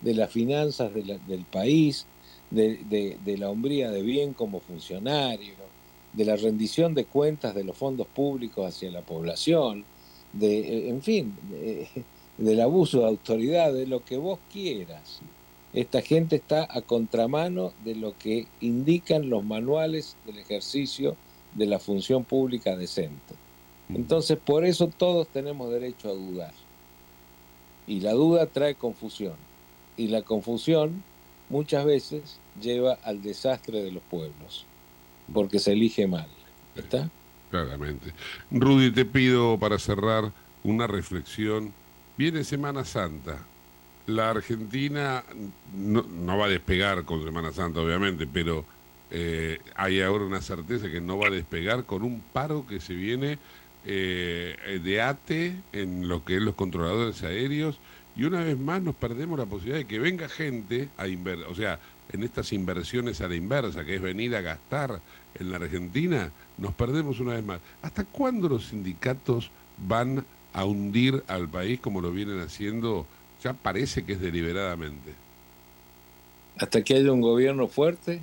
de 0.00 0.14
las 0.14 0.30
finanzas 0.30 0.92
del 0.94 1.44
país, 1.50 2.06
de, 2.52 3.36
la 3.36 3.50
hombría 3.50 3.90
de 3.90 4.02
bien 4.02 4.32
como 4.32 4.60
funcionario, 4.60 5.54
de 6.12 6.24
la 6.24 6.36
rendición 6.36 6.94
de 6.94 7.06
cuentas 7.06 7.56
de 7.56 7.64
los 7.64 7.76
fondos 7.76 8.06
públicos 8.06 8.64
hacia 8.68 8.92
la 8.92 9.02
población, 9.02 9.84
de, 10.32 10.60
eh, 10.60 10.90
en 10.90 11.02
fin, 11.02 11.34
del 12.38 12.60
abuso 12.60 13.00
de 13.00 13.06
autoridad, 13.06 13.72
de 13.72 13.88
lo 13.88 14.04
que 14.04 14.16
vos 14.16 14.38
quieras. 14.52 15.20
Esta 15.76 16.00
gente 16.00 16.36
está 16.36 16.66
a 16.70 16.80
contramano 16.80 17.74
de 17.84 17.94
lo 17.94 18.16
que 18.16 18.46
indican 18.62 19.28
los 19.28 19.44
manuales 19.44 20.16
del 20.24 20.38
ejercicio 20.38 21.16
de 21.54 21.66
la 21.66 21.78
función 21.78 22.24
pública 22.24 22.78
decente. 22.78 23.34
Entonces, 23.90 24.38
por 24.38 24.64
eso 24.64 24.88
todos 24.88 25.28
tenemos 25.28 25.70
derecho 25.70 26.08
a 26.08 26.14
dudar. 26.14 26.54
Y 27.86 28.00
la 28.00 28.12
duda 28.12 28.46
trae 28.46 28.74
confusión. 28.74 29.34
Y 29.98 30.08
la 30.08 30.22
confusión 30.22 31.02
muchas 31.50 31.84
veces 31.84 32.38
lleva 32.58 32.94
al 33.02 33.20
desastre 33.20 33.82
de 33.82 33.92
los 33.92 34.02
pueblos, 34.04 34.64
porque 35.34 35.58
se 35.58 35.72
elige 35.72 36.06
mal. 36.06 36.28
¿Está? 36.74 37.10
Claramente. 37.50 38.14
Rudy, 38.50 38.92
te 38.92 39.04
pido 39.04 39.58
para 39.58 39.78
cerrar 39.78 40.32
una 40.64 40.86
reflexión. 40.86 41.74
Viene 42.16 42.44
Semana 42.44 42.86
Santa. 42.86 43.44
La 44.06 44.30
Argentina 44.30 45.24
no, 45.74 46.38
va 46.38 46.46
a 46.46 46.48
despegar 46.48 47.04
con 47.04 47.24
Semana 47.24 47.52
Santa, 47.52 47.80
obviamente, 47.80 48.26
pero 48.26 48.64
eh, 49.10 49.58
hay 49.74 50.00
ahora 50.00 50.24
una 50.24 50.40
certeza 50.40 50.88
que 50.88 51.00
no 51.00 51.18
va 51.18 51.28
a 51.28 51.30
despegar 51.30 51.84
con 51.84 52.02
un 52.02 52.20
paro 52.32 52.66
que 52.66 52.80
se 52.80 52.94
viene 52.94 53.38
eh, 53.84 54.80
de 54.82 55.02
ATE 55.02 55.56
en 55.72 56.08
lo 56.08 56.24
que 56.24 56.36
es 56.36 56.42
los 56.42 56.54
controladores 56.54 57.22
aéreos 57.22 57.78
y 58.16 58.24
una 58.24 58.42
vez 58.42 58.58
más 58.58 58.80
nos 58.80 58.94
perdemos 58.94 59.38
la 59.38 59.44
posibilidad 59.46 59.78
de 59.78 59.84
que 59.84 59.98
venga 59.98 60.28
gente 60.28 60.88
a 60.96 61.06
invertir, 61.06 61.46
o 61.46 61.54
sea, 61.54 61.78
en 62.12 62.22
estas 62.22 62.52
inversiones 62.52 63.20
a 63.20 63.28
la 63.28 63.34
inversa, 63.34 63.84
que 63.84 63.96
es 63.96 64.00
venir 64.02 64.34
a 64.36 64.40
gastar 64.40 65.00
en 65.34 65.50
la 65.50 65.58
Argentina, 65.58 66.30
nos 66.56 66.72
perdemos 66.74 67.20
una 67.20 67.34
vez 67.34 67.44
más. 67.44 67.60
¿Hasta 67.82 68.04
cuándo 68.04 68.48
los 68.48 68.68
sindicatos 68.68 69.50
van 69.86 70.24
a 70.54 70.64
hundir 70.64 71.22
al 71.26 71.48
país 71.48 71.78
como 71.80 72.00
lo 72.00 72.10
vienen 72.10 72.40
haciendo? 72.40 73.06
Parece 73.54 74.04
que 74.04 74.14
es 74.14 74.20
deliberadamente. 74.20 75.12
Hasta 76.58 76.82
que 76.82 76.94
haya 76.94 77.12
un 77.12 77.20
gobierno 77.20 77.68
fuerte, 77.68 78.20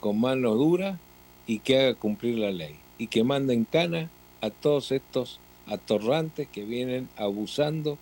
con 0.00 0.20
mano 0.20 0.54
dura 0.54 0.98
y 1.46 1.60
que 1.60 1.78
haga 1.78 1.94
cumplir 1.94 2.38
la 2.38 2.50
ley 2.50 2.76
y 2.98 3.06
que 3.06 3.24
mande 3.24 3.54
en 3.54 3.64
cana 3.64 4.10
a 4.40 4.50
todos 4.50 4.92
estos 4.92 5.40
atorrantes 5.66 6.48
que 6.48 6.64
vienen 6.64 7.08
abusando 7.16 7.98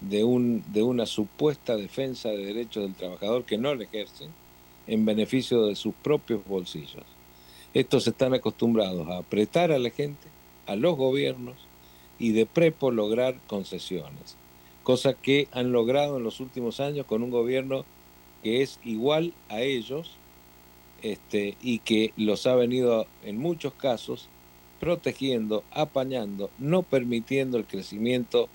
de, 0.00 0.24
un, 0.24 0.64
de 0.72 0.82
una 0.82 1.06
supuesta 1.06 1.76
defensa 1.76 2.28
de 2.30 2.46
derechos 2.46 2.84
del 2.84 2.94
trabajador 2.94 3.44
que 3.44 3.58
no 3.58 3.74
le 3.74 3.84
ejercen 3.84 4.30
en 4.86 5.04
beneficio 5.04 5.66
de 5.66 5.76
sus 5.76 5.94
propios 5.94 6.44
bolsillos. 6.46 7.04
Estos 7.74 8.06
están 8.06 8.34
acostumbrados 8.34 9.06
a 9.08 9.18
apretar 9.18 9.72
a 9.72 9.78
la 9.78 9.90
gente, 9.90 10.26
a 10.66 10.76
los 10.76 10.96
gobiernos 10.96 11.56
y 12.18 12.32
de 12.32 12.46
prepo 12.46 12.90
lograr 12.90 13.36
concesiones, 13.46 14.36
cosa 14.88 15.12
que 15.12 15.48
han 15.52 15.70
logrado 15.70 16.16
en 16.16 16.24
los 16.24 16.40
últimos 16.40 16.80
años 16.80 17.04
con 17.04 17.22
un 17.22 17.30
gobierno 17.30 17.84
que 18.42 18.62
es 18.62 18.80
igual 18.82 19.34
a 19.50 19.60
ellos 19.60 20.12
este, 21.02 21.58
y 21.60 21.80
que 21.80 22.14
los 22.16 22.46
ha 22.46 22.54
venido 22.54 23.06
en 23.22 23.36
muchos 23.36 23.74
casos 23.74 24.30
protegiendo, 24.80 25.62
apañando, 25.72 26.48
no 26.58 26.84
permitiendo 26.84 27.58
el 27.58 27.66
crecimiento 27.66 28.48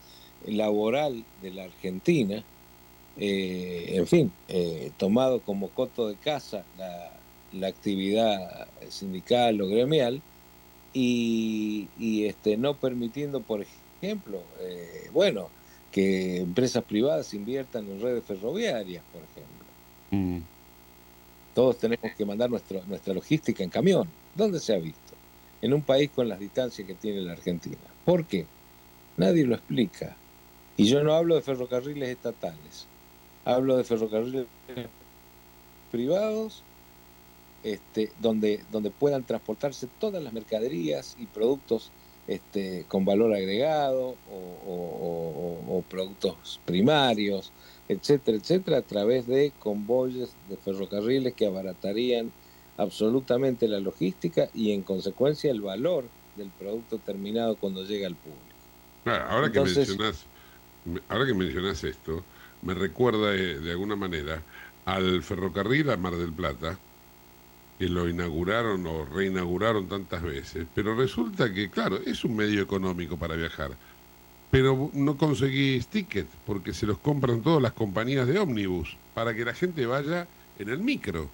laboral 0.47 1.23
de 1.43 1.51
la 1.51 1.65
Argentina, 1.65 2.43
eh, 3.17 3.89
en 3.89 4.07
fin, 4.07 4.31
eh, 4.47 4.89
tomado 4.97 5.39
como 5.39 5.69
coto 5.69 6.07
de 6.07 6.15
casa 6.15 6.65
la, 6.79 7.67
actividad 7.67 8.67
sindical 8.89 9.61
o 9.61 9.67
gremial 9.67 10.19
y, 10.93 11.87
este, 12.25 12.57
no 12.57 12.73
permitiendo, 12.73 13.41
por 13.41 13.63
ejemplo, 14.01 14.41
eh, 14.61 15.11
bueno, 15.13 15.49
que 15.93 16.37
empresas 16.37 16.83
privadas 16.83 17.35
inviertan 17.35 17.87
en 17.87 18.01
redes 18.01 18.23
ferroviarias, 18.25 19.03
por 19.13 19.21
ejemplo. 19.21 19.65
Mm. 20.09 20.43
Todos 21.53 21.77
tenemos 21.77 22.11
que 22.17 22.25
mandar 22.25 22.49
nuestra 22.49 23.13
logística 23.13 23.63
en 23.63 23.69
camión. 23.69 24.09
¿Dónde 24.33 24.59
se 24.59 24.73
ha 24.73 24.79
visto? 24.79 25.13
En 25.61 25.71
un 25.71 25.83
país 25.83 26.09
con 26.09 26.27
las 26.27 26.39
distancias 26.39 26.87
que 26.87 26.95
tiene 26.95 27.21
la 27.21 27.33
Argentina. 27.33 27.77
¿Por 28.03 28.25
qué? 28.25 28.47
Nadie 29.17 29.45
lo 29.45 29.53
explica. 29.53 30.17
Y 30.77 30.85
yo 30.85 31.03
no 31.03 31.13
hablo 31.13 31.35
de 31.35 31.43
ferrocarriles 31.43 32.09
estatales, 32.09 32.87
hablo 33.45 33.77
de 33.77 33.83
ferrocarriles 33.83 34.47
privados 35.91 36.63
este, 37.61 38.11
donde, 38.19 38.63
donde 38.71 38.89
puedan 38.89 39.23
transportarse 39.23 39.87
todas 39.99 40.23
las 40.23 40.33
mercaderías 40.33 41.15
y 41.19 41.27
productos 41.27 41.91
este, 42.27 42.85
con 42.87 43.05
valor 43.05 43.33
agregado 43.33 44.15
o, 44.31 45.83
productos 45.89 46.59
primarios, 46.65 47.51
etcétera, 47.87 48.37
etcétera, 48.37 48.77
a 48.77 48.81
través 48.81 49.27
de 49.27 49.51
convoyes 49.59 50.33
de 50.49 50.57
ferrocarriles 50.57 51.33
que 51.33 51.45
abaratarían 51.45 52.31
absolutamente 52.77 53.67
la 53.67 53.79
logística 53.79 54.49
y 54.53 54.71
en 54.71 54.81
consecuencia 54.81 55.51
el 55.51 55.61
valor 55.61 56.05
del 56.35 56.49
producto 56.49 56.97
terminado 56.97 57.57
cuando 57.57 57.83
llega 57.83 58.07
al 58.07 58.15
público. 58.15 59.27
ahora 59.29 59.51
que 59.51 59.59
mencionas 59.59 60.25
ahora 61.09 61.25
que 61.25 61.33
mencionas 61.33 61.83
esto, 61.83 62.23
me 62.61 62.73
recuerda 62.73 63.31
de, 63.31 63.71
alguna 63.71 63.95
manera 63.95 64.41
al 64.85 65.23
ferrocarril 65.23 65.89
a 65.89 65.97
Mar 65.97 66.15
del 66.15 66.33
Plata, 66.33 66.77
que 67.79 67.87
lo 67.87 68.07
inauguraron 68.07 68.85
o 68.85 69.05
reinauguraron 69.05 69.87
tantas 69.87 70.21
veces, 70.21 70.65
pero 70.73 70.95
resulta 70.95 71.53
que, 71.53 71.69
claro, 71.69 71.97
es 72.05 72.23
un 72.23 72.35
medio 72.35 72.61
económico 72.61 73.17
para 73.17 73.35
viajar, 73.35 73.71
pero 74.51 74.91
no 74.93 75.17
conseguís 75.17 75.87
ticket 75.87 76.27
porque 76.45 76.73
se 76.73 76.85
los 76.85 76.99
compran 76.99 77.41
todas 77.41 77.61
las 77.61 77.73
compañías 77.73 78.27
de 78.27 78.39
ómnibus 78.39 78.95
para 79.13 79.33
que 79.33 79.45
la 79.45 79.53
gente 79.53 79.85
vaya 79.85 80.27
en 80.59 80.69
el 80.69 80.79
micro 80.79 81.29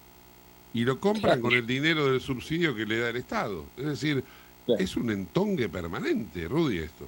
y 0.72 0.84
lo 0.84 1.00
compran 1.00 1.40
con 1.40 1.52
el 1.52 1.66
dinero 1.66 2.10
del 2.10 2.20
subsidio 2.20 2.74
que 2.74 2.86
le 2.86 2.98
da 2.98 3.10
el 3.10 3.16
Estado. 3.16 3.64
Es 3.76 3.86
decir, 3.86 4.24
es 4.78 4.96
un 4.96 5.10
entongue 5.10 5.68
permanente, 5.68 6.46
Rudy, 6.48 6.78
esto. 6.78 7.06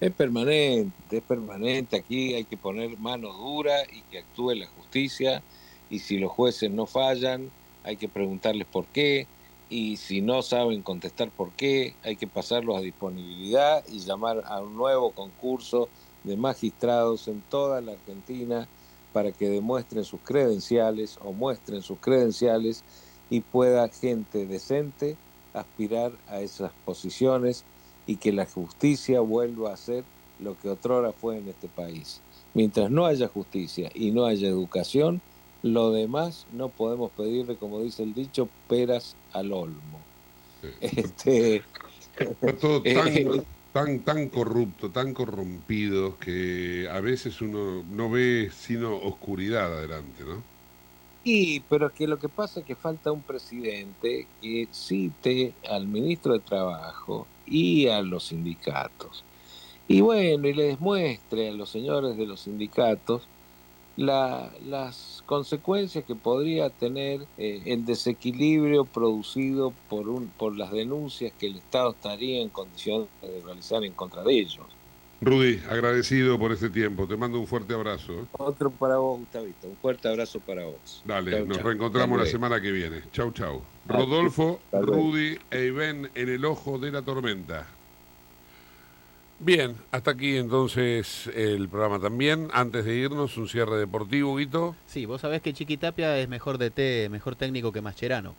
Es 0.00 0.12
permanente, 0.12 1.18
es 1.18 1.22
permanente. 1.22 1.96
Aquí 1.96 2.34
hay 2.34 2.44
que 2.44 2.56
poner 2.56 2.98
mano 2.98 3.32
dura 3.32 3.74
y 3.92 4.02
que 4.10 4.18
actúe 4.18 4.54
la 4.54 4.66
justicia. 4.66 5.42
Y 5.90 5.98
si 5.98 6.18
los 6.18 6.30
jueces 6.30 6.70
no 6.70 6.86
fallan, 6.86 7.50
hay 7.84 7.96
que 7.96 8.08
preguntarles 8.08 8.66
por 8.66 8.86
qué. 8.86 9.26
Y 9.68 9.96
si 9.98 10.20
no 10.20 10.42
saben 10.42 10.82
contestar 10.82 11.30
por 11.30 11.52
qué, 11.52 11.94
hay 12.02 12.16
que 12.16 12.26
pasarlos 12.26 12.76
a 12.76 12.80
disponibilidad 12.80 13.84
y 13.88 14.00
llamar 14.00 14.42
a 14.46 14.60
un 14.60 14.76
nuevo 14.76 15.12
concurso 15.12 15.88
de 16.24 16.36
magistrados 16.36 17.28
en 17.28 17.40
toda 17.42 17.80
la 17.80 17.92
Argentina 17.92 18.68
para 19.12 19.32
que 19.32 19.48
demuestren 19.48 20.04
sus 20.04 20.20
credenciales 20.20 21.18
o 21.22 21.32
muestren 21.32 21.82
sus 21.82 21.98
credenciales 21.98 22.84
y 23.28 23.40
pueda 23.40 23.88
gente 23.88 24.46
decente 24.46 25.16
aspirar 25.54 26.12
a 26.28 26.40
esas 26.40 26.72
posiciones 26.84 27.64
y 28.06 28.16
que 28.16 28.32
la 28.32 28.46
justicia 28.46 29.20
vuelva 29.20 29.72
a 29.72 29.76
ser 29.76 30.04
lo 30.40 30.58
que 30.58 30.68
otrora 30.68 31.12
fue 31.12 31.38
en 31.38 31.48
este 31.48 31.68
país. 31.68 32.20
Mientras 32.54 32.90
no 32.90 33.06
haya 33.06 33.28
justicia 33.28 33.90
y 33.94 34.10
no 34.10 34.26
haya 34.26 34.48
educación, 34.48 35.20
lo 35.62 35.92
demás 35.92 36.46
no 36.52 36.68
podemos 36.68 37.10
pedirle, 37.12 37.56
como 37.56 37.80
dice 37.80 38.02
el 38.02 38.14
dicho, 38.14 38.48
peras 38.68 39.16
al 39.32 39.52
olmo. 39.52 40.00
Este, 40.80 41.62
Está 42.18 42.56
todo 42.56 42.82
eh, 42.84 43.42
tan, 43.72 44.00
tan, 44.00 44.28
corrupto, 44.28 44.90
tan 44.90 45.14
corrompido, 45.14 46.18
que 46.18 46.88
a 46.90 47.00
veces 47.00 47.40
uno 47.40 47.82
no 47.90 48.10
ve 48.10 48.50
sino 48.52 48.96
oscuridad 48.96 49.72
adelante, 49.76 50.24
¿no? 50.24 50.42
Y, 51.22 51.60
pero 51.60 51.88
es 51.88 51.92
que 51.92 52.06
lo 52.06 52.18
que 52.18 52.30
pasa 52.30 52.60
es 52.60 52.66
que 52.66 52.74
falta 52.74 53.12
un 53.12 53.20
presidente 53.20 54.26
que 54.40 54.68
cite 54.72 55.52
al 55.68 55.86
ministro 55.86 56.32
de 56.32 56.40
Trabajo 56.40 57.26
y 57.46 57.88
a 57.88 58.00
los 58.00 58.28
sindicatos. 58.28 59.22
Y 59.86 60.00
bueno, 60.00 60.48
y 60.48 60.54
les 60.54 60.80
muestre 60.80 61.48
a 61.48 61.52
los 61.52 61.68
señores 61.68 62.16
de 62.16 62.26
los 62.26 62.40
sindicatos 62.40 63.22
la, 64.00 64.50
las 64.66 65.22
consecuencias 65.26 66.04
que 66.04 66.14
podría 66.14 66.70
tener 66.70 67.26
eh, 67.36 67.60
el 67.66 67.84
desequilibrio 67.84 68.86
producido 68.86 69.74
por, 69.90 70.08
un, 70.08 70.28
por 70.28 70.56
las 70.56 70.72
denuncias 70.72 71.32
que 71.38 71.48
el 71.48 71.56
Estado 71.56 71.90
estaría 71.90 72.40
en 72.40 72.48
condición 72.48 73.08
de 73.20 73.42
realizar 73.44 73.84
en 73.84 73.92
contra 73.92 74.24
de 74.24 74.38
ellos. 74.38 74.64
Rudy, 75.20 75.60
agradecido 75.68 76.38
por 76.38 76.50
este 76.50 76.70
tiempo. 76.70 77.06
Te 77.06 77.14
mando 77.14 77.38
un 77.38 77.46
fuerte 77.46 77.74
abrazo. 77.74 78.26
Otro 78.38 78.70
para 78.70 78.96
vos, 78.96 79.18
Gustavito. 79.18 79.68
Un 79.68 79.76
fuerte 79.76 80.08
abrazo 80.08 80.40
para 80.40 80.64
vos. 80.64 81.02
Dale, 81.04 81.32
Chau, 81.32 81.44
nos 81.44 81.58
chau. 81.58 81.66
reencontramos 81.66 82.18
la 82.18 82.24
semana 82.24 82.58
que 82.58 82.72
viene. 82.72 83.02
Chau, 83.12 83.30
chau. 83.32 83.62
Rodolfo. 83.84 84.60
Rudy 84.72 85.36
e 85.50 85.66
Ivén 85.66 86.10
en 86.14 86.28
el 86.30 86.42
ojo 86.46 86.78
de 86.78 86.90
la 86.90 87.02
tormenta. 87.02 87.66
Bien, 89.42 89.74
hasta 89.90 90.10
aquí 90.10 90.36
entonces 90.36 91.26
el 91.34 91.68
programa 91.68 91.98
también. 91.98 92.48
Antes 92.52 92.84
de 92.84 92.94
irnos, 92.94 93.38
un 93.38 93.48
cierre 93.48 93.78
deportivo, 93.78 94.36
Guito. 94.36 94.76
Sí, 94.86 95.06
vos 95.06 95.22
sabés 95.22 95.40
que 95.40 95.54
Chiquitapia 95.54 96.18
es 96.18 96.28
mejor 96.28 96.58
DT, 96.58 97.08
mejor 97.10 97.36
técnico 97.36 97.72
que 97.72 97.80
Mascherano. 97.80 98.34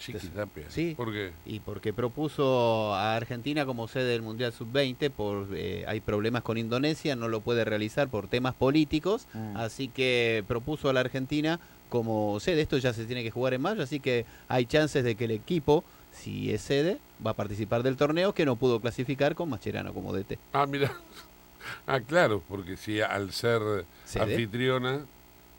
Chiquitapia. 0.00 0.64
Sí. 0.68 0.94
¿Por 0.96 1.12
qué? 1.12 1.30
Y 1.46 1.60
porque 1.60 1.92
propuso 1.92 2.92
a 2.92 3.14
Argentina 3.14 3.64
como 3.64 3.86
sede 3.86 4.06
del 4.10 4.22
Mundial 4.22 4.52
Sub-20, 4.52 5.10
por 5.10 5.46
eh, 5.54 5.84
hay 5.86 6.00
problemas 6.00 6.42
con 6.42 6.58
Indonesia, 6.58 7.14
no 7.14 7.28
lo 7.28 7.40
puede 7.40 7.64
realizar 7.64 8.08
por 8.08 8.26
temas 8.26 8.54
políticos, 8.54 9.28
Mm. 9.32 9.56
así 9.56 9.86
que 9.88 10.42
propuso 10.48 10.88
a 10.88 10.92
la 10.92 11.00
Argentina 11.00 11.60
como 11.88 12.40
sede. 12.40 12.60
Esto 12.62 12.76
ya 12.78 12.92
se 12.92 13.04
tiene 13.04 13.22
que 13.22 13.30
jugar 13.30 13.54
en 13.54 13.62
mayo, 13.62 13.82
así 13.84 14.00
que 14.00 14.26
hay 14.48 14.66
chances 14.66 15.04
de 15.04 15.14
que 15.14 15.26
el 15.26 15.30
equipo, 15.30 15.84
si 16.14 16.52
es 16.52 16.62
sede, 16.62 16.98
va 17.24 17.32
a 17.32 17.34
participar 17.34 17.82
del 17.82 17.96
torneo 17.96 18.32
que 18.34 18.46
no 18.46 18.56
pudo 18.56 18.80
clasificar 18.80 19.34
con 19.34 19.48
Mascherano 19.50 19.92
como 19.92 20.12
DT. 20.12 20.38
Ah, 20.52 20.66
mira. 20.66 20.92
Ah, 21.86 21.98
claro, 21.98 22.42
porque 22.46 22.76
si 22.76 23.00
al 23.00 23.32
ser 23.32 23.86
Sede. 24.04 24.24
anfitriona 24.24 25.00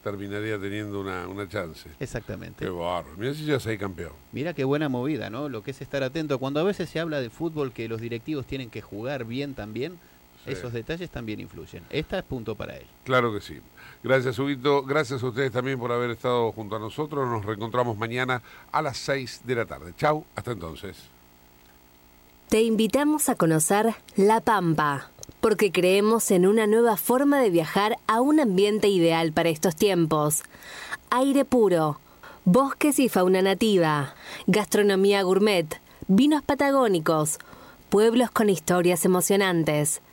terminaría 0.03 0.60
teniendo 0.60 1.01
una, 1.01 1.28
una 1.28 1.49
chance. 1.49 1.89
Exactamente. 1.99 2.64
Qué 2.64 2.70
bárbaro. 2.70 3.16
Mira 3.18 3.34
si 3.34 3.43
ya 3.43 3.60
soy 3.60 3.76
campeón. 3.80 4.12
Mira 4.32 4.53
qué 4.53 4.64
buena 4.66 4.88
movida, 4.88 5.32
¿no? 5.32 5.49
Lo 5.49 5.64
que 5.64 5.72
es 5.72 5.82
estar 5.82 6.03
atento. 6.03 6.38
Cuando 6.38 6.60
a 6.60 6.64
veces 6.64 6.89
se 6.91 6.99
habla 6.99 7.20
de 7.22 7.32
fútbol 7.32 7.72
que 7.74 7.88
los 7.89 8.01
directivos 8.01 8.45
tienen 8.45 8.70
que 8.70 8.82
jugar 8.82 9.26
bien 9.26 9.56
también, 9.56 9.97
Sí. 10.45 10.51
esos 10.51 10.74
detalles 10.74 11.10
también 11.10 11.39
influyen. 11.39 11.82
Esta 11.89 12.20
es 12.20 12.24
punto 12.24 12.53
para 12.53 12.78
él. 12.78 12.86
Claro 13.03 13.34
que 13.34 13.41
sí. 13.41 13.60
Gracias, 14.06 14.38
Huguito. 14.38 14.84
Gracias 14.84 15.24
a 15.24 15.26
ustedes 15.26 15.51
también 15.51 15.80
por 15.80 15.91
haber 15.91 16.12
estado 16.12 16.51
junto 16.51 16.76
a 16.76 16.80
nosotros. 16.80 17.28
Nos 17.28 17.43
reencontramos 17.43 17.97
mañana 17.97 18.43
a 18.72 18.84
las 18.84 18.99
6 18.99 19.41
de 19.45 19.56
la 19.56 19.66
tarde. 19.66 19.95
Chau, 19.97 20.24
hasta 20.36 20.51
entonces. 20.51 20.95
Te 22.47 22.62
invitamos 22.62 23.30
a 23.30 23.36
conocer 23.36 23.95
La 24.16 24.41
Pampa, 24.41 25.10
porque 25.41 25.72
creemos 25.72 26.30
en 26.30 26.45
una 26.45 26.68
nueva 26.68 26.97
forma 26.97 27.39
de 27.39 27.49
viajar 27.49 27.97
a 28.06 28.22
un 28.22 28.39
ambiente 28.39 28.89
ideal 28.89 29.32
para 29.32 29.49
estos 29.49 29.76
tiempos. 29.76 30.43
Aire 31.10 31.43
puro, 31.43 31.99
bosques 32.43 32.99
y 32.99 33.10
fauna 33.10 33.41
nativa, 33.41 34.14
gastronomía 34.45 35.24
gourmet, 35.24 35.82
vinos 36.08 36.43
patagónicos, 36.43 37.39
pueblos 37.89 38.30
con 38.30 38.51
historias 38.51 39.03
emocionantes. 39.03 40.03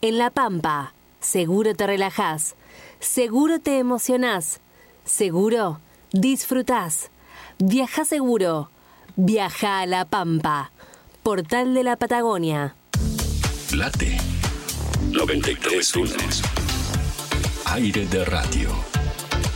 En 0.00 0.18
La 0.18 0.30
Pampa, 0.30 0.94
seguro 1.18 1.74
te 1.74 1.88
relajás, 1.88 2.54
seguro 3.02 3.60
te 3.60 3.78
emocionás, 3.78 4.60
seguro 5.04 5.80
disfrutás. 6.12 7.10
Viaja 7.58 8.04
seguro, 8.04 8.70
viaja 9.16 9.80
a 9.80 9.86
La 9.86 10.04
Pampa. 10.04 10.70
Portal 11.22 11.74
de 11.74 11.84
la 11.84 11.96
Patagonia. 11.96 12.74
Late 13.72 14.18
93.1 15.10 16.42
Aire 17.66 18.06
de 18.06 18.24
radio. 18.24 18.70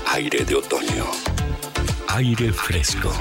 Aire 0.07 0.45
de 0.45 0.55
otoño. 0.55 1.07
Aire 2.09 2.53
fresco. 2.53 3.13